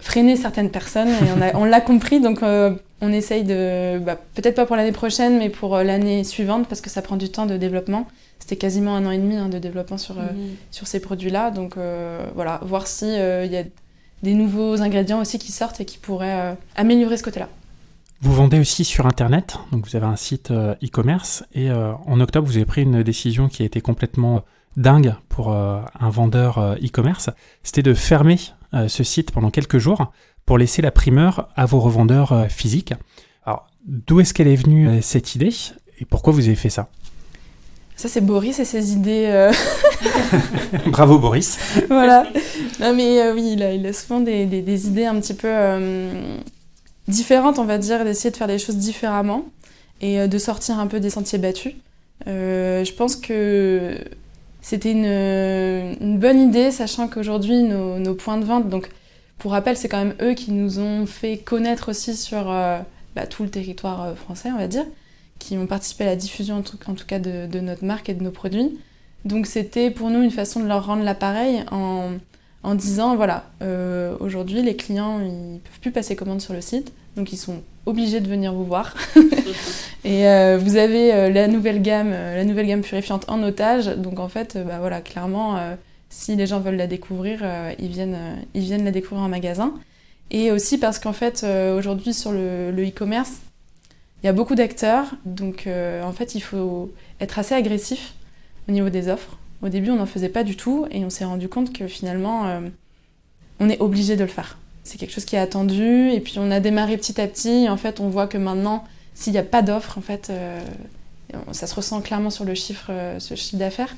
freiner 0.00 0.36
certaines 0.36 0.70
personnes 0.70 1.08
et 1.08 1.54
on 1.54 1.64
l'a 1.64 1.80
compris 1.82 2.20
donc 2.20 2.40
on 2.42 3.12
essaye 3.12 3.44
de, 3.44 3.98
bah, 3.98 4.16
peut-être 4.34 4.54
pas 4.56 4.64
pour 4.64 4.74
l'année 4.74 4.92
prochaine 4.92 5.36
mais 5.36 5.50
pour 5.50 5.76
l'année 5.76 6.24
suivante 6.24 6.66
parce 6.68 6.80
que 6.80 6.88
ça 6.88 7.02
prend 7.02 7.18
du 7.18 7.28
temps 7.28 7.44
de 7.44 7.58
développement 7.58 8.06
c'était 8.40 8.56
quasiment 8.56 8.96
un 8.96 9.06
an 9.06 9.12
et 9.12 9.18
demi 9.18 9.36
hein, 9.36 9.48
de 9.48 9.58
développement 9.58 9.98
sur, 9.98 10.18
euh, 10.18 10.24
sur 10.72 10.86
ces 10.86 10.98
produits-là. 10.98 11.50
Donc 11.50 11.76
euh, 11.76 12.26
voilà, 12.34 12.58
voir 12.62 12.86
s'il 12.88 13.08
euh, 13.08 13.44
il 13.44 13.52
y 13.52 13.56
a 13.56 13.62
des 14.22 14.34
nouveaux 14.34 14.82
ingrédients 14.82 15.20
aussi 15.20 15.38
qui 15.38 15.52
sortent 15.52 15.80
et 15.80 15.84
qui 15.84 15.98
pourraient 15.98 16.56
améliorer 16.74 17.16
ce 17.16 17.22
côté-là. 17.22 17.48
Vous 18.22 18.34
vendez 18.34 18.58
aussi 18.58 18.84
sur 18.84 19.06
Internet, 19.06 19.58
donc 19.72 19.86
vous 19.86 19.96
avez 19.96 20.06
un 20.06 20.16
site 20.16 20.50
e-commerce, 20.50 21.42
et 21.54 21.70
en 21.72 22.20
octobre, 22.20 22.46
vous 22.46 22.56
avez 22.56 22.66
pris 22.66 22.82
une 22.82 23.02
décision 23.02 23.48
qui 23.48 23.62
a 23.62 23.64
été 23.64 23.80
complètement 23.80 24.44
dingue 24.76 25.14
pour 25.30 25.52
un 25.52 26.10
vendeur 26.10 26.58
e-commerce, 26.82 27.30
c'était 27.62 27.82
de 27.82 27.94
fermer 27.94 28.38
ce 28.88 29.02
site 29.04 29.30
pendant 29.30 29.50
quelques 29.50 29.78
jours 29.78 30.12
pour 30.44 30.58
laisser 30.58 30.82
la 30.82 30.90
primeur 30.90 31.48
à 31.56 31.64
vos 31.64 31.80
revendeurs 31.80 32.46
physiques. 32.50 32.92
Alors, 33.46 33.66
d'où 33.86 34.20
est-ce 34.20 34.34
qu'elle 34.34 34.48
est 34.48 34.56
venue 34.56 35.00
cette 35.00 35.34
idée 35.34 35.54
et 35.98 36.04
pourquoi 36.04 36.32
vous 36.32 36.46
avez 36.46 36.56
fait 36.56 36.70
ça? 36.70 36.90
Ça, 38.00 38.08
c'est 38.08 38.22
Boris 38.22 38.58
et 38.58 38.64
ses 38.64 38.94
idées. 38.94 39.26
Euh. 39.26 39.52
Bravo, 40.86 41.18
Boris. 41.18 41.58
voilà. 41.90 42.26
Non, 42.80 42.94
mais 42.94 43.20
euh, 43.20 43.34
oui, 43.34 43.50
il 43.52 43.62
a, 43.62 43.74
il 43.74 43.86
a 43.86 43.92
souvent 43.92 44.20
des, 44.20 44.46
des, 44.46 44.86
idées 44.86 45.04
un 45.04 45.20
petit 45.20 45.34
peu 45.34 45.48
euh, 45.50 46.38
différentes, 47.10 47.58
on 47.58 47.64
va 47.64 47.78
dire, 47.78 48.04
d'essayer 48.04 48.30
de 48.30 48.36
faire 48.36 48.46
les 48.46 48.58
choses 48.58 48.76
différemment 48.76 49.44
et 50.00 50.26
de 50.28 50.38
sortir 50.38 50.78
un 50.78 50.86
peu 50.86 51.00
des 51.00 51.10
sentiers 51.10 51.38
battus. 51.38 51.74
je 52.26 52.92
pense 52.94 53.16
que 53.16 53.98
c'était 54.62 54.92
une, 54.92 55.04
une, 56.00 56.18
bonne 56.18 56.40
idée, 56.40 56.70
sachant 56.70 57.08
qu'aujourd'hui, 57.08 57.62
nos, 57.62 58.14
points 58.14 58.38
de 58.38 58.44
vente, 58.44 58.68
donc 58.68 58.88
pour 59.38 59.52
rappel, 59.52 59.76
c'est 59.76 59.88
quand 59.88 59.98
même 59.98 60.14
eux 60.22 60.34
qui 60.34 60.52
nous 60.52 60.78
ont 60.78 61.06
fait 61.06 61.36
connaître 61.36 61.90
aussi 61.90 62.16
sur 62.16 62.44
bah, 62.44 63.26
tout 63.28 63.42
le 63.42 63.50
territoire 63.50 64.16
français, 64.16 64.50
on 64.54 64.58
va 64.58 64.68
dire 64.68 64.86
qui 65.40 65.58
ont 65.58 65.66
participé 65.66 66.04
à 66.04 66.08
la 66.08 66.16
diffusion 66.16 66.58
en 66.58 66.62
tout, 66.62 66.78
en 66.86 66.94
tout 66.94 67.06
cas 67.06 67.18
de, 67.18 67.60
notre 67.60 67.84
marque 67.84 68.08
et 68.08 68.14
de 68.14 68.22
nos 68.22 68.30
produits. 68.30 68.78
Donc 69.24 69.46
c'était 69.46 69.90
pour 69.90 70.10
nous 70.10 70.22
une 70.22 70.30
façon 70.30 70.60
de 70.60 70.68
leur 70.68 70.86
rendre 70.86 71.02
l'appareil 71.02 71.64
en, 71.72 72.12
en 72.62 72.74
disant 72.74 73.16
voilà, 73.16 73.44
euh, 73.62 74.14
aujourd'hui 74.20 74.62
les 74.62 74.76
clients 74.76 75.20
ils 75.20 75.60
peuvent 75.60 75.80
plus 75.80 75.92
passer 75.92 76.16
commande 76.16 76.40
sur 76.40 76.52
le 76.52 76.60
site, 76.60 76.92
donc 77.16 77.32
ils 77.32 77.38
sont 77.38 77.62
obligés 77.86 78.20
de 78.20 78.28
venir 78.28 78.52
vous 78.52 78.64
voir. 78.64 78.94
et 80.04 80.28
euh, 80.28 80.58
vous 80.60 80.76
avez 80.76 81.12
euh, 81.12 81.30
la 81.30 81.48
nouvelle 81.48 81.80
gamme, 81.80 82.10
la 82.10 82.44
nouvelle 82.44 82.66
gamme 82.66 82.82
purifiante 82.82 83.24
en 83.28 83.42
otage, 83.42 83.86
donc 83.86 84.18
en 84.18 84.28
fait 84.28 84.58
bah 84.58 84.78
voilà 84.80 85.00
clairement 85.00 85.58
si 86.10 86.36
les 86.36 86.46
gens 86.46 86.60
veulent 86.60 86.76
la 86.76 86.86
découvrir, 86.86 87.42
ils 87.78 87.88
viennent 87.88 88.18
ils 88.54 88.62
viennent 88.62 88.84
la 88.84 88.90
découvrir 88.90 89.24
en 89.24 89.28
magasin. 89.28 89.72
Et 90.32 90.52
aussi 90.52 90.78
parce 90.78 90.98
qu'en 90.98 91.12
fait 91.12 91.44
aujourd'hui 91.76 92.12
sur 92.12 92.32
le 92.32 92.70
e-commerce 92.72 93.32
il 94.22 94.26
y 94.26 94.28
a 94.28 94.32
beaucoup 94.32 94.54
d'acteurs, 94.54 95.06
donc 95.24 95.66
en 95.66 96.12
fait 96.12 96.34
il 96.34 96.40
faut 96.40 96.92
être 97.20 97.38
assez 97.38 97.54
agressif 97.54 98.12
au 98.68 98.72
niveau 98.72 98.90
des 98.90 99.08
offres. 99.08 99.38
Au 99.62 99.68
début 99.68 99.90
on 99.90 99.96
n'en 99.96 100.06
faisait 100.06 100.28
pas 100.28 100.44
du 100.44 100.56
tout 100.56 100.86
et 100.90 101.04
on 101.04 101.10
s'est 101.10 101.24
rendu 101.24 101.48
compte 101.48 101.72
que 101.72 101.86
finalement 101.86 102.46
euh, 102.46 102.60
on 103.58 103.68
est 103.68 103.80
obligé 103.80 104.16
de 104.16 104.22
le 104.22 104.30
faire. 104.30 104.58
C'est 104.84 104.98
quelque 104.98 105.12
chose 105.12 105.24
qui 105.24 105.36
est 105.36 105.40
attendu 105.40 106.10
et 106.10 106.20
puis 106.20 106.34
on 106.38 106.50
a 106.50 106.60
démarré 106.60 106.96
petit 106.96 107.20
à 107.20 107.26
petit 107.26 107.64
et 107.64 107.68
en 107.68 107.76
fait 107.76 108.00
on 108.00 108.08
voit 108.08 108.26
que 108.26 108.38
maintenant 108.38 108.84
s'il 109.14 109.32
n'y 109.32 109.38
a 109.38 109.42
pas 109.42 109.62
d'offres 109.62 109.98
en 109.98 110.00
fait 110.00 110.28
euh, 110.30 110.60
ça 111.52 111.66
se 111.66 111.74
ressent 111.74 112.00
clairement 112.00 112.30
sur 112.30 112.44
le 112.44 112.54
chiffre, 112.54 112.90
ce 113.18 113.34
chiffre 113.36 113.56
d'affaires. 113.56 113.94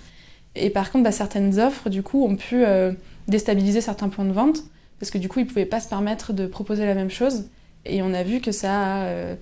Et 0.54 0.68
par 0.68 0.90
contre 0.90 1.04
bah, 1.04 1.12
certaines 1.12 1.58
offres 1.58 1.88
du 1.88 2.02
coup 2.02 2.26
ont 2.26 2.36
pu 2.36 2.64
déstabiliser 3.28 3.80
certains 3.80 4.10
points 4.10 4.26
de 4.26 4.32
vente 4.32 4.64
parce 4.98 5.10
que 5.10 5.16
du 5.16 5.28
coup 5.28 5.38
ils 5.38 5.44
ne 5.44 5.48
pouvaient 5.48 5.64
pas 5.64 5.80
se 5.80 5.88
permettre 5.88 6.32
de 6.32 6.46
proposer 6.46 6.84
la 6.84 6.94
même 6.94 7.10
chose 7.10 7.44
et 7.86 8.02
on 8.02 8.12
a 8.12 8.22
vu 8.22 8.40
que 8.40 8.52
ça 8.52 9.04
a 9.04 9.34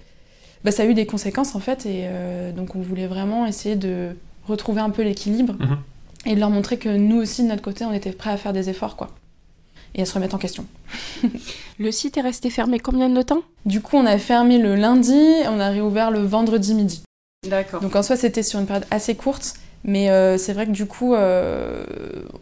bah, 0.64 0.70
ça 0.70 0.83
a 0.83 0.87
eu 0.87 0.94
des 0.94 1.06
conséquences 1.06 1.54
en 1.54 1.61
fait. 1.61 1.87
Et 1.87 2.04
euh, 2.04 2.52
donc 2.52 2.74
on 2.74 2.80
voulait 2.80 3.06
vraiment 3.06 3.46
essayer 3.46 3.76
de 3.76 4.16
retrouver 4.46 4.80
un 4.80 4.90
peu 4.90 5.02
l'équilibre 5.02 5.54
mhm. 5.54 5.78
Et 6.26 6.35
de 6.35 6.40
leur 6.40 6.50
montrer 6.50 6.78
que 6.78 6.88
nous 6.88 7.16
aussi 7.16 7.42
de 7.42 7.48
notre 7.48 7.62
côté 7.62 7.85
on 7.85 7.92
était 7.92 8.12
prêts 8.12 8.30
à 8.30 8.37
faire 8.37 8.52
des 8.52 8.68
efforts 8.68 8.96
quoi. 8.96 9.11
Et 9.94 10.02
à 10.02 10.04
se 10.04 10.14
remettre 10.14 10.37
en 10.37 10.38
question. 10.38 10.66
le 11.78 11.90
site 11.90 12.16
est 12.16 12.20
resté 12.20 12.48
fermé 12.50 12.78
combien 12.78 13.09
de 13.09 13.22
temps? 13.22 13.42
Du 13.66 13.80
coup 13.80 13.96
on 13.96 14.06
a 14.06 14.18
fermé 14.18 14.59
le 14.59 14.76
lundi, 14.76 15.20
on 15.48 15.59
a 15.59 15.70
réouvert 15.70 16.11
le 16.11 16.20
vendredi 16.20 16.74
midi. 16.74 17.02
D'accord. 17.48 17.80
Donc 17.80 17.96
en 17.96 18.02
soi 18.02 18.16
c'était 18.16 18.42
sur 18.42 18.61
une 18.61 18.66
période 18.66 18.87
assez 18.90 19.14
courte. 19.14 19.54
Mais 19.83 20.11
euh, 20.11 20.37
c'est 20.37 20.52
vrai 20.52 20.66
que 20.66 20.72
du 20.72 20.85
coup, 20.85 21.14
euh, 21.14 21.87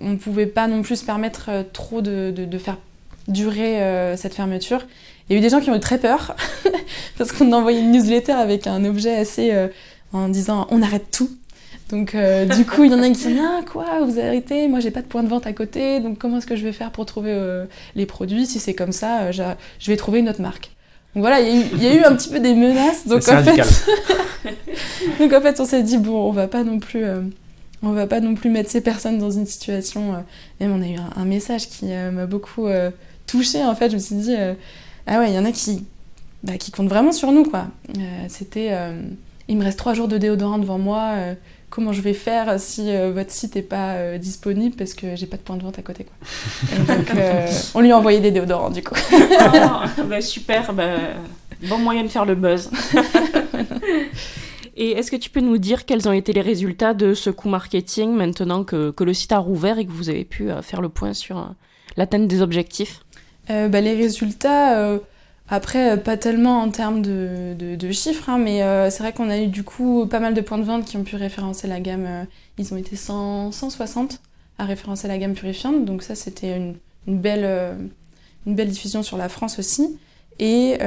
on 0.01 0.09
ne 0.09 0.17
pouvait 0.17 0.49
pas 0.49 0.67
non 0.67 0.83
plus 0.83 0.97
se 0.97 1.05
permettre 1.05 1.65
trop 1.73 2.01
de, 2.01 2.33
de, 2.35 2.45
de 2.45 2.59
faire 2.59 2.79
durer 3.29 4.17
cette 4.17 4.35
fermeture. 4.35 4.85
Il 5.29 5.35
y 5.35 5.37
a 5.37 5.39
eu 5.39 5.43
des 5.43 5.51
gens 5.51 5.61
qui 5.61 5.71
ont 5.71 5.75
eu 5.75 5.81
très 5.81 5.99
peur 5.99 6.35
parce 7.19 7.33
qu'on 7.33 7.53
a 7.53 7.57
envoyé 7.57 7.81
une 7.81 7.93
newsletter 7.93 8.33
avec 8.33 8.67
un 8.67 8.85
objet 8.85 9.15
assez 9.15 9.53
euh, 9.53 9.69
en 10.13 10.29
disant 10.29 10.67
on 10.71 10.83
arrête 10.83 11.11
tout. 11.11 11.31
Donc 11.91 12.15
euh, 12.15 12.45
du 12.57 12.65
coup, 12.65 12.85
il 12.85 12.93
y 12.93 12.95
en 12.95 13.03
a 13.03 13.09
qui 13.09 13.29
disent 13.29 13.41
ah 13.41 13.61
quoi, 13.71 14.05
vous 14.05 14.19
arrêtez 14.19 14.69
Moi, 14.69 14.81
j'ai 14.81 14.91
pas 14.91 15.03
de 15.03 15.07
point 15.07 15.23
de 15.23 15.29
vente 15.29 15.47
à 15.47 15.53
côté, 15.53 16.01
donc 16.01 16.19
comment 16.19 16.39
est-ce 16.39 16.47
que 16.47 16.57
je 16.57 16.65
vais 16.65 16.73
faire 16.73 16.91
pour 16.91 17.07
trouver 17.07 17.33
euh, 17.33 17.65
les 17.95 18.07
produits? 18.07 18.47
Si 18.47 18.59
c'est 18.61 18.75
comme 18.75 18.93
ça, 18.93 19.31
je 19.33 19.43
vais 19.87 19.97
trouver 19.97 20.21
une 20.21 20.29
autre 20.29 20.43
marque. 20.43 20.71
Donc 21.15 21.23
voilà, 21.23 21.41
il 21.41 21.83
y, 21.83 21.87
a 21.87 21.95
eu, 21.95 22.05
un 22.05 22.15
petit 22.15 22.29
peu 22.29 22.39
des 22.39 22.55
menaces. 22.55 23.07
Donc 23.07 23.27
en 23.29 23.43
fait, 23.43 23.57
donc 25.19 25.33
en 25.33 25.41
fait, 25.41 25.59
on 25.59 25.65
s'est 25.65 25.83
dit 25.83 25.99
bon, 25.99 26.29
on 26.29 26.33
va 26.33 26.49
pas 26.49 26.65
non 26.65 26.79
plus. 26.79 27.05
on 27.83 27.93
va 27.93 28.07
pas 28.07 28.21
non 28.21 28.35
plus 28.35 28.51
mettre 28.51 28.71
ces 28.71 28.83
personnes 28.83 29.19
dans 29.19 29.31
une 29.31 29.47
situation. 29.47 30.25
même 30.61 30.73
on 30.73 30.83
a 30.83 30.87
eu 30.87 30.97
un, 30.97 31.11
un 31.17 31.25
message 31.25 31.69
qui 31.69 31.87
m'a 31.87 32.27
beaucoup 32.27 32.69
touchée 33.27 33.65
en 33.65 33.75
fait. 33.75 33.91
Je 33.91 33.95
me 33.95 34.01
suis 34.01 34.17
dit, 34.17 34.37
ah 35.09 35.21
ouais, 35.21 35.31
il 35.31 35.35
y 35.35 35.39
en 35.39 35.45
a 35.47 35.53
qui, 35.53 35.85
bah, 36.45 36.57
qui 36.59 36.71
comptent 36.71 36.89
vraiment 36.89 37.13
sur 37.13 37.33
nous, 37.33 37.45
quoi. 37.45 37.67
Euh, 37.97 38.27
c'était, 38.29 38.69
euh, 38.71 39.01
il 39.49 39.57
me 39.57 39.65
reste 39.65 39.79
trois 39.79 39.95
jours 39.95 40.07
de 40.07 40.19
déodorant 40.19 40.59
devant 40.59 40.79
moi. 40.79 41.15
Euh, 41.69 41.71
comment 41.71 41.93
je 41.93 42.01
vais 42.01 42.15
faire 42.15 42.59
si 42.59 42.91
votre 43.13 43.31
site 43.31 43.55
n'est 43.55 43.63
pas 43.63 44.19
disponible 44.19 44.77
parce 44.77 44.95
que 44.95 45.17
j'ai 45.17 45.27
pas 45.27 45.37
de 45.37 45.43
point 45.43 45.57
de 45.57 45.63
vente 45.63 45.79
à 45.79 45.83
côté, 45.83 46.05
quoi. 46.05 46.15
donc, 46.95 47.11
on 47.75 47.81
lui 47.81 47.93
a 47.93 47.99
envoyé 47.99 48.21
des 48.21 48.31
déodorants, 48.31 48.71
du 48.71 48.83
coup. 48.83 48.95
oh, 49.13 50.03
bah, 50.05 50.21
super, 50.21 50.73
bah, 50.73 50.97
bon 51.69 51.79
moyen 51.79 52.03
de 52.03 52.09
faire 52.09 52.25
le 52.25 52.35
buzz. 52.35 52.71
Et 54.81 54.93
est-ce 54.93 55.11
que 55.11 55.17
tu 55.17 55.29
peux 55.31 55.41
nous 55.41 55.59
dire 55.59 55.87
quels 55.87 56.09
ont 56.09 56.13
été 56.13 56.33
les 56.33 56.41
résultats 56.41 56.95
de 56.95 57.13
ce 57.13 57.31
coup 57.31 57.49
marketing 57.49 58.13
maintenant 58.13 58.63
que, 58.63 58.93
que 58.93 59.03
le 59.03 59.13
site 59.13 59.33
a 59.33 59.39
rouvert 59.39 59.79
et 59.81 59.85
que 59.85 59.91
vous 59.91 60.09
avez 60.09 60.25
pu 60.25 60.51
faire 60.63 60.81
le 60.81 60.89
point 60.89 61.15
sur 61.15 61.53
l'atteinte 61.97 62.29
des 62.29 62.43
objectifs? 62.43 63.01
Euh, 63.51 63.69
bah, 63.69 63.81
les 63.81 63.95
résultats, 63.95 64.79
euh, 64.79 64.99
après, 65.49 65.93
euh, 65.93 65.97
pas 65.97 66.17
tellement 66.17 66.61
en 66.61 66.71
termes 66.71 67.03
de, 67.03 67.55
de, 67.59 67.93
chiffres, 67.93 68.29
hein, 68.29 68.39
mais 68.39 68.61
c'est 68.91 69.03
vrai 69.03 69.13
qu'on 69.13 69.31
a 69.31 69.39
eu 69.39 69.47
du 69.47 69.65
coup 69.65 70.07
pas 70.07 70.21
mal 70.21 70.35
de 70.35 70.41
points 70.41 70.59
de 70.59 70.65
vente 70.65 70.85
qui 70.85 70.97
ont 70.97 71.05
pu 71.05 71.17
référencer 71.17 71.67
la 71.67 71.81
gamme. 71.81 72.27
ils 72.59 72.73
ont 72.75 72.77
été 72.77 72.97
100, 72.97 73.53
160 73.53 74.21
à 74.59 74.65
référencer 74.65 75.09
la 75.09 75.19
gamme 75.19 75.35
purifiante, 75.35 75.85
donc 75.85 76.03
ça 76.03 76.15
c'était 76.15 76.57
une, 76.57 76.75
belle, 77.07 77.79
une 78.47 78.55
belle 78.55 78.69
diffusion 78.69 79.03
sur 79.03 79.17
la 79.17 79.29
France 79.29 79.59
aussi. 79.59 79.99
Et 80.39 80.79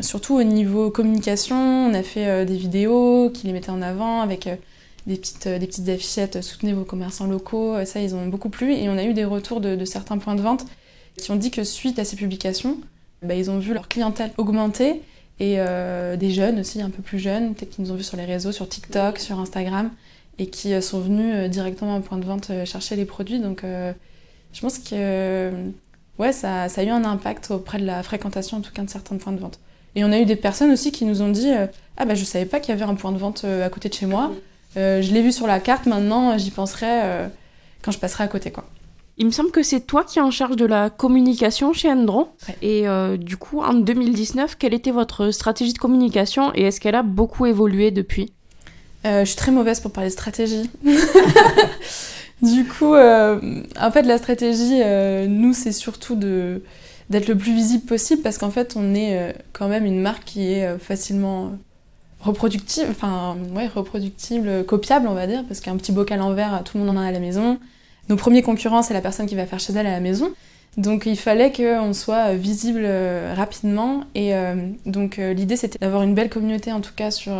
surtout 0.00 0.34
au 0.34 0.42
niveau 0.42 0.90
communication, 0.90 1.56
on 1.56 1.94
a 1.94 2.02
fait 2.02 2.44
des 2.44 2.56
vidéos 2.56 3.30
qui 3.30 3.46
les 3.46 3.52
mettaient 3.52 3.70
en 3.70 3.82
avant 3.82 4.20
avec 4.20 4.48
des 5.06 5.16
petites, 5.16 5.48
des 5.48 5.66
petites 5.66 5.88
affichettes 5.88 6.42
soutenez 6.42 6.72
vos 6.72 6.84
commerçants 6.84 7.26
locaux. 7.26 7.84
Ça, 7.84 8.00
ils 8.00 8.14
ont 8.14 8.26
beaucoup 8.26 8.50
plu. 8.50 8.72
Et 8.72 8.88
on 8.88 8.96
a 8.96 9.04
eu 9.04 9.14
des 9.14 9.24
retours 9.24 9.60
de, 9.60 9.84
certains 9.84 10.18
points 10.18 10.34
de 10.34 10.42
vente 10.42 10.64
qui 11.16 11.30
ont 11.30 11.36
dit 11.36 11.50
que 11.50 11.64
suite 11.64 11.98
à 11.98 12.04
ces 12.04 12.16
publications, 12.16 12.78
bah, 13.22 13.34
ils 13.34 13.50
ont 13.50 13.58
vu 13.58 13.74
leur 13.74 13.88
clientèle 13.88 14.30
augmenter 14.36 15.02
et 15.40 15.56
des 16.16 16.30
jeunes 16.30 16.60
aussi, 16.60 16.80
un 16.80 16.90
peu 16.90 17.02
plus 17.02 17.18
jeunes, 17.18 17.54
peut-être 17.54 17.70
qu'ils 17.70 17.84
nous 17.84 17.90
ont 17.90 17.96
vu 17.96 18.04
sur 18.04 18.16
les 18.16 18.24
réseaux, 18.24 18.52
sur 18.52 18.68
TikTok, 18.68 19.18
sur 19.18 19.40
Instagram, 19.40 19.90
et 20.38 20.46
qui 20.46 20.80
sont 20.80 21.00
venus 21.00 21.50
directement 21.50 21.96
au 21.96 22.00
point 22.00 22.18
de 22.18 22.24
vente 22.24 22.52
chercher 22.64 22.94
les 22.94 23.04
produits. 23.04 23.40
Donc, 23.40 23.64
je 23.64 24.60
pense 24.60 24.78
que 24.78 25.50
ouais, 26.18 26.32
ça, 26.32 26.68
ça, 26.68 26.80
a 26.80 26.84
eu 26.84 26.90
un 26.90 27.04
impact 27.04 27.50
auprès 27.50 27.78
de 27.78 27.86
la 27.86 28.04
fréquentation, 28.04 28.58
en 28.58 28.60
tout 28.60 28.72
cas, 28.72 28.82
de 28.82 28.90
certains 28.90 29.16
points 29.16 29.32
de 29.32 29.40
vente. 29.40 29.58
Et 29.94 30.04
on 30.04 30.12
a 30.12 30.18
eu 30.18 30.24
des 30.24 30.36
personnes 30.36 30.70
aussi 30.70 30.92
qui 30.92 31.04
nous 31.04 31.22
ont 31.22 31.28
dit 31.28 31.50
euh, 31.50 31.66
Ah, 31.96 32.04
bah, 32.04 32.14
je 32.14 32.24
savais 32.24 32.46
pas 32.46 32.60
qu'il 32.60 32.74
y 32.74 32.76
avait 32.80 32.90
un 32.90 32.94
point 32.94 33.12
de 33.12 33.18
vente 33.18 33.42
euh, 33.44 33.66
à 33.66 33.68
côté 33.68 33.88
de 33.88 33.94
chez 33.94 34.06
moi. 34.06 34.32
Euh, 34.76 35.02
je 35.02 35.12
l'ai 35.12 35.22
vu 35.22 35.32
sur 35.32 35.46
la 35.46 35.60
carte, 35.60 35.86
maintenant, 35.86 36.36
j'y 36.38 36.50
penserai 36.50 37.28
quand 37.82 37.90
je 37.90 37.98
passerai 37.98 38.24
à 38.24 38.28
côté, 38.28 38.50
quoi. 38.50 38.64
Il 39.18 39.26
me 39.26 39.30
semble 39.30 39.50
que 39.50 39.62
c'est 39.62 39.80
toi 39.80 40.04
qui 40.04 40.18
es 40.18 40.22
en 40.22 40.30
charge 40.30 40.56
de 40.56 40.64
la 40.64 40.90
communication 40.90 41.72
chez 41.72 41.90
Endron. 41.90 42.28
Et 42.62 42.86
du 43.18 43.36
coup, 43.36 43.60
en 43.60 43.74
2019, 43.74 44.56
quelle 44.56 44.74
était 44.74 44.90
votre 44.90 45.30
stratégie 45.30 45.74
de 45.74 45.78
communication 45.78 46.50
et 46.54 46.62
est-ce 46.62 46.80
qu'elle 46.80 46.94
a 46.94 47.02
beaucoup 47.02 47.46
évolué 47.46 47.90
depuis? 47.90 48.32
Je 49.04 49.24
suis 49.24 49.36
très 49.36 49.52
mauvaise 49.52 49.80
pour 49.80 49.92
parler 49.92 50.08
de 50.08 50.14
stratégie. 50.14 50.70
Du 52.42 52.64
coup, 52.66 52.94
euh, 52.94 53.62
en 53.80 53.92
fait, 53.92 54.02
la 54.02 54.18
stratégie, 54.18 54.80
euh, 54.82 55.26
nous, 55.28 55.54
c'est 55.54 55.72
surtout 55.72 56.16
de 56.16 56.62
d'être 57.08 57.28
le 57.28 57.36
plus 57.36 57.54
visible 57.54 57.84
possible 57.84 58.22
parce 58.22 58.38
qu'en 58.38 58.50
fait, 58.50 58.74
on 58.74 58.94
est 58.94 59.18
euh, 59.18 59.32
quand 59.52 59.68
même 59.68 59.84
une 59.84 60.00
marque 60.00 60.24
qui 60.24 60.50
est 60.52 60.78
facilement 60.78 61.52
reproductible, 62.20 62.88
enfin, 62.90 63.36
ouais, 63.54 63.68
reproductible, 63.68 64.64
copiable, 64.64 65.06
on 65.08 65.14
va 65.14 65.26
dire, 65.26 65.44
parce 65.46 65.60
qu'un 65.60 65.76
petit 65.76 65.92
bocal 65.92 66.20
en 66.22 66.32
verre, 66.32 66.62
tout 66.64 66.78
le 66.78 66.84
monde 66.84 66.96
en 66.96 67.00
a 67.00 67.06
à 67.06 67.12
la 67.12 67.20
maison. 67.20 67.58
Nos 68.08 68.16
premiers 68.16 68.42
concurrents, 68.42 68.82
c'est 68.82 68.94
la 68.94 69.00
personne 69.00 69.26
qui 69.26 69.34
va 69.34 69.46
faire 69.46 69.60
chez 69.60 69.72
elle 69.72 69.86
à 69.86 69.92
la 69.92 70.00
maison. 70.00 70.32
Donc 70.76 71.04
il 71.06 71.18
fallait 71.18 71.52
qu'on 71.52 71.92
soit 71.92 72.34
visible 72.34 72.88
rapidement 73.36 74.04
et 74.14 74.32
donc 74.86 75.18
l'idée 75.18 75.56
c'était 75.56 75.78
d'avoir 75.78 76.02
une 76.02 76.14
belle 76.14 76.30
communauté 76.30 76.72
en 76.72 76.80
tout 76.80 76.94
cas 76.96 77.10
sur 77.10 77.34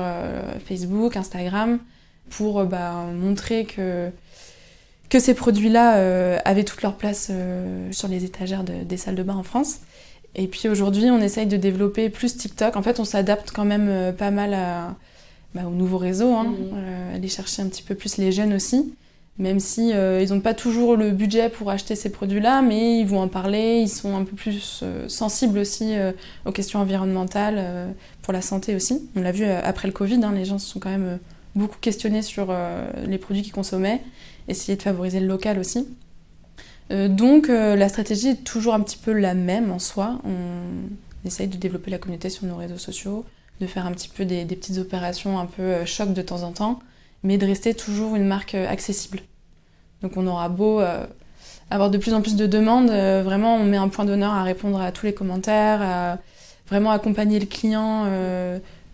Facebook, 0.68 1.16
Instagram 1.16 1.79
pour 2.29 2.62
bah, 2.66 3.07
montrer 3.14 3.64
que 3.64 4.11
que 5.12 5.20
ces 5.20 5.35
produits-là 5.35 5.96
euh, 5.98 6.38
avaient 6.46 6.64
toute 6.64 6.81
leur 6.81 6.94
place 6.96 7.29
euh, 7.31 7.92
sur 7.92 8.09
les 8.09 8.25
étagères 8.25 8.64
des 8.64 8.96
salles 8.96 9.14
de 9.14 9.22
bain 9.22 9.35
en 9.35 9.42
France. 9.42 9.81
Et 10.35 10.46
puis 10.46 10.70
aujourd'hui, 10.70 11.11
on 11.11 11.20
essaye 11.20 11.44
de 11.44 11.59
développer 11.59 12.09
plus 12.09 12.35
TikTok. 12.38 12.77
En 12.77 12.83
fait, 12.83 12.98
on 12.98 13.05
s'adapte 13.05 13.51
quand 13.51 13.66
même 13.66 13.88
euh, 13.90 14.12
pas 14.12 14.31
mal 14.31 14.55
à, 14.55 14.96
bah, 15.55 15.64
aux 15.66 15.75
nouveaux 15.75 15.98
réseaux, 15.98 16.33
hein. 16.33 16.44
mhm. 16.44 17.14
aller 17.14 17.29
chercher 17.29 17.61
un 17.61 17.68
petit 17.68 17.83
peu 17.83 17.94
plus 17.94 18.16
les 18.16 18.33
jeunes 18.33 18.55
aussi. 18.55 18.94
Même 19.38 19.61
si 19.61 19.88
ils 19.90 20.29
n'ont 20.29 20.40
pas 20.40 20.53
toujours 20.53 20.95
le 20.95 21.11
budget 21.11 21.49
pour 21.49 21.71
acheter 21.71 21.97
ces 21.97 22.12
produits-là, 22.12 22.61
mais 22.61 22.99
ils 23.01 23.07
vont 23.07 23.21
en 23.21 23.29
parler, 23.29 23.81
ils 23.81 23.88
sont 23.88 24.14
un 24.14 24.25
peu 24.25 24.37
plus 24.37 24.85
sensibles 25.09 25.59
aussi 25.59 25.95
aux 26.45 26.53
questions 26.53 26.81
environnementales, 26.81 27.95
pour 28.21 28.35
la 28.35 28.42
santé 28.42 28.77
aussi. 28.77 29.09
On 29.16 29.23
l'a 29.23 29.33
vu 29.33 29.47
après 29.47 29.88
le 29.88 29.95
Covid, 29.95 30.23
hein, 30.23 30.33
les 30.35 30.45
gens 30.45 30.59
se 30.59 30.68
sont 30.68 30.81
quand 30.81 30.90
même 30.90 31.18
beaucoup 31.55 31.79
questionnés 31.81 32.21
sur 32.21 32.55
les 33.07 33.16
produits 33.16 33.42
qu'ils 33.42 33.55
consommaient 33.55 34.03
essayer 34.49 34.77
de 34.77 34.83
favoriser 34.83 35.21
le 35.21 35.27
local 35.27 35.59
aussi. 35.59 35.88
Euh, 36.90 37.09
donc 37.09 37.49
euh, 37.49 37.77
la 37.77 37.88
stratégie 37.88 38.29
est 38.29 38.45
toujours 38.45 38.75
un 38.75 38.81
petit 38.81 38.99
peu 38.99 39.12
la 39.12 39.35
même 39.35 39.71
en 39.71 39.79
soi. 39.79 40.18
On 40.25 41.27
essaye 41.27 41.49
de 41.49 41.57
développer 41.57 41.90
la 41.90 41.99
communauté 41.99 42.31
sur 42.31 42.47
nos 42.47 42.57
réseaux 42.57 42.79
sociaux, 42.79 43.25
de 43.61 43.66
faire 43.66 43.87
un 43.87 43.92
petit 43.92 44.09
peu 44.09 44.25
des, 44.25 44.45
petites 44.45 44.79
opérations 44.79 45.38
un 45.38 45.47
peu 45.47 45.62
euh, 45.62 45.87
choc 45.87 46.12
de 46.12 46.23
temps 46.23 46.42
en 46.42 46.53
temps, 46.53 46.81
mais 47.23 47.39
de 47.39 47.47
rester 47.47 47.75
toujours 47.75 48.17
une 48.17 48.27
marque 48.27 48.55
accessible. 48.55 49.21
Donc 50.03 50.17
on 50.17 50.27
aura 50.27 50.49
beau 50.49 50.81
avoir 51.71 51.91
de 51.91 51.99
plus 51.99 52.13
en 52.13 52.21
plus 52.23 52.37
de 52.37 52.47
demandes, 52.47 52.91
vraiment 52.91 53.57
on 53.57 53.65
met 53.65 53.77
un 53.77 53.89
point 53.89 54.05
d'honneur 54.05 54.33
à 54.33 54.43
répondre 54.43 54.81
à 54.81 54.91
tous 54.93 55.07
les 55.07 55.15
commentaires, 55.15 55.81
à 55.81 56.19
vraiment 56.69 56.91
accompagner 56.91 57.39
le 57.39 57.47
client 57.47 58.07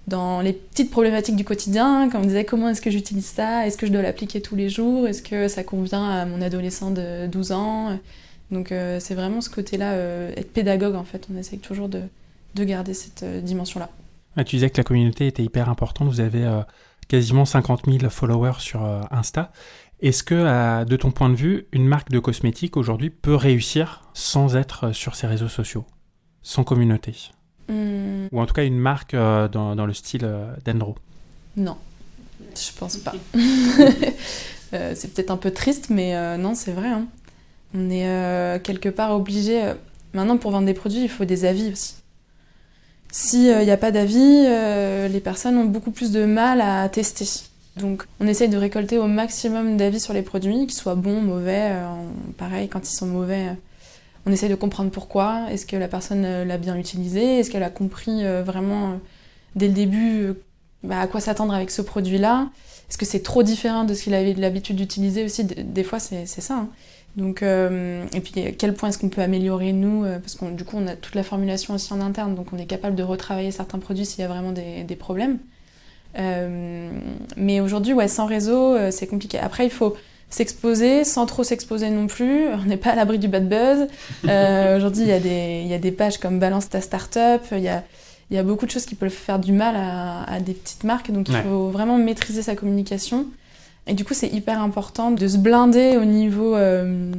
dans 0.08 0.40
les 0.40 0.52
petites 0.52 0.90
problématiques 0.90 1.36
du 1.36 1.44
quotidien, 1.44 2.08
comme 2.10 2.22
on 2.22 2.26
disait 2.26 2.44
comment 2.44 2.70
est-ce 2.70 2.80
que 2.80 2.90
j'utilise 2.90 3.26
ça, 3.26 3.66
est-ce 3.66 3.76
que 3.76 3.86
je 3.86 3.92
dois 3.92 4.02
l'appliquer 4.02 4.40
tous 4.40 4.56
les 4.56 4.68
jours, 4.68 5.06
est-ce 5.06 5.22
que 5.22 5.48
ça 5.48 5.62
convient 5.62 6.08
à 6.08 6.24
mon 6.24 6.40
adolescent 6.40 6.90
de 6.90 7.26
12 7.26 7.52
ans? 7.52 7.98
Donc 8.50 8.72
euh, 8.72 8.98
c'est 9.00 9.14
vraiment 9.14 9.40
ce 9.40 9.50
côté-là, 9.50 9.92
euh, 9.92 10.32
être 10.36 10.52
pédagogue 10.52 10.94
en 10.94 11.04
fait, 11.04 11.26
on 11.32 11.36
essaye 11.36 11.58
toujours 11.58 11.88
de, 11.88 12.02
de 12.54 12.64
garder 12.64 12.94
cette 12.94 13.22
euh, 13.22 13.40
dimension-là. 13.40 13.90
Tu 14.44 14.56
disais 14.56 14.70
que 14.70 14.78
la 14.78 14.84
communauté 14.84 15.26
était 15.26 15.42
hyper 15.42 15.68
importante, 15.68 16.08
vous 16.08 16.20
avez 16.20 16.46
quasiment 17.08 17.44
50 17.44 17.86
000 17.86 18.10
followers 18.10 18.60
sur 18.60 18.82
Insta. 19.10 19.50
Est-ce 20.00 20.22
que, 20.22 20.84
de 20.84 20.96
ton 20.96 21.10
point 21.10 21.28
de 21.28 21.34
vue, 21.34 21.66
une 21.72 21.86
marque 21.86 22.10
de 22.10 22.18
cosmétiques 22.20 22.76
aujourd'hui 22.76 23.10
peut 23.10 23.34
réussir 23.34 24.02
sans 24.14 24.56
être 24.56 24.92
sur 24.92 25.16
ses 25.16 25.26
réseaux 25.26 25.48
sociaux, 25.48 25.84
sans 26.42 26.64
communauté? 26.64 27.14
Hmm. 27.68 28.28
Ou 28.32 28.40
en 28.40 28.46
tout 28.46 28.54
cas 28.54 28.64
une 28.64 28.78
marque 28.78 29.14
euh, 29.14 29.46
dans, 29.48 29.76
dans, 29.76 29.84
le 29.84 29.92
style 29.92 30.22
euh, 30.24 30.54
d'Endro 30.64 30.96
Non, 31.56 31.76
je 32.54 32.78
pense 32.78 32.96
pas. 32.96 33.14
Euh, 34.74 34.92
c'est 34.94 35.14
peut-être 35.14 35.30
un 35.30 35.38
peu 35.38 35.50
triste, 35.50 35.88
mais 35.88 36.36
non, 36.36 36.54
c'est 36.54 36.72
vrai. 36.72 36.88
Hein. 36.88 37.06
On 37.72 37.88
est 37.88 38.62
quelque 38.62 38.90
part 38.90 39.12
obligé. 39.12 39.72
Maintenant, 40.12 40.36
pour 40.36 40.50
vendre 40.50 40.66
des 40.66 40.74
produits, 40.74 41.04
il 41.04 41.08
faut 41.08 41.24
des 41.24 41.46
avis 41.46 41.72
aussi. 41.72 41.97
S'il 43.10 43.58
n'y 43.58 43.70
a 43.70 43.76
pas 43.76 43.90
d'avis, 43.90 44.46
les 45.10 45.20
personnes 45.20 45.56
ont 45.56 45.64
beaucoup 45.64 45.90
plus 45.90 46.12
de 46.12 46.24
mal 46.24 46.60
à 46.60 46.88
tester. 46.88 47.26
Donc, 47.76 48.04
on 48.20 48.26
essaye 48.26 48.48
de 48.48 48.56
récolter 48.56 48.98
au 48.98 49.06
maximum 49.06 49.76
d'avis 49.76 50.00
sur 50.00 50.12
les 50.12 50.22
produits, 50.22 50.66
qu'ils 50.66 50.72
soient 50.72 50.94
bons, 50.94 51.20
mauvais. 51.20 51.72
pareil, 52.36 52.68
quand 52.68 52.88
ils 52.88 52.94
sont 52.94 53.06
mauvais, 53.06 53.46
on 54.28 54.32
essaye 54.32 54.50
de 54.50 54.54
comprendre 54.54 54.90
pourquoi. 54.90 55.46
Est-ce 55.50 55.66
que 55.66 55.76
la 55.76 55.88
personne 55.88 56.24
euh, 56.24 56.44
l'a 56.44 56.58
bien 56.58 56.76
utilisé? 56.76 57.38
Est-ce 57.38 57.50
qu'elle 57.50 57.62
a 57.62 57.70
compris 57.70 58.24
euh, 58.24 58.42
vraiment 58.42 58.90
euh, 58.90 58.94
dès 59.54 59.68
le 59.68 59.72
début 59.72 60.34
bah, 60.82 61.00
à 61.00 61.06
quoi 61.06 61.20
s'attendre 61.20 61.54
avec 61.54 61.70
ce 61.70 61.80
produit-là? 61.82 62.50
Est-ce 62.90 62.98
que 62.98 63.06
c'est 63.06 63.22
trop 63.22 63.42
différent 63.42 63.84
de 63.84 63.94
ce 63.94 64.02
qu'il 64.02 64.14
avait 64.14 64.34
l'habitude 64.34 64.76
d'utiliser 64.76 65.24
aussi? 65.24 65.44
Des 65.44 65.84
fois, 65.84 65.98
c'est 65.98 66.26
ça. 66.26 66.54
Hein. 66.54 66.68
Donc, 67.18 67.42
et 67.42 68.20
puis, 68.20 68.46
à 68.46 68.52
quel 68.52 68.74
point 68.74 68.88
est-ce 68.88 68.98
qu'on 68.98 69.08
peut 69.08 69.20
améliorer 69.20 69.72
nous 69.72 70.04
Parce 70.22 70.36
que 70.36 70.50
du 70.52 70.64
coup, 70.64 70.76
on 70.78 70.86
a 70.86 70.96
toute 70.96 71.14
la 71.14 71.22
formulation 71.22 71.74
aussi 71.74 71.92
en 71.92 72.00
interne, 72.00 72.34
donc 72.34 72.52
on 72.52 72.58
est 72.58 72.66
capable 72.66 72.96
de 72.96 73.02
retravailler 73.02 73.50
certains 73.50 73.78
produits 73.78 74.06
s'il 74.06 74.20
y 74.20 74.24
a 74.24 74.28
vraiment 74.28 74.52
des, 74.52 74.84
des 74.84 74.96
problèmes. 74.96 75.38
mais 77.36 77.60
aujourd'hui, 77.60 77.92
ouais, 77.92 78.08
sans 78.08 78.26
réseau, 78.26 78.76
c'est 78.90 79.06
compliqué. 79.06 79.38
Après, 79.38 79.64
il 79.64 79.70
faut 79.70 79.96
s'exposer 80.30 81.04
sans 81.04 81.26
trop 81.26 81.42
s'exposer 81.44 81.90
non 81.90 82.06
plus. 82.06 82.48
On 82.52 82.64
n'est 82.64 82.76
pas 82.76 82.90
à 82.90 82.94
l'abri 82.94 83.18
du 83.18 83.28
bad 83.28 83.48
buzz. 83.48 83.88
Euh, 84.26 84.76
aujourd'hui, 84.76 85.02
il 85.02 85.08
y, 85.08 85.12
a 85.12 85.20
des, 85.20 85.64
y 85.66 85.74
a 85.74 85.78
des 85.78 85.92
pages 85.92 86.18
comme 86.18 86.38
Balance 86.38 86.68
ta 86.68 86.80
startup. 86.80 87.42
Il 87.52 87.60
y 87.60 87.68
a, 87.68 87.84
il 88.30 88.36
y 88.36 88.38
a 88.38 88.42
beaucoup 88.42 88.66
de 88.66 88.70
choses 88.70 88.86
qui 88.86 88.94
peuvent 88.94 89.10
faire 89.10 89.38
du 89.38 89.52
mal 89.52 89.74
à, 89.76 90.40
des 90.40 90.52
petites 90.52 90.84
marques. 90.84 91.10
Donc, 91.10 91.28
il 91.28 91.36
faut 91.36 91.68
vraiment 91.68 91.98
maîtriser 91.98 92.42
sa 92.42 92.54
communication. 92.54 93.26
Et 93.88 93.94
du 93.94 94.04
coup, 94.04 94.14
c'est 94.14 94.28
hyper 94.28 94.60
important 94.60 95.10
de 95.10 95.26
se 95.26 95.38
blinder 95.38 95.96
au 95.96 96.04
niveau, 96.04 96.54
euh, 96.54 97.10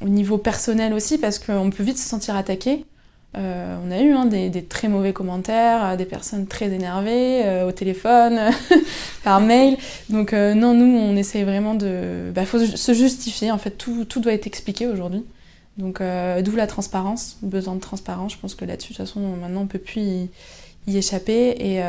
au 0.00 0.08
niveau 0.08 0.38
personnel 0.38 0.94
aussi 0.94 1.18
parce 1.18 1.38
qu'on 1.38 1.70
peut 1.70 1.82
vite 1.82 1.98
se 1.98 2.08
sentir 2.08 2.34
attaqué. 2.34 2.86
Euh, 3.36 3.76
on 3.86 3.90
a 3.90 4.00
eu 4.00 4.12
hein, 4.12 4.24
des, 4.24 4.64
très 4.64 4.88
mauvais 4.88 5.12
commentaires, 5.12 5.84
euh, 5.84 5.96
des 5.96 6.06
personnes 6.06 6.46
très 6.46 6.72
énervées 6.72 7.62
au 7.66 7.72
téléphone, 7.72 8.40
par 9.22 9.40
mail. 9.42 9.76
Donc 10.08 10.32
non, 10.32 10.72
nous, 10.72 10.98
on 10.98 11.14
essaye 11.14 11.44
vraiment 11.44 11.74
de... 11.74 12.28
Il 12.28 12.32
bah, 12.32 12.46
faut 12.46 12.58
se 12.58 12.94
justifier, 12.94 13.50
en 13.50 13.58
fait, 13.58 13.72
tout, 13.72 14.06
tout 14.06 14.20
doit 14.20 14.32
être 14.32 14.46
expliqué 14.46 14.86
aujourd'hui. 14.86 15.24
Donc 15.76 16.02
d'où 16.42 16.56
la 16.56 16.66
transparence, 16.66 17.36
besoin 17.42 17.74
de 17.74 17.80
transparence. 17.80 18.32
Je 18.32 18.38
pense 18.38 18.54
que 18.54 18.64
là-dessus, 18.64 18.94
de 18.94 18.96
toute 18.96 19.06
façon, 19.06 19.20
maintenant, 19.20 19.60
on 19.60 19.66
peut 19.66 19.78
plus 19.78 20.28
y 20.86 20.96
échapper 20.96 21.50
et 21.50 21.82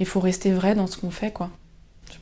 il 0.00 0.06
faut 0.06 0.20
rester 0.20 0.50
vrai 0.50 0.74
dans 0.74 0.88
ce 0.88 0.98
qu'on 0.98 1.10
fait, 1.10 1.30
quoi. 1.30 1.50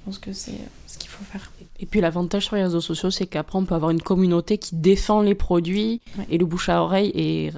Je 0.02 0.06
pense 0.06 0.18
que 0.18 0.32
c'est 0.32 0.58
ce 0.88 0.98
qu'il 0.98 1.10
faut 1.10 1.22
faire. 1.22 1.52
Et 1.78 1.86
puis 1.86 2.00
l'avantage 2.00 2.46
sur 2.46 2.56
les 2.56 2.64
réseaux 2.64 2.80
sociaux, 2.80 3.12
c'est 3.12 3.26
qu'après, 3.26 3.56
on 3.56 3.64
peut 3.64 3.76
avoir 3.76 3.92
une 3.92 4.02
communauté 4.02 4.58
qui 4.58 4.74
défend 4.74 5.20
les 5.20 5.36
produits 5.36 6.00
et 6.28 6.38
le 6.38 6.44
bouche 6.44 6.68
à 6.68 6.82
oreille 6.82 7.12
est 7.14 7.52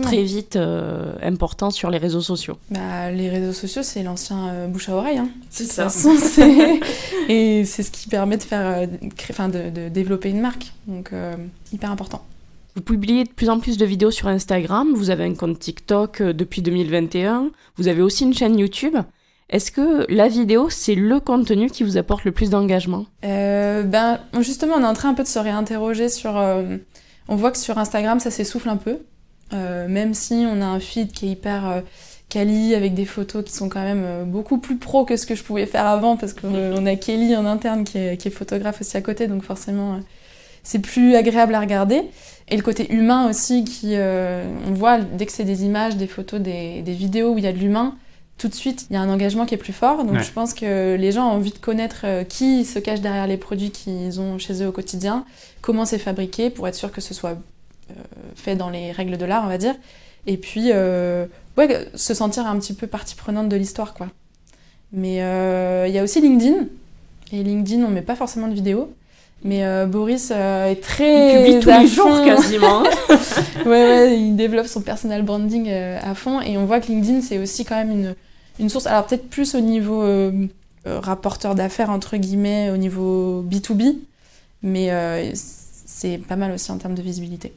très 0.00 0.22
vite 0.22 0.54
euh, 0.54 1.14
important 1.20 1.70
sur 1.70 1.90
les 1.90 1.98
réseaux 1.98 2.20
sociaux. 2.20 2.58
Bah, 2.70 3.10
les 3.10 3.28
réseaux 3.28 3.52
sociaux, 3.52 3.82
c'est 3.82 4.04
l'ancien 4.04 4.48
euh, 4.48 4.66
bouche 4.68 4.88
à 4.88 4.94
oreille. 4.94 5.18
Hein. 5.18 5.30
C'est 5.50 5.64
ça. 5.64 5.88
et 7.28 7.64
c'est 7.64 7.82
ce 7.82 7.90
qui 7.90 8.08
permet 8.08 8.36
de, 8.36 8.42
faire, 8.44 8.88
euh, 8.88 9.48
de, 9.48 9.70
de, 9.70 9.88
développer 9.88 10.30
une 10.30 10.40
marque. 10.40 10.72
Donc, 10.86 11.12
hyper 11.72 11.90
important. 11.90 12.24
Vous 12.76 12.82
publiez 12.82 13.24
de 13.24 13.30
plus 13.30 13.50
en 13.50 13.58
plus 13.58 13.76
de 13.76 13.84
vidéos 13.84 14.12
sur 14.12 14.28
Instagram, 14.28 14.94
vous 14.94 15.10
avez 15.10 15.24
un 15.24 15.34
compte 15.34 15.58
TikTok 15.58 16.22
depuis 16.22 16.62
2021, 16.62 17.50
vous 17.76 17.88
avez 17.88 18.00
aussi 18.00 18.24
une 18.24 18.34
chaîne 18.34 18.58
YouTube. 18.58 18.96
Est-ce 19.50 19.72
que 19.72 20.06
la 20.08 20.28
vidéo, 20.28 20.70
c'est 20.70 20.94
le 20.94 21.18
contenu 21.18 21.70
qui 21.70 21.82
vous 21.82 21.96
apporte 21.96 22.24
le 22.24 22.30
plus 22.30 22.50
d'engagement? 22.50 23.06
Euh, 23.24 23.82
Ben 23.82 24.20
justement, 24.40 24.74
on 24.78 24.82
est 24.82 24.86
en 24.86 24.94
train 24.94 25.10
un 25.10 25.14
peu 25.14 25.24
de 25.24 25.28
se 25.28 25.40
réinterroger 25.40 26.08
sur. 26.08 26.38
Euh, 26.38 26.76
on 27.28 27.34
voit 27.34 27.50
que 27.50 27.58
sur 27.58 27.76
Instagram, 27.76 28.20
ça 28.20 28.30
s'essouffle 28.30 28.68
un 28.68 28.76
peu, 28.76 28.98
euh, 29.52 29.88
même 29.88 30.14
si 30.14 30.46
on 30.48 30.62
a 30.62 30.66
un 30.66 30.78
feed 30.78 31.10
qui 31.10 31.26
est 31.26 31.30
hyper 31.30 31.82
quali 32.28 32.76
avec 32.76 32.94
des 32.94 33.04
photos 33.04 33.44
qui 33.44 33.52
sont 33.52 33.68
quand 33.68 33.82
même 33.82 34.24
beaucoup 34.24 34.58
plus 34.58 34.76
pro 34.76 35.04
que 35.04 35.16
ce 35.16 35.26
que 35.26 35.34
je 35.34 35.42
pouvais 35.42 35.66
faire 35.66 35.86
avant 35.86 36.16
parce 36.16 36.32
qu'on 36.32 36.86
a 36.86 36.94
Kelly 36.94 37.34
en 37.34 37.44
interne 37.44 37.82
qui 37.82 37.98
est, 37.98 38.30
photographe 38.30 38.80
aussi 38.80 38.96
à 38.96 39.00
côté, 39.00 39.26
donc 39.26 39.42
forcément 39.42 39.98
c'est 40.62 40.78
plus 40.78 41.16
agréable 41.16 41.56
à 41.56 41.60
regarder. 41.60 42.02
Et 42.48 42.56
le 42.56 42.62
côté 42.62 42.92
humain 42.92 43.28
aussi, 43.28 43.64
qui, 43.64 43.96
on 43.96 44.72
voit 44.72 44.98
dès 45.00 45.26
que 45.26 45.32
c'est 45.32 45.44
des 45.44 45.64
images, 45.64 45.96
des 45.96 46.06
photos, 46.06 46.40
des 46.40 46.82
vidéos 46.86 47.34
où 47.34 47.38
il 47.38 47.44
y 47.44 47.48
a 47.48 47.52
de 47.52 47.58
l'humain, 47.58 47.96
tout 48.40 48.48
de 48.48 48.54
suite, 48.54 48.86
il 48.88 48.94
y 48.94 48.96
a 48.96 49.02
un 49.02 49.10
engagement 49.10 49.44
qui 49.44 49.54
est 49.54 49.58
plus 49.58 49.74
fort. 49.74 50.02
Donc 50.02 50.18
je 50.20 50.32
pense 50.32 50.54
que 50.54 50.96
les 50.96 51.12
gens 51.12 51.28
ont 51.28 51.32
envie 51.32 51.50
de 51.50 51.58
connaître 51.58 52.00
euh, 52.04 52.24
qui 52.24 52.64
se 52.64 52.78
cache 52.78 53.02
derrière 53.02 53.26
les 53.26 53.36
produits 53.36 53.70
qu'ils 53.70 54.18
ont 54.18 54.38
chez 54.38 54.62
eux 54.62 54.68
au 54.68 54.72
quotidien, 54.72 55.26
comment 55.60 55.84
c'est 55.84 55.98
fabriqué 55.98 56.48
pour 56.48 56.66
être 56.66 56.74
sûr 56.74 56.90
que 56.90 57.02
ce 57.02 57.12
soit 57.12 57.32
euh, 57.90 57.94
fait 58.34 58.56
dans 58.56 58.70
les 58.70 58.92
règles 58.92 59.18
de 59.18 59.26
l'art, 59.26 59.44
on 59.44 59.48
va 59.48 59.58
dire. 59.58 59.74
Et 60.26 60.38
puis, 60.38 60.70
euh, 60.72 61.26
ouais, 61.58 61.86
se 61.94 62.14
sentir 62.14 62.46
un 62.46 62.58
petit 62.58 62.72
peu 62.72 62.86
partie 62.86 63.14
prenante 63.14 63.50
de 63.50 63.56
l'histoire, 63.56 63.92
quoi. 63.92 64.08
Mais 64.92 65.16
il 65.88 65.94
y 65.94 65.98
a 65.98 66.02
aussi 66.02 66.20
LinkedIn. 66.20 66.64
Et 67.32 67.42
LinkedIn, 67.44 67.84
on 67.84 67.90
met 67.90 68.02
pas 68.02 68.16
forcément 68.16 68.48
de 68.48 68.54
vidéos. 68.54 68.92
Mais 69.44 69.62
Boris 69.86 70.32
est 70.32 70.82
très. 70.82 71.50
Il 71.50 71.58
publie 71.58 71.60
tous 71.60 71.80
les 71.80 71.86
jours 71.86 72.24
quasiment. 72.24 72.82
ouais, 73.66 73.66
ouais, 73.66 74.18
il 74.18 74.34
développe 74.34 74.66
son 74.66 74.80
personal 74.80 75.22
branding 75.22 75.70
à 75.70 76.14
fond. 76.16 76.40
Et 76.40 76.58
on 76.58 76.64
voit 76.64 76.80
que 76.80 76.88
LinkedIn, 76.88 77.20
c'est 77.20 77.38
aussi 77.38 77.64
quand 77.64 77.76
même 77.76 77.92
une, 77.92 78.14
une 78.58 78.68
source, 78.68 78.86
alors 78.86 79.06
peut-être 79.06 79.28
plus 79.28 79.54
au 79.54 79.60
niveau 79.60 80.02
euh, 80.02 80.46
euh, 80.86 81.00
rapporteur 81.00 81.54
d'affaires, 81.54 81.90
entre 81.90 82.16
guillemets, 82.16 82.70
au 82.70 82.76
niveau 82.76 83.42
B2B, 83.42 83.96
mais 84.62 84.90
euh, 84.90 85.30
c'est 85.34 86.18
pas 86.18 86.36
mal 86.36 86.52
aussi 86.52 86.70
en 86.70 86.78
termes 86.78 86.94
de 86.94 87.02
visibilité. 87.02 87.52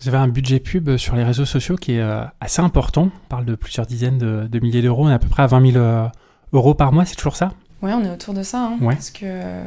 Vous 0.00 0.08
avez 0.08 0.18
un 0.18 0.28
budget 0.28 0.60
pub 0.60 0.96
sur 0.96 1.16
les 1.16 1.24
réseaux 1.24 1.46
sociaux 1.46 1.76
qui 1.76 1.92
est 1.92 2.02
assez 2.40 2.60
important. 2.60 3.04
On 3.04 3.28
parle 3.28 3.46
de 3.46 3.54
plusieurs 3.54 3.86
dizaines 3.86 4.18
de, 4.18 4.58
milliers 4.60 4.82
d'euros. 4.82 5.06
On 5.06 5.08
est 5.08 5.14
à 5.14 5.18
peu 5.18 5.28
près 5.28 5.44
à 5.44 5.46
20 5.46 5.72
000 5.72 6.10
euros 6.52 6.74
par 6.74 6.92
mois, 6.92 7.06
c'est 7.06 7.14
toujours 7.14 7.36
ça? 7.36 7.52
Ouais, 7.80 7.92
on 7.94 8.04
est 8.04 8.10
autour 8.10 8.34
de 8.34 8.42
ça. 8.42 8.66
Hein, 8.66 8.78
Parce 8.82 9.10
que 9.10 9.62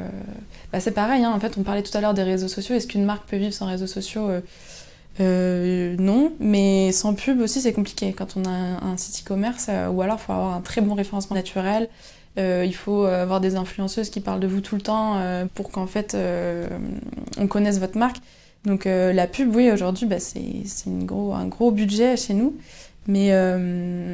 bah, 0.71 0.79
c'est 0.79 0.91
pareil. 0.91 1.23
Hein, 1.23 1.31
en 1.33 1.39
fait, 1.39 1.57
on 1.57 1.63
parlait 1.63 1.81
tout 1.81 1.97
à 1.97 2.01
l'heure 2.01 2.13
des 2.13 2.21
réseaux 2.21 2.49
sociaux. 2.49 2.75
Est-ce 2.75 2.85
qu'une 2.85 3.05
marque 3.05 3.27
peut 3.27 3.37
vivre 3.37 3.53
sans 3.53 3.65
réseaux 3.65 3.87
sociaux 3.87 4.29
euh, 5.19 5.95
non, 5.97 6.33
mais 6.39 6.91
sans 6.91 7.13
pub 7.13 7.41
aussi 7.41 7.61
c'est 7.61 7.73
compliqué 7.73 8.13
quand 8.13 8.37
on 8.37 8.45
a 8.45 8.49
un, 8.49 8.97
site 8.97 9.23
e-commerce 9.25 9.67
euh, 9.69 9.89
ou 9.89 10.01
alors 10.01 10.17
il 10.21 10.23
faut 10.23 10.33
avoir 10.33 10.53
un 10.53 10.61
très 10.61 10.81
bon 10.81 10.93
référencement 10.93 11.35
naturel. 11.35 11.89
Euh, 12.37 12.63
il 12.65 12.75
faut 12.75 13.05
avoir 13.05 13.41
des 13.41 13.55
influenceuses 13.55 14.11
qui 14.11 14.21
parlent 14.21 14.39
de 14.39 14.47
vous 14.47 14.61
tout 14.61 14.75
le 14.75 14.81
temps 14.81 15.19
pour 15.55 15.71
qu'en 15.71 15.87
fait 15.87 16.15
on 17.37 17.47
connaisse 17.47 17.79
votre 17.79 17.97
marque. 17.97 18.17
Donc 18.65 18.85
la 18.85 19.27
pub, 19.27 19.55
oui, 19.55 19.71
aujourd'hui 19.71 20.05
bah, 20.05 20.19
c'est 20.19 20.63
gros, 20.87 21.33
un 21.33 21.47
gros 21.47 21.71
budget 21.71 22.15
chez 22.15 22.35
nous, 22.35 22.55
mais, 23.07 23.31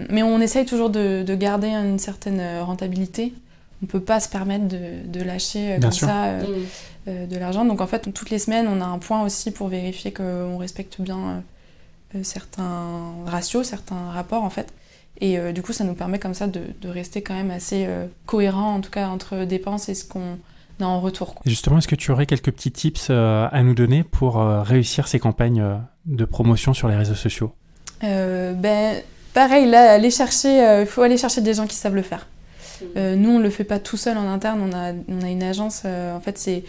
mais 0.09 0.23
on 0.23 0.39
essaye 0.39 0.65
toujours 0.65 0.89
de, 0.89 1.23
de, 1.23 1.35
garder 1.35 1.67
une 1.67 1.99
certaine 1.99 2.61
rentabilité. 2.61 3.33
On 3.83 3.85
peut 3.85 4.01
pas 4.01 4.19
se 4.19 4.29
permettre 4.29 4.67
de, 4.67 5.05
de 5.05 5.21
lâcher 5.21 5.77
comme 5.81 5.91
ça. 5.91 6.39
Mm. 6.39 6.45
Euh, 7.09 7.25
de 7.25 7.35
l'argent. 7.35 7.65
Donc 7.65 7.81
en 7.81 7.87
fait, 7.87 8.13
toutes 8.13 8.29
les 8.29 8.39
semaines, 8.39 8.65
on 8.69 8.79
a 8.79 8.85
un 8.85 8.97
point 8.97 9.23
aussi 9.23 9.51
pour 9.51 9.67
vérifier 9.67 10.13
qu'on 10.13 10.57
respecte 10.57 11.01
bien 11.01 11.17
euh, 11.17 11.39
euh, 12.15 12.23
certains 12.23 13.11
ratios, 13.25 13.67
certains 13.67 14.09
rapports 14.11 14.43
en 14.43 14.49
fait. 14.49 14.73
Et 15.19 15.37
du 15.53 15.61
coup, 15.61 15.73
ça 15.73 15.83
nous 15.83 15.93
permet 15.93 16.17
comme 16.17 16.33
ça 16.33 16.47
de, 16.47 16.61
rester 16.85 17.21
quand 17.21 17.35
même 17.35 17.51
assez 17.51 17.87
cohérent, 18.25 18.73
en 18.73 18.81
tout 18.81 18.89
cas 18.89 19.07
entre 19.07 19.45
dépenses 19.45 19.87
et 19.87 19.93
ce 19.93 20.05
qu'on 20.05 20.39
a 20.81 20.85
en 20.85 20.99
retour. 20.99 21.35
Justement, 21.45 21.77
est-ce 21.77 21.87
que 21.87 21.95
tu 21.95 22.11
aurais 22.11 22.25
quelques 22.25 22.51
petits 22.51 22.71
tips 22.71 23.11
à 23.11 23.63
nous 23.63 23.75
donner 23.75 24.03
pour 24.03 24.37
réussir 24.37 25.07
ces 25.07 25.19
campagnes 25.19 25.63
de 26.07 26.25
promotion 26.25 26.73
sur 26.73 26.87
les 26.87 26.95
réseaux 26.95 27.13
sociaux? 27.13 27.53
Ben, 28.01 29.01
Pareil, 29.35 29.69
là, 29.69 29.93
aller 29.93 30.09
chercher, 30.09 30.81
il 30.81 30.87
faut 30.87 31.03
aller 31.03 31.17
chercher 31.17 31.41
des 31.41 31.53
gens 31.53 31.67
qui 31.67 31.75
savent 31.75 31.95
le 31.95 32.01
faire. 32.01 32.25
Mmh. 32.95 33.15
nous, 33.15 33.29
on 33.29 33.39
ne 33.39 33.43
le 33.43 33.49
fait 33.49 33.63
pas 33.63 33.79
tout 33.79 33.97
seul 33.97 34.17
en 34.17 34.27
interne, 34.27 34.61
on 34.61 34.75
a, 34.75 34.91
une 35.29 35.43
agence, 35.43 35.83
en 35.85 36.19
fait, 36.19 36.37
c'est 36.37 36.63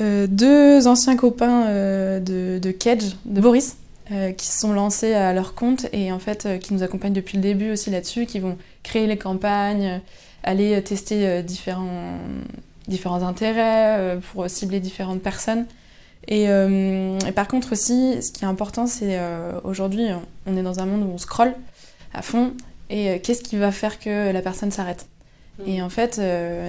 euh, 0.00 0.26
deux 0.28 0.86
anciens 0.86 1.16
copains 1.16 1.66
euh, 1.66 2.20
de, 2.20 2.58
de 2.58 2.70
Kedge, 2.70 3.16
de 3.24 3.40
Boris, 3.40 3.76
euh, 4.12 4.32
qui 4.32 4.46
se 4.46 4.60
sont 4.60 4.72
lancés 4.72 5.14
à 5.14 5.32
leur 5.32 5.54
compte 5.54 5.86
et 5.92 6.12
en 6.12 6.18
fait 6.18 6.60
qui 6.60 6.74
nous 6.74 6.82
accompagnent 6.82 7.12
depuis 7.12 7.36
le 7.36 7.42
début 7.42 7.72
aussi 7.72 7.90
là-dessus, 7.90 8.26
qui 8.26 8.38
vont 8.38 8.56
créer 8.82 9.06
les 9.06 9.16
campagnes, 9.16 10.00
aller 10.44 10.80
tester 10.82 11.42
différents, 11.42 12.18
différents 12.88 13.22
intérêts 13.22 14.18
pour 14.32 14.48
cibler 14.48 14.80
différentes 14.80 15.22
personnes. 15.22 15.66
Et, 16.28 16.44
et, 16.44 17.32
par 17.34 17.48
contre 17.48 17.72
aussi, 17.72 18.22
ce 18.22 18.30
qui 18.30 18.44
est 18.44 18.48
important, 18.48 18.86
c'est 18.86 19.18
aujourd'hui, 19.64 20.06
on 20.46 20.56
est 20.56 20.62
dans 20.62 20.80
un 20.80 20.86
monde 20.86 21.02
où 21.02 21.12
on 21.12 21.18
scrolle 21.18 21.54
à 22.14 22.22
fond, 22.22 22.52
et 22.88 23.20
qu'est-ce 23.20 23.42
qui 23.42 23.56
va 23.56 23.70
faire 23.70 23.98
que 23.98 24.32
la 24.32 24.40
personne 24.40 24.70
s'arrête? 24.70 25.09
Mmh. 25.66 25.68
Et 25.68 25.82
en 25.82 25.90
fait, 25.90 26.20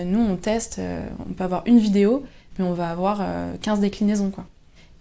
nous, 0.05 0.19
on 0.19 0.35
teste, 0.35 0.79
on 1.27 1.33
peut 1.33 1.43
avoir 1.43 1.63
une 1.65 1.79
vidéo, 1.79 2.23
mais 2.57 2.65
on 2.65 2.73
va 2.73 2.89
avoir 2.89 3.25
15 3.61 3.79
euh, 3.79 3.81
déclinaisons. 3.81 4.29
Quoi. 4.29 4.45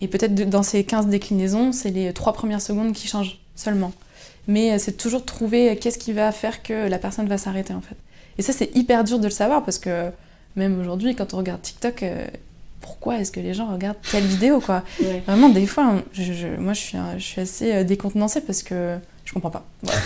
Et 0.01 0.09
peut-être 0.09 0.34
dans 0.49 0.62
ces 0.62 0.84
15 0.84 1.07
déclinaisons, 1.07 1.72
c'est 1.72 1.91
les 1.91 2.12
trois 2.12 2.32
premières 2.32 2.62
secondes 2.62 2.93
qui 2.93 3.09
changent 3.09 3.38
seulement. 3.55 3.93
Mais 4.49 4.72
euh, 4.72 4.78
c'est 4.78 4.97
toujours 4.97 5.20
de 5.20 5.26
trouver 5.26 5.70
euh, 5.70 5.74
qu'est-ce 5.78 5.99
qui 5.99 6.12
va 6.12 6.32
faire 6.32 6.62
que 6.62 6.88
la 6.88 6.99
personne 6.99 7.26
va 7.28 7.38
s'arrêter 7.38 7.74
en 7.74 7.80
fait. 7.80 7.97
Et 8.38 8.43
ça, 8.43 8.53
c'est 8.53 8.74
hyper 8.74 9.05
dur 9.05 9.18
de 9.18 9.24
le 9.24 9.30
savoir 9.30 9.64
parce 9.64 9.78
que 9.78 10.11
même 10.57 10.80
aujourd'hui, 10.80 11.14
quand 11.14 11.34
on 11.34 11.38
regarde 11.38 11.61
TikTok, 11.61 12.05
pourquoi 12.80 13.18
est-ce 13.18 13.30
que 13.30 13.41
les 13.41 13.53
gens 13.53 13.70
regardent 13.70 14.01
telle 14.11 14.24
vidéo 14.24 14.61
quoi? 14.61 14.82
Vraiment, 15.26 15.51
des 15.51 15.66
fois, 15.66 15.84
moi 15.84 16.03
je 16.72 16.80
suis, 16.80 16.99
je 17.18 17.22
suis 17.22 17.41
assez 17.41 17.84
décontenancée 17.84 18.41
parce 18.41 18.62
que 18.62 18.97
je 19.24 19.32
comprends 19.34 19.51
pas. 19.51 19.64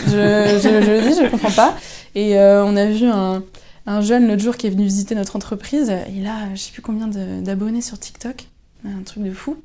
je, 0.08 0.68
le 0.68 1.08
dis, 1.08 1.16
je 1.22 1.30
comprends 1.30 1.52
pas. 1.52 1.76
Et 2.14 2.36
on 2.36 2.76
a 2.76 2.86
vu 2.86 3.06
un, 3.06 3.44
un 3.86 4.00
jeune 4.00 4.26
l'autre 4.28 4.42
jour 4.42 4.56
qui 4.56 4.66
est 4.66 4.70
venu 4.70 4.84
visiter 4.84 5.14
notre 5.14 5.36
entreprise. 5.36 5.92
Il 6.14 6.26
a 6.26 6.54
je 6.54 6.60
sais 6.60 6.72
plus 6.72 6.82
combien 6.82 7.06
d'abonnés 7.06 7.82
sur 7.82 7.98
TikTok, 7.98 8.48
un 8.84 9.02
truc 9.02 9.22
de 9.22 9.32
fou. 9.32 9.56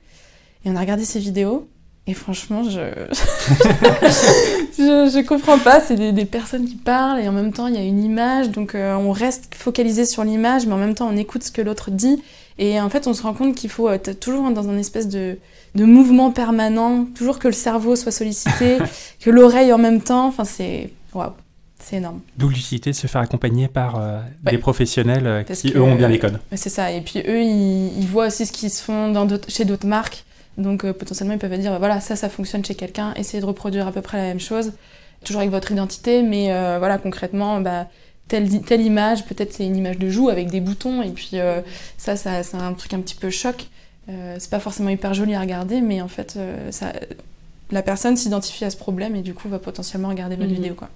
Et 0.65 0.69
on 0.69 0.75
a 0.75 0.79
regardé 0.79 1.05
ses 1.05 1.19
vidéos. 1.19 1.67
Et 2.07 2.13
franchement, 2.13 2.63
je 2.63 2.69
je, 4.77 5.11
je, 5.13 5.25
comprends 5.27 5.59
pas. 5.59 5.79
C'est 5.79 6.11
des, 6.11 6.25
personnes 6.25 6.65
qui 6.67 6.75
parlent 6.75 7.19
et 7.19 7.27
en 7.27 7.31
même 7.31 7.53
temps 7.53 7.67
il 7.67 7.75
y 7.75 7.77
a 7.77 7.83
une 7.83 8.03
image, 8.03 8.49
donc 8.49 8.73
euh, 8.73 8.95
on 8.95 9.11
reste 9.11 9.53
focalisé 9.53 10.05
sur 10.05 10.23
l'image, 10.23 10.65
mais 10.65 10.73
en 10.73 10.77
même 10.77 10.95
temps 10.95 11.07
on 11.07 11.17
écoute 11.17 11.43
ce 11.43 11.51
que 11.51 11.61
l'autre 11.61 11.91
dit. 11.91 12.21
Et 12.59 12.79
en 12.81 12.89
fait, 12.89 13.07
on 13.07 13.13
se 13.13 13.21
rend 13.21 13.33
compte 13.33 13.55
qu'il 13.55 13.69
faut 13.69 13.89
être 13.89 14.19
toujours 14.19 14.51
dans 14.51 14.67
un 14.67 14.77
espèce 14.77 15.07
de, 15.07 15.37
de 15.75 15.85
mouvement 15.85 16.29
permanent, 16.31 17.05
toujours 17.05 17.39
que 17.39 17.47
le 17.47 17.53
cerveau 17.53 17.95
soit 17.95 18.11
sollicité, 18.11 18.77
que 19.21 19.29
l'oreille 19.29 19.71
en 19.71 19.77
même 19.77 20.01
temps. 20.01 20.27
Enfin, 20.27 20.43
c'est 20.43 20.91
waouh. 21.13 21.31
C'est 21.81 21.97
énorme. 21.97 22.21
D'où 22.37 22.49
l'utilité 22.49 22.91
de 22.91 22.95
se 22.95 23.07
faire 23.07 23.21
accompagner 23.21 23.67
par 23.67 23.95
euh, 23.99 24.19
des 24.43 24.57
professionnels 24.57 25.27
euh, 25.27 25.43
qui, 25.43 25.71
eux, 25.73 25.81
ont 25.81 25.95
bien 25.95 26.09
les 26.09 26.19
codes. 26.19 26.39
C'est 26.53 26.69
ça. 26.69 26.91
Et 26.91 27.01
puis, 27.01 27.19
eux, 27.19 27.41
ils, 27.41 28.05
voient 28.07 28.27
aussi 28.27 28.45
ce 28.45 28.51
qui 28.51 28.69
se 28.69 28.83
font 28.83 29.11
dans 29.11 29.27
chez 29.47 29.65
d'autres 29.65 29.87
marques. 29.87 30.25
Donc, 30.57 30.83
euh, 30.83 30.93
potentiellement, 30.93 31.33
ils 31.33 31.39
peuvent 31.39 31.57
dire 31.57 31.77
voilà, 31.79 32.01
ça, 32.01 32.15
ça 32.15 32.29
fonctionne 32.29 32.63
chez 32.65 32.75
quelqu'un. 32.75 33.13
Essayez 33.15 33.41
de 33.41 33.45
reproduire 33.45 33.87
à 33.87 33.91
peu 33.91 34.01
près 34.01 34.17
la 34.17 34.23
même 34.25 34.39
chose. 34.39 34.73
Toujours 35.23 35.39
avec 35.41 35.51
votre 35.51 35.71
identité, 35.71 36.21
mais 36.21 36.47
voilà, 36.77 36.97
concrètement, 36.97 37.59
bah, 37.59 37.87
telle, 38.29 38.61
telle 38.61 38.81
image, 38.81 39.25
peut-être 39.25 39.51
c'est 39.51 39.65
une 39.65 39.75
image 39.75 39.97
de 39.97 40.09
joue 40.09 40.29
avec 40.29 40.49
des 40.49 40.61
boutons. 40.61 41.01
Et 41.01 41.09
puis, 41.09 41.31
ça, 41.97 42.15
ça 42.15 42.41
c'est 42.43 42.55
un 42.55 42.73
truc 42.73 42.93
un 42.93 43.01
petit 43.01 43.15
peu 43.15 43.29
choc. 43.29 43.67
c'est 44.07 44.49
pas 44.49 44.61
forcément 44.61 44.89
hyper 44.89 45.13
joli 45.13 45.35
à 45.35 45.41
regarder, 45.41 45.81
mais 45.81 46.01
en 46.01 46.07
fait, 46.07 46.39
ça, 46.71 46.93
la 47.71 47.81
personne 47.81 48.15
s'identifie 48.15 48.63
à 48.63 48.69
ce 48.69 48.77
problème 48.77 49.15
et 49.17 49.21
du 49.21 49.33
coup 49.33 49.49
va 49.49 49.59
potentiellement 49.59 50.09
regarder 50.09 50.37
votre 50.37 50.49
mhm. 50.49 50.55
vidéo. 50.55 50.73
Quoi. 50.73 50.89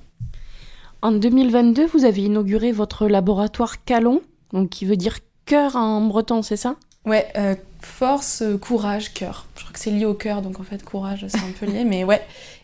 En 1.04 1.12
2022, 1.12 1.88
vous 1.88 2.06
avez 2.06 2.22
inauguré 2.22 2.72
votre 2.72 3.10
laboratoire 3.10 3.84
Calon, 3.84 4.22
donc 4.54 4.70
qui 4.70 4.86
veut 4.86 4.96
dire 4.96 5.18
cœur 5.46 5.76
en 5.76 6.00
breton, 6.00 6.42
c'est 6.44 6.56
ça? 6.56 6.78
Ouais, 7.06 7.28
euh, 7.36 7.56
force, 7.82 8.42
euh, 8.42 8.58
courage, 8.58 9.14
cœur. 9.14 9.46
Je 9.58 9.64
crois 9.64 9.74
que 9.74 9.80
c'est 9.80 9.92
lié 9.92 10.06
au 10.06 10.14
cœur, 10.14 10.42
donc 10.42 10.62
en 10.62 10.64
fait 10.64 10.82
courage, 10.82 11.26
c'est 11.28 11.40
un 11.40 11.52
peu 11.60 11.66
lié, 11.66 11.84
mais 11.84 12.06
ouais. 12.06 12.22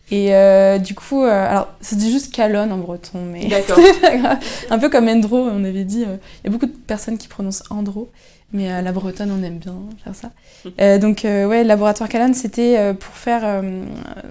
Et 0.09 0.33
euh, 0.33 0.77
du 0.77 0.95
coup, 0.95 1.23
alors 1.23 1.67
c'est 1.81 1.99
juste 1.99 2.33
Calon 2.33 2.71
en 2.71 2.77
breton, 2.77 3.19
mais 3.29 3.49
c'est 3.67 3.99
pas 3.99 4.15
grave. 4.15 4.37
Un 4.69 4.79
peu 4.79 4.87
comme 4.87 5.09
Endro, 5.09 5.39
on 5.39 5.65
avait 5.65 5.83
dit. 5.83 6.03
Il 6.03 6.45
y 6.45 6.47
a 6.47 6.49
beaucoup 6.49 6.67
de 6.67 6.71
personnes 6.71 7.17
qui 7.17 7.27
prononcent 7.27 7.65
Andro, 7.69 8.09
mais 8.53 8.71
à 8.71 8.81
la 8.81 8.93
bretonne, 8.93 9.31
on 9.37 9.43
aime 9.43 9.57
bien 9.57 9.75
faire 10.01 10.15
ça. 10.15 10.97
donc 10.99 11.23
ouais, 11.25 11.65
laboratoire 11.65 12.07
Calon, 12.07 12.33
c'était 12.33 12.93
pour 12.93 13.15
faire, 13.15 13.61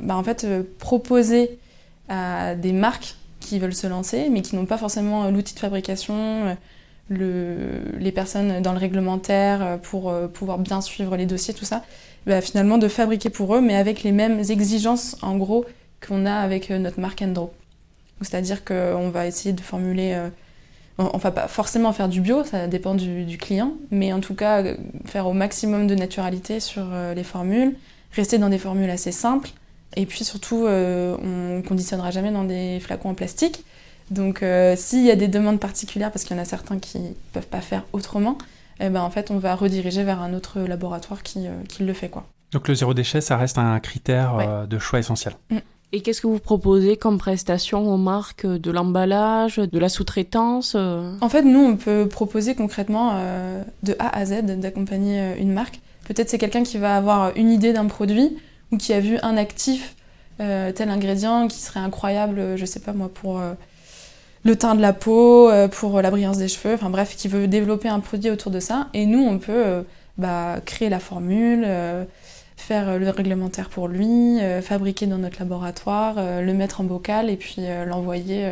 bah, 0.00 0.16
en 0.16 0.24
fait, 0.24 0.46
proposer 0.78 1.58
à 2.08 2.54
des 2.54 2.72
marques 2.72 3.16
qui 3.40 3.58
veulent 3.58 3.74
se 3.74 3.86
lancer, 3.86 4.28
mais 4.30 4.42
qui 4.42 4.56
n'ont 4.56 4.66
pas 4.66 4.78
forcément 4.78 5.24
euh, 5.24 5.30
l'outil 5.30 5.54
de 5.54 5.60
fabrication, 5.60 6.14
euh, 6.14 6.54
le, 7.08 7.98
les 7.98 8.12
personnes 8.12 8.60
dans 8.60 8.72
le 8.72 8.78
réglementaire 8.78 9.62
euh, 9.62 9.76
pour 9.78 10.12
pouvoir 10.32 10.58
bien 10.58 10.80
suivre 10.80 11.16
les 11.16 11.26
dossiers, 11.26 11.54
tout 11.54 11.64
ça, 11.64 11.84
bah, 12.26 12.40
finalement 12.40 12.78
de 12.78 12.88
fabriquer 12.88 13.30
pour 13.30 13.54
eux, 13.54 13.60
mais 13.60 13.76
avec 13.76 14.02
les 14.02 14.12
mêmes 14.12 14.40
exigences 14.50 15.16
en 15.22 15.36
gros 15.36 15.64
qu'on 16.06 16.26
a 16.26 16.34
avec 16.34 16.70
notre 16.70 17.00
marque 17.00 17.22
Endro. 17.22 17.52
C'est-à-dire 18.20 18.64
qu'on 18.64 19.10
va 19.10 19.26
essayer 19.26 19.52
de 19.52 19.60
formuler, 19.60 20.20
on 20.98 21.18
va 21.18 21.30
pas 21.30 21.46
forcément 21.46 21.92
faire 21.92 22.08
du 22.08 22.20
bio, 22.20 22.42
ça 22.44 22.66
dépend 22.66 22.94
du, 22.96 23.24
du, 23.24 23.38
client, 23.38 23.74
mais 23.92 24.12
en 24.12 24.18
tout 24.20 24.34
cas 24.34 24.64
faire 25.04 25.28
au 25.28 25.32
maximum 25.32 25.86
de 25.86 25.94
naturalité 25.94 26.58
sur 26.58 26.84
les 27.14 27.22
formules, 27.22 27.76
rester 28.12 28.38
dans 28.38 28.48
des 28.48 28.58
formules 28.58 28.90
assez 28.90 29.12
simples, 29.12 29.50
Et 29.96 30.06
puis 30.06 30.24
surtout, 30.24 30.66
on 30.68 31.62
conditionnera 31.66 32.10
jamais 32.10 32.30
dans 32.30 32.44
des 32.44 32.78
flacons 32.80 33.10
en 33.10 33.14
plastique. 33.14 33.64
Donc 34.10 34.44
s'il 34.76 35.04
y 35.04 35.10
a 35.10 35.16
des 35.16 35.28
demandes 35.28 35.58
particulières, 35.58 36.12
parce 36.12 36.24
qu'il 36.24 36.36
y 36.36 36.38
en 36.38 36.42
a 36.42 36.46
certains 36.46 36.78
qui 36.78 36.98
ne 36.98 37.12
peuvent 37.32 37.46
pas 37.46 37.60
faire 37.60 37.84
autrement, 37.92 38.38
eh 38.80 38.90
ben, 38.90 39.00
en 39.00 39.10
fait, 39.10 39.30
on 39.30 39.38
va 39.38 39.54
rediriger 39.56 40.04
vers 40.04 40.20
un 40.20 40.34
autre 40.34 40.60
laboratoire 40.60 41.22
qui, 41.22 41.46
qui 41.68 41.84
le 41.84 41.92
fait. 41.94 42.08
quoi. 42.08 42.26
Donc 42.52 42.68
le 42.68 42.74
zéro 42.74 42.94
déchet, 42.94 43.20
ça 43.20 43.36
reste 43.36 43.58
un 43.58 43.80
critère 43.80 44.66
de 44.68 44.78
choix 44.78 44.98
essentiel. 44.98 45.34
Mm. 45.50 45.58
Et 45.92 46.02
qu'est-ce 46.02 46.20
que 46.20 46.26
vous 46.26 46.38
proposez 46.38 46.98
comme 46.98 47.16
prestation 47.16 47.92
aux 47.92 47.96
marques 47.96 48.46
De 48.46 48.70
l'emballage, 48.70 49.56
de 49.56 49.78
la 49.78 49.88
sous-traitance 49.88 50.74
euh 50.76 51.14
En 51.22 51.30
fait, 51.30 51.42
nous, 51.42 51.60
on 51.60 51.76
peut 51.76 52.06
proposer 52.06 52.54
concrètement 52.54 53.12
euh, 53.14 53.62
de 53.84 53.96
A 53.98 54.14
à 54.14 54.26
Z 54.26 54.42
d'accompagner 54.60 55.20
euh, 55.20 55.34
une 55.38 55.52
marque. 55.52 55.80
Peut-être 56.06 56.28
c'est 56.28 56.38
quelqu'un 56.38 56.62
qui 56.62 56.76
va 56.76 56.96
avoir 56.96 57.34
une 57.36 57.50
idée 57.50 57.72
d'un 57.72 57.86
produit 57.86 58.36
ou 58.72 58.76
qui 58.76 58.92
a 58.92 59.00
vu 59.00 59.18
un 59.22 59.36
actif, 59.36 59.94
tel 60.38 60.88
ingrédient 60.88 61.48
qui 61.48 61.58
serait 61.58 61.80
incroyable, 61.80 62.56
je 62.56 62.64
sais 62.64 62.80
pas 62.80 62.92
moi, 62.92 63.10
pour 63.12 63.40
le 64.44 64.56
teint 64.56 64.74
de 64.74 64.80
la 64.80 64.92
peau, 64.92 65.50
pour 65.72 66.00
la 66.00 66.10
brillance 66.10 66.38
des 66.38 66.48
cheveux, 66.48 66.74
enfin 66.74 66.90
bref, 66.90 67.16
qui 67.16 67.28
veut 67.28 67.48
développer 67.48 67.88
un 67.88 68.00
produit 68.00 68.30
autour 68.30 68.52
de 68.52 68.60
ça. 68.60 68.88
Et 68.94 69.06
nous, 69.06 69.20
on 69.20 69.38
peut 69.38 69.84
bah, 70.16 70.60
créer 70.64 70.90
la 70.90 71.00
formule 71.00 71.66
faire 72.58 72.88
euh, 72.88 72.98
le 72.98 73.08
réglementaire 73.08 73.70
pour 73.70 73.88
lui, 73.88 74.40
euh, 74.40 74.60
fabriquer 74.60 75.06
dans 75.06 75.18
notre 75.18 75.38
laboratoire, 75.38 76.16
euh, 76.18 76.42
le 76.42 76.52
mettre 76.52 76.80
en 76.80 76.84
bocal 76.84 77.30
et 77.30 77.36
puis 77.36 77.62
l'envoyer 77.86 78.50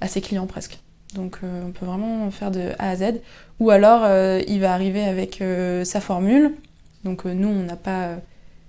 à 0.00 0.08
ses 0.08 0.20
clients 0.20 0.46
presque. 0.46 0.78
Donc 1.14 1.40
on 1.42 1.72
peut 1.72 1.84
vraiment 1.84 2.30
faire 2.30 2.50
de 2.50 2.70
A 2.78 2.90
à 2.90 2.96
Z. 2.96 3.20
Ou 3.60 3.70
alors 3.70 4.06
il 4.48 4.60
va 4.60 4.72
arriver 4.72 5.04
avec 5.04 5.42
sa 5.84 6.00
formule. 6.00 6.54
Donc 7.04 7.24
nous 7.24 7.48
on 7.48 7.64
n'a 7.64 7.76
pas 7.76 8.16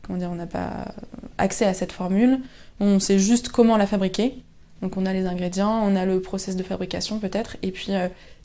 comment 0.06 0.20
dire, 0.20 0.30
on 0.32 0.36
n'a 0.36 0.48
pas 0.48 0.94
accès 1.38 1.66
à 1.66 1.74
cette 1.74 1.92
formule. 1.92 2.40
On 2.80 3.00
sait 3.00 3.20
juste 3.20 3.50
comment 3.50 3.78
la 3.78 3.88
fabriquer. 3.88 4.36
Donc 4.82 4.98
on 4.98 5.06
a 5.06 5.14
les 5.14 5.26
ingrédients, 5.26 5.82
on 5.84 5.96
a 5.96 6.06
le 6.06 6.22
process 6.22 6.58
de 6.58 6.64
fabrication 6.64 7.20
peut-être, 7.20 7.56
et 7.62 7.72
puis 7.72 7.94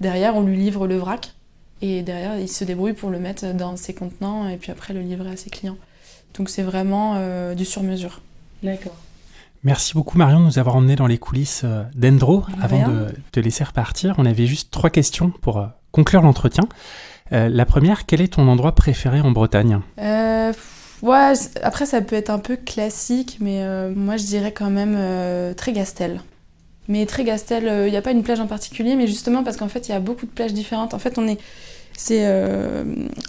derrière 0.01 0.37
on 0.37 0.43
lui 0.43 0.57
livre 0.57 0.87
le 0.87 0.97
vrac. 0.97 1.35
Et 1.83 2.03
derrière 2.03 2.39
il 2.39 2.49
se 2.49 2.63
débrouille 2.63 2.93
pour 2.93 3.11
le 3.11 3.19
mettre 3.19 3.53
dans 3.55 3.77
ses 3.77 3.93
contenants 3.93 4.49
et 4.49 4.57
puis 4.57 4.71
après 4.71 4.95
le 4.95 5.01
livrer 5.01 5.31
à 5.31 5.37
ses 5.37 5.51
clients. 5.51 5.77
Donc 6.37 6.49
c'est 6.49 6.63
vraiment 6.63 7.15
euh, 7.17 7.55
du 7.55 7.65
sur-mesure. 7.65 8.21
D'accord. 8.63 8.95
Merci 9.65 9.95
beaucoup 9.95 10.17
Marion 10.17 10.39
de 10.39 10.45
nous 10.45 10.59
avoir 10.61 10.77
emmenés 10.77 10.95
dans 10.95 11.09
les 11.09 11.19
coulisses 11.19 11.63
euh, 11.65 11.83
d'Endro. 11.97 12.45
Avant 12.63 12.87
de 12.87 13.09
te 13.33 13.41
laisser 13.41 13.65
repartir, 13.65 14.15
on 14.19 14.27
avait 14.27 14.47
juste 14.47 14.71
trois 14.71 14.91
questions 14.91 15.31
pour 15.31 15.59
euh, 15.59 15.67
conclure 15.91 16.23
l'entretien. 16.23 16.65
la 17.33 17.67
première, 17.67 18.07
quel 18.07 18.21
est 18.21 18.35
ton 18.35 18.47
endroit 18.47 18.77
préféré 18.77 19.21
en 19.21 19.33
Bretagne? 19.33 19.81
Ouais, 21.03 21.33
Après, 21.63 21.87
ça 21.87 22.01
peut 22.01 22.17
être 22.17 22.31
un 22.31 22.39
peu 22.39 22.57
classique, 22.57 23.39
mais 23.41 23.63
moi 23.95 24.17
je 24.17 24.25
dirais 24.25 24.53
quand 24.53 24.71
même 24.71 24.97
Trégastel. 25.55 26.23
Mais 26.89 27.05
Trégastel, 27.07 27.87
il 27.87 27.91
n'y 27.91 27.97
a 27.97 28.03
pas 28.03 28.13
une 28.13 28.23
plage 28.23 28.41
en 28.41 28.47
particulier, 28.47 28.97
mais 28.97 29.07
justement 29.07 29.45
parce 29.45 29.57
qu'en 29.57 29.69
fait 29.69 29.89
il 29.89 29.93
y 29.93 29.95
a 29.95 30.01
beaucoup 30.01 30.27
de 30.27 30.31
plages 30.31 30.55
différentes. 30.55 30.95
En 30.95 30.99
fait, 30.99 31.19
on 31.19 31.29
est, 31.29 31.39
c'est 31.97 32.27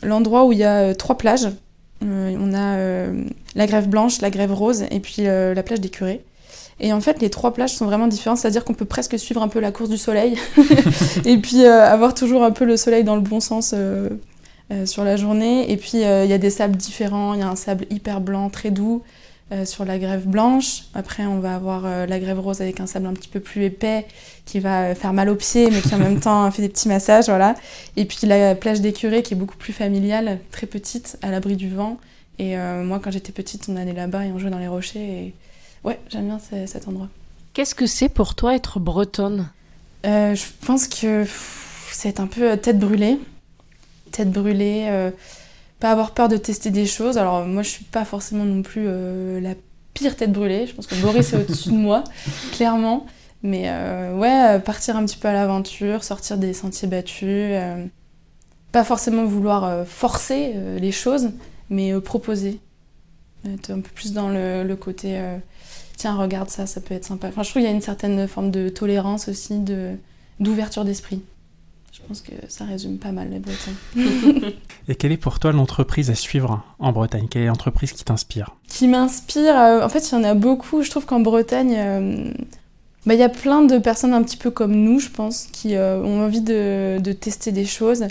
l'endroit 0.03 0.45
où 0.45 0.51
il 0.51 0.59
y 0.59 0.63
a 0.63 0.93
trois 0.95 1.17
plages. 1.17 1.49
Euh, 2.03 2.35
on 2.39 2.53
a 2.53 2.77
euh, 2.77 3.23
la 3.55 3.67
grève 3.67 3.89
blanche, 3.89 4.21
la 4.21 4.29
grève 4.29 4.53
rose 4.53 4.85
et 4.89 4.99
puis 4.99 5.27
euh, 5.27 5.53
la 5.53 5.63
plage 5.63 5.81
des 5.81 5.89
curés. 5.89 6.23
Et 6.79 6.93
en 6.93 7.01
fait, 7.01 7.21
les 7.21 7.29
trois 7.29 7.53
plages 7.53 7.73
sont 7.73 7.85
vraiment 7.85 8.07
différentes, 8.07 8.37
c'est-à-dire 8.37 8.63
qu'on 8.63 8.73
peut 8.73 8.85
presque 8.85 9.19
suivre 9.19 9.41
un 9.41 9.49
peu 9.49 9.59
la 9.59 9.71
course 9.73 9.89
du 9.89 9.97
soleil 9.97 10.37
et 11.25 11.37
puis 11.37 11.65
avoir 11.65 12.13
toujours 12.13 12.41
un 12.41 12.51
peu 12.51 12.63
le 12.63 12.77
soleil 12.77 13.03
dans 13.03 13.15
le 13.15 13.21
bon 13.21 13.41
sens 13.41 13.75
sur 14.85 15.03
la 15.03 15.15
journée. 15.15 15.71
Et 15.71 15.77
puis, 15.77 15.93
il 15.95 15.99
y 16.01 16.33
a 16.33 16.37
des 16.37 16.49
sables 16.49 16.75
différents. 16.77 17.33
Il 17.33 17.39
y 17.39 17.43
a 17.43 17.49
un 17.49 17.55
sable 17.55 17.85
hyper 17.89 18.21
blanc, 18.21 18.49
très 18.49 18.71
doux. 18.71 19.03
Euh, 19.51 19.65
sur 19.65 19.83
la 19.83 19.97
grève 19.97 20.27
blanche. 20.27 20.83
Après, 20.93 21.25
on 21.25 21.39
va 21.39 21.55
avoir 21.55 21.83
euh, 21.83 22.05
la 22.05 22.19
grève 22.19 22.39
rose 22.39 22.61
avec 22.61 22.79
un 22.79 22.85
sable 22.85 23.07
un 23.07 23.13
petit 23.13 23.27
peu 23.27 23.39
plus 23.39 23.63
épais 23.63 24.05
qui 24.45 24.59
va 24.59 24.83
euh, 24.83 24.95
faire 24.95 25.11
mal 25.11 25.27
aux 25.27 25.35
pieds, 25.35 25.71
mais 25.71 25.81
qui 25.81 25.95
en 25.95 25.97
même 25.97 26.19
temps 26.19 26.51
fait 26.51 26.61
des 26.61 26.69
petits 26.69 26.87
massages, 26.87 27.25
voilà. 27.25 27.55
Et 27.97 28.05
puis 28.05 28.27
la 28.27 28.53
plage 28.53 28.79
des 28.79 28.93
curés 28.93 29.23
qui 29.23 29.33
est 29.33 29.37
beaucoup 29.37 29.57
plus 29.57 29.73
familiale, 29.73 30.37
très 30.51 30.67
petite, 30.67 31.17
à 31.23 31.31
l'abri 31.31 31.55
du 31.55 31.67
vent. 31.67 31.97
Et 32.37 32.55
moi, 32.55 33.01
quand 33.03 33.11
j'étais 33.11 33.33
petite, 33.33 33.65
on 33.67 33.75
allait 33.75 33.91
là-bas 33.91 34.25
et 34.25 34.31
on 34.31 34.39
jouait 34.39 34.49
dans 34.49 34.59
les 34.59 34.69
rochers. 34.69 34.99
Et 34.99 35.33
ouais, 35.83 35.99
j'aime 36.07 36.27
bien 36.27 36.39
cet 36.39 36.87
endroit. 36.87 37.09
Qu'est-ce 37.51 37.75
que 37.75 37.85
c'est 37.85 38.07
pour 38.07 38.33
toi 38.33 38.55
être 38.55 38.79
bretonne? 38.79 39.49
Je 40.05 40.45
pense 40.65 40.87
que 40.87 41.25
c'est 41.91 42.21
un 42.21 42.27
peu 42.27 42.55
tête 42.55 42.79
brûlée. 42.79 43.17
Tête 44.11 44.31
brûlée 44.31 45.11
pas 45.79 45.91
avoir 45.91 46.11
peur 46.11 46.27
de 46.27 46.37
tester 46.37 46.71
des 46.71 46.85
choses. 46.85 47.17
Alors 47.17 47.45
moi 47.45 47.63
je 47.63 47.69
suis 47.69 47.85
pas 47.85 48.05
forcément 48.05 48.45
non 48.45 48.61
plus 48.61 48.85
euh, 48.87 49.39
la 49.39 49.55
pire 49.93 50.15
tête 50.15 50.31
brûlée, 50.31 50.67
je 50.67 50.73
pense 50.73 50.87
que 50.87 50.95
Boris 50.95 51.33
est 51.33 51.37
au-dessus 51.41 51.69
de 51.69 51.75
moi, 51.75 52.03
clairement. 52.51 53.05
Mais 53.41 53.65
euh, 53.67 54.13
ouais, 54.15 54.55
euh, 54.55 54.59
partir 54.59 54.97
un 54.97 55.05
petit 55.05 55.17
peu 55.17 55.29
à 55.29 55.33
l'aventure, 55.33 56.03
sortir 56.03 56.37
des 56.37 56.53
sentiers 56.53 56.87
battus, 56.87 57.55
pas 58.71 58.83
forcément 58.83 59.25
vouloir 59.25 59.87
forcer 59.87 60.53
les 60.79 60.91
choses, 60.91 61.31
mais 61.69 61.99
proposer. 62.01 62.59
Être 63.45 63.71
un 63.71 63.79
peu 63.79 63.89
plus 63.95 64.11
dans 64.11 64.29
le, 64.29 64.75
côté 64.75 65.19
tiens 65.95 66.15
regarde 66.15 66.49
ça, 66.49 66.67
ça 66.67 66.81
peut 66.81 66.93
être 66.93 67.05
sympa. 67.05 67.29
Enfin 67.29 67.43
je 67.43 67.49
trouve 67.49 67.61
qu'il 67.61 67.69
y 67.69 67.73
a 67.73 67.75
une 67.75 67.81
certaine 67.81 68.27
forme 68.27 68.51
de 68.51 68.69
tolérance 68.69 69.27
aussi, 69.29 69.59
de 69.59 69.95
d'ouverture 70.39 70.85
d'esprit. 70.85 71.21
Je 72.01 72.07
pense 72.07 72.21
que 72.21 72.31
ça 72.47 72.65
résume 72.65 72.97
pas 72.97 73.11
mal 73.11 73.29
les 73.29 73.39
Bretons. 73.39 74.55
Et 74.87 74.95
quelle 74.95 75.11
est 75.11 75.17
pour 75.17 75.39
toi 75.39 75.51
l'entreprise 75.51 76.09
à 76.09 76.15
suivre 76.15 76.63
en 76.79 76.91
Bretagne? 76.91 77.27
Quelle 77.29 77.43
est 77.43 77.47
l'entreprise 77.47 77.93
qui 77.93 78.03
t'inspire? 78.03 78.55
Qui 78.67 78.87
m'inspire 78.87 79.55
euh, 79.55 79.83
En 79.83 79.89
fait, 79.89 80.09
il 80.09 80.15
y 80.15 80.17
en 80.17 80.23
a 80.23 80.33
beaucoup. 80.33 80.81
Je 80.81 80.89
trouve 80.89 81.05
qu'en 81.05 81.19
Bretagne, 81.19 81.75
euh, 81.77 82.31
bah, 83.05 83.13
il 83.13 83.19
y 83.19 83.23
a 83.23 83.29
plein 83.29 83.61
de 83.63 83.77
personnes 83.77 84.13
un 84.13 84.23
petit 84.23 84.37
peu 84.37 84.49
comme 84.49 84.73
nous, 84.73 84.99
je 84.99 85.09
pense, 85.09 85.47
qui 85.51 85.75
euh, 85.75 86.01
ont 86.01 86.25
envie 86.25 86.41
de, 86.41 86.99
tester 87.19 87.51
des 87.51 87.65
choses. 87.65 88.05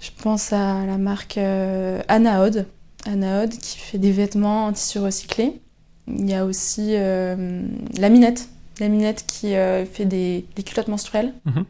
Je 0.00 0.10
pense 0.22 0.52
à 0.52 0.84
la 0.86 0.98
marque 0.98 1.38
Anaod, 1.38 2.66
Anaod 3.06 3.50
qui 3.50 3.78
fait 3.78 3.98
des 3.98 4.12
vêtements 4.12 4.66
en 4.66 4.72
tissu 4.72 4.98
recyclé. 4.98 5.60
Il 6.06 6.28
y 6.28 6.34
a 6.34 6.44
aussi 6.44 6.92
la 6.92 8.08
Minette, 8.08 8.48
la 8.78 8.88
Minette 8.88 9.24
qui 9.26 9.54
fait 9.90 10.04
des, 10.04 10.44
culottes 10.64 10.88
menstruelles. 10.88 11.32
Mhm. 11.46 11.64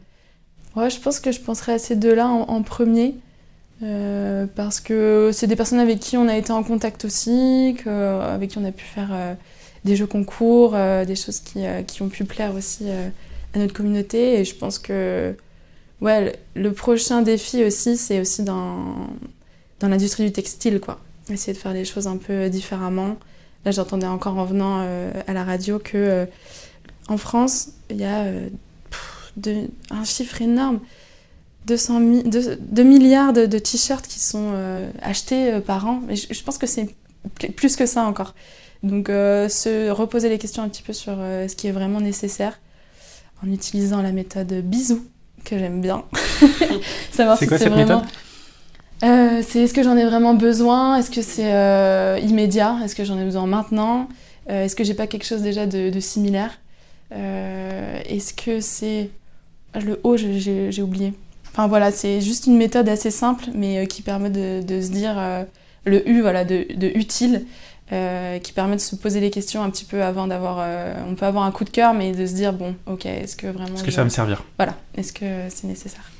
Ouais, 0.77 0.91
je 0.91 0.99
pense 0.99 1.19
que 1.19 1.31
je 1.31 1.39
penserais 1.41 1.73
à 1.73 1.79
ces 1.79 1.95
deux-là 1.95 2.27
en, 2.27 2.61
premier. 2.61 3.15
Euh, 3.81 4.45
parce 4.55 4.79
que 4.79 5.31
c'est 5.33 5.47
des 5.47 5.55
personnes 5.55 5.79
avec 5.79 5.99
qui 5.99 6.17
on 6.17 6.27
a 6.27 6.37
été 6.37 6.51
en 6.51 6.61
contact 6.61 7.03
aussi, 7.03 7.75
avec 7.87 8.51
qui 8.51 8.59
on 8.59 8.63
a 8.63 8.71
pu 8.71 8.85
faire 8.85 9.09
euh, 9.11 9.33
des 9.85 9.95
jeux 9.95 10.05
concours, 10.05 10.73
euh, 10.75 11.03
des 11.03 11.15
choses 11.15 11.39
qui, 11.39 11.61
qui, 11.87 12.03
ont 12.03 12.09
pu 12.09 12.25
plaire 12.25 12.53
aussi 12.53 12.91
à 13.55 13.57
notre 13.57 13.73
communauté. 13.73 14.39
Et 14.39 14.45
je 14.45 14.53
pense 14.53 14.77
que 14.77 15.35
ouais, 16.01 16.37
le 16.53 16.71
prochain 16.73 17.23
défi 17.23 17.63
aussi, 17.63 17.97
c'est 17.97 18.21
aussi 18.21 18.43
dans, 18.43 18.93
dans 19.79 19.89
l'industrie 19.89 20.25
du 20.25 20.31
textile, 20.31 20.79
quoi. 20.79 20.99
Essayer 21.31 21.53
de 21.53 21.57
faire 21.57 21.73
les 21.73 21.85
choses 21.85 22.05
un 22.05 22.17
peu 22.17 22.51
différemment. 22.51 23.17
Là, 23.65 23.71
j'entendais 23.71 24.05
encore 24.05 24.37
en 24.37 24.45
venant 24.45 24.85
à 25.25 25.33
la 25.33 25.43
radio 25.43 25.79
que 25.79 26.27
en 27.09 27.17
France, 27.17 27.69
il 27.89 27.97
y 27.97 28.05
a 28.05 28.25
un 29.91 30.03
chiffre 30.03 30.41
énorme. 30.41 30.79
200 31.67 31.99
2, 32.25 32.83
milliards 32.83 33.33
de, 33.33 33.45
t-shirts 33.45 34.07
qui 34.07 34.19
sont 34.19 34.51
euh, 34.53 34.89
achetés 35.01 35.53
euh, 35.53 35.59
par 35.59 35.85
an. 35.85 36.01
Mais 36.07 36.15
je, 36.15 36.43
pense 36.43 36.57
que 36.57 36.65
c'est 36.65 36.95
plus 37.55 37.75
que 37.75 37.85
ça 37.85 38.03
encore. 38.03 38.33
Donc 38.83 39.09
euh, 39.09 39.49
se 39.49 39.89
reposer 39.89 40.29
les 40.29 40.37
questions 40.37 40.63
un 40.63 40.69
petit 40.69 40.81
peu 40.81 40.93
sur 40.93 41.13
ce 41.15 41.55
qui 41.55 41.67
est 41.67 41.71
vraiment 41.71 41.99
nécessaire 41.99 42.59
en 43.43 43.51
utilisant 43.51 44.01
la 44.01 44.11
méthode 44.11 44.53
bisou 44.63 45.05
que 45.43 45.57
j'aime 45.57 45.81
bien. 45.81 46.03
Savoir 47.11 47.37
c'est 47.37 47.47
quoi 47.47 47.57
cette 47.57 47.75
méthode? 47.75 48.03
C'est 49.01 49.59
est-ce 49.59 49.73
que 49.73 49.83
j'en 49.83 49.97
ai 49.97 50.05
vraiment 50.05 50.33
besoin? 50.33 50.97
Est-ce 50.97 51.11
que 51.11 51.21
c'est 51.21 52.21
immédiat? 52.23 52.79
Est-ce 52.83 52.95
que 52.95 53.03
j'en 53.03 53.19
ai 53.19 53.25
besoin 53.25 53.45
maintenant? 53.45 54.07
Est-ce 54.47 54.75
que 54.75 54.83
j'ai 54.83 54.93
pas 54.93 55.07
quelque 55.07 55.25
chose 55.25 55.41
déjà 55.41 55.65
de, 55.65 55.89
de 55.89 55.99
similaire? 55.99 56.59
Est-ce 57.11 58.33
que 58.33 58.61
c'est 58.61 59.09
le 59.79 59.99
O, 60.03 60.17
j'ai 60.17 60.81
oublié. 60.81 61.13
Enfin 61.57 61.67
voilà, 61.67 61.91
c'est 61.91 62.21
juste 62.21 62.45
une 62.45 62.55
méthode 62.55 62.87
assez 62.87 63.09
simple, 63.09 63.45
mais 63.55 63.79
euh, 63.79 63.85
qui 63.85 64.03
permet 64.03 64.29
de, 64.29 64.61
se 64.79 64.91
dire 64.91 65.15
euh, 65.17 65.43
le 65.85 66.07
U, 66.07 66.21
voilà, 66.21 66.45
de, 66.45 66.65
utile, 66.95 67.47
euh, 67.91 68.37
qui 68.37 68.53
permet 68.53 68.75
de 68.75 68.81
se 68.81 68.95
poser 68.95 69.19
les 69.19 69.31
questions 69.31 69.63
un 69.63 69.71
petit 69.71 69.85
peu 69.85 70.03
avant 70.03 70.27
d'avoir. 70.27 70.63
on 71.09 71.15
peut 71.15 71.25
avoir 71.25 71.45
un 71.45 71.51
coup 71.51 71.63
de 71.63 71.71
cœur, 71.71 71.95
mais 71.95 72.11
de 72.11 72.27
se 72.27 72.33
dire 72.33 72.53
bon, 72.53 72.75
ok, 72.85 73.07
est-ce 73.07 73.35
que 73.35 73.47
vraiment. 73.47 73.73
Est-ce 73.73 73.83
que 73.83 73.89
ça 73.89 74.01
va 74.01 74.05
me 74.05 74.09
servir? 74.09 74.43
Voilà, 74.57 74.75
est-ce 74.95 75.11
que 75.11 75.25
c'est 75.49 75.65
nécessaire? 75.65 76.11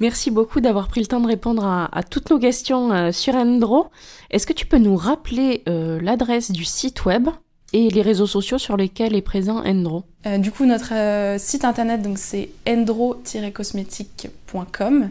Merci 0.00 0.30
beaucoup 0.30 0.60
d'avoir 0.62 0.88
pris 0.88 1.00
le 1.00 1.06
temps 1.06 1.20
de 1.20 1.26
répondre 1.26 1.64
à, 1.64 2.02
toutes 2.02 2.30
nos 2.30 2.38
questions 2.38 3.12
sur 3.12 3.34
Endro. 3.34 3.88
Est-ce 4.30 4.46
que 4.46 4.54
tu 4.54 4.64
peux 4.64 4.78
nous 4.78 4.96
rappeler 4.96 5.62
l'adresse 5.66 6.50
du 6.50 6.64
site 6.64 7.04
web? 7.04 7.28
Et 7.72 7.88
les 7.90 8.02
réseaux 8.02 8.26
sociaux 8.26 8.58
sur 8.58 8.76
lesquels 8.76 9.14
est 9.14 9.22
présent 9.22 9.64
Endro 9.64 10.02
euh, 10.26 10.38
Du 10.38 10.50
coup, 10.50 10.66
notre 10.66 10.92
euh, 10.94 11.38
site 11.38 11.64
internet, 11.64 12.02
donc 12.02 12.18
c'est 12.18 12.48
endro-cosmétique.com. 12.66 15.10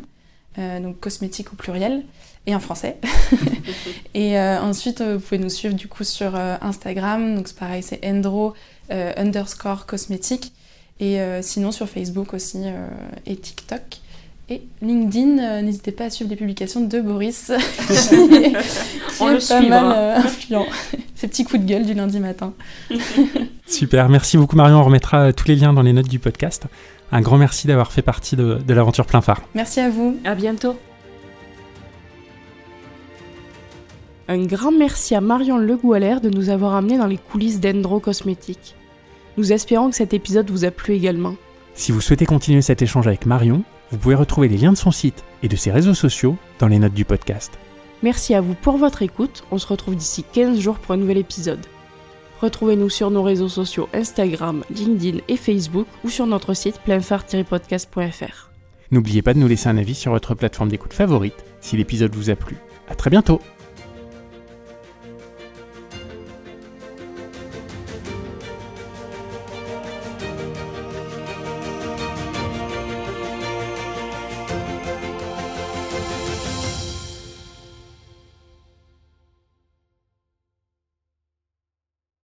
donc 0.57 0.99
cosmétique 0.99 1.53
au 1.53 1.55
pluriel, 1.55 2.03
et 2.45 2.53
en 2.55 2.59
français. 2.59 2.97
et 4.13 4.37
ensuite, 4.39 5.01
vous 5.01 5.19
pouvez 5.19 5.37
nous 5.37 5.49
suivre 5.49 5.75
du 5.75 5.87
coup 5.87 6.03
sur 6.03 6.35
Instagram, 6.35 7.35
donc 7.35 7.47
c'est 7.47 7.57
pareil, 7.57 7.83
c'est 7.83 8.05
endro 8.05 8.53
underscore 8.89 9.85
cosmétique. 9.85 10.51
Et 10.99 11.19
sinon 11.41 11.71
sur 11.71 11.87
Facebook 11.87 12.33
aussi 12.33 12.63
et 13.27 13.35
TikTok. 13.35 13.99
Et 14.49 14.61
LinkedIn, 14.81 15.39
euh, 15.39 15.61
n'hésitez 15.61 15.91
pas 15.91 16.05
à 16.05 16.09
suivre 16.09 16.29
les 16.29 16.37
publications 16.37 16.79
de 16.79 17.01
Boris, 17.01 17.51
qui 17.87 18.15
est, 18.15 18.53
On 19.19 19.27
le 19.27 19.45
pas 19.45 19.61
mal 19.61 19.93
euh, 19.93 20.15
influent. 20.19 20.65
Ces 21.15 21.27
petits 21.27 21.43
coups 21.43 21.63
de 21.63 21.67
gueule 21.67 21.85
du 21.85 21.93
lundi 21.93 22.21
matin. 22.21 22.53
Super, 23.65 24.07
merci 24.07 24.37
beaucoup 24.37 24.55
Marion. 24.55 24.77
On 24.79 24.83
remettra 24.83 25.17
euh, 25.19 25.31
tous 25.33 25.49
les 25.49 25.57
liens 25.57 25.73
dans 25.73 25.81
les 25.81 25.91
notes 25.91 26.07
du 26.07 26.19
podcast. 26.19 26.63
Un 27.11 27.19
grand 27.19 27.37
merci 27.37 27.67
d'avoir 27.67 27.91
fait 27.91 28.01
partie 28.01 28.37
de, 28.37 28.59
de 28.65 28.73
l'aventure 28.73 29.05
plein 29.05 29.19
phare. 29.19 29.41
Merci 29.53 29.81
à 29.81 29.89
vous. 29.89 30.15
À 30.23 30.33
bientôt. 30.33 30.77
Un 34.29 34.45
grand 34.45 34.71
merci 34.71 35.13
à 35.13 35.19
Marion 35.19 35.57
Legoualère 35.57 36.21
de 36.21 36.29
nous 36.29 36.49
avoir 36.49 36.75
amenés 36.75 36.97
dans 36.97 37.07
les 37.07 37.17
coulisses 37.17 37.59
d'Endro 37.59 37.99
Cosmétiques. 37.99 38.75
Nous 39.35 39.51
espérons 39.51 39.89
que 39.89 39.95
cet 39.95 40.13
épisode 40.13 40.49
vous 40.49 40.63
a 40.63 40.71
plu 40.71 40.93
également. 40.93 41.35
Si 41.73 41.91
vous 41.91 42.01
souhaitez 42.01 42.25
continuer 42.25 42.61
cet 42.61 42.81
échange 42.81 43.07
avec 43.07 43.25
Marion, 43.25 43.63
vous 43.91 43.97
pouvez 43.97 44.15
retrouver 44.15 44.47
les 44.47 44.57
liens 44.57 44.71
de 44.71 44.77
son 44.77 44.91
site 44.91 45.23
et 45.43 45.47
de 45.47 45.55
ses 45.55 45.71
réseaux 45.71 45.93
sociaux 45.93 46.37
dans 46.59 46.67
les 46.67 46.79
notes 46.79 46.93
du 46.93 47.05
podcast. 47.05 47.57
Merci 48.03 48.35
à 48.35 48.41
vous 48.41 48.53
pour 48.53 48.77
votre 48.77 49.01
écoute. 49.01 49.43
On 49.51 49.57
se 49.57 49.67
retrouve 49.67 49.95
d'ici 49.95 50.23
15 50.33 50.59
jours 50.59 50.77
pour 50.77 50.93
un 50.93 50.97
nouvel 50.97 51.17
épisode. 51.17 51.65
Retrouvez-nous 52.41 52.89
sur 52.89 53.09
nos 53.09 53.23
réseaux 53.23 53.49
sociaux 53.49 53.89
Instagram, 53.93 54.63
LinkedIn 54.69 55.19
et 55.27 55.37
Facebook 55.37 55.87
ou 56.03 56.09
sur 56.09 56.27
notre 56.27 56.53
site 56.53 56.79
pleinphare-podcast.fr. 56.85 58.51
N'oubliez 58.91 59.21
pas 59.21 59.33
de 59.33 59.39
nous 59.39 59.47
laisser 59.47 59.69
un 59.69 59.77
avis 59.77 59.95
sur 59.95 60.11
votre 60.11 60.35
plateforme 60.35 60.69
d'écoute 60.69 60.93
favorite 60.93 61.43
si 61.61 61.77
l'épisode 61.77 62.15
vous 62.15 62.29
a 62.29 62.35
plu. 62.35 62.57
À 62.87 62.95
très 62.95 63.09
bientôt 63.09 63.41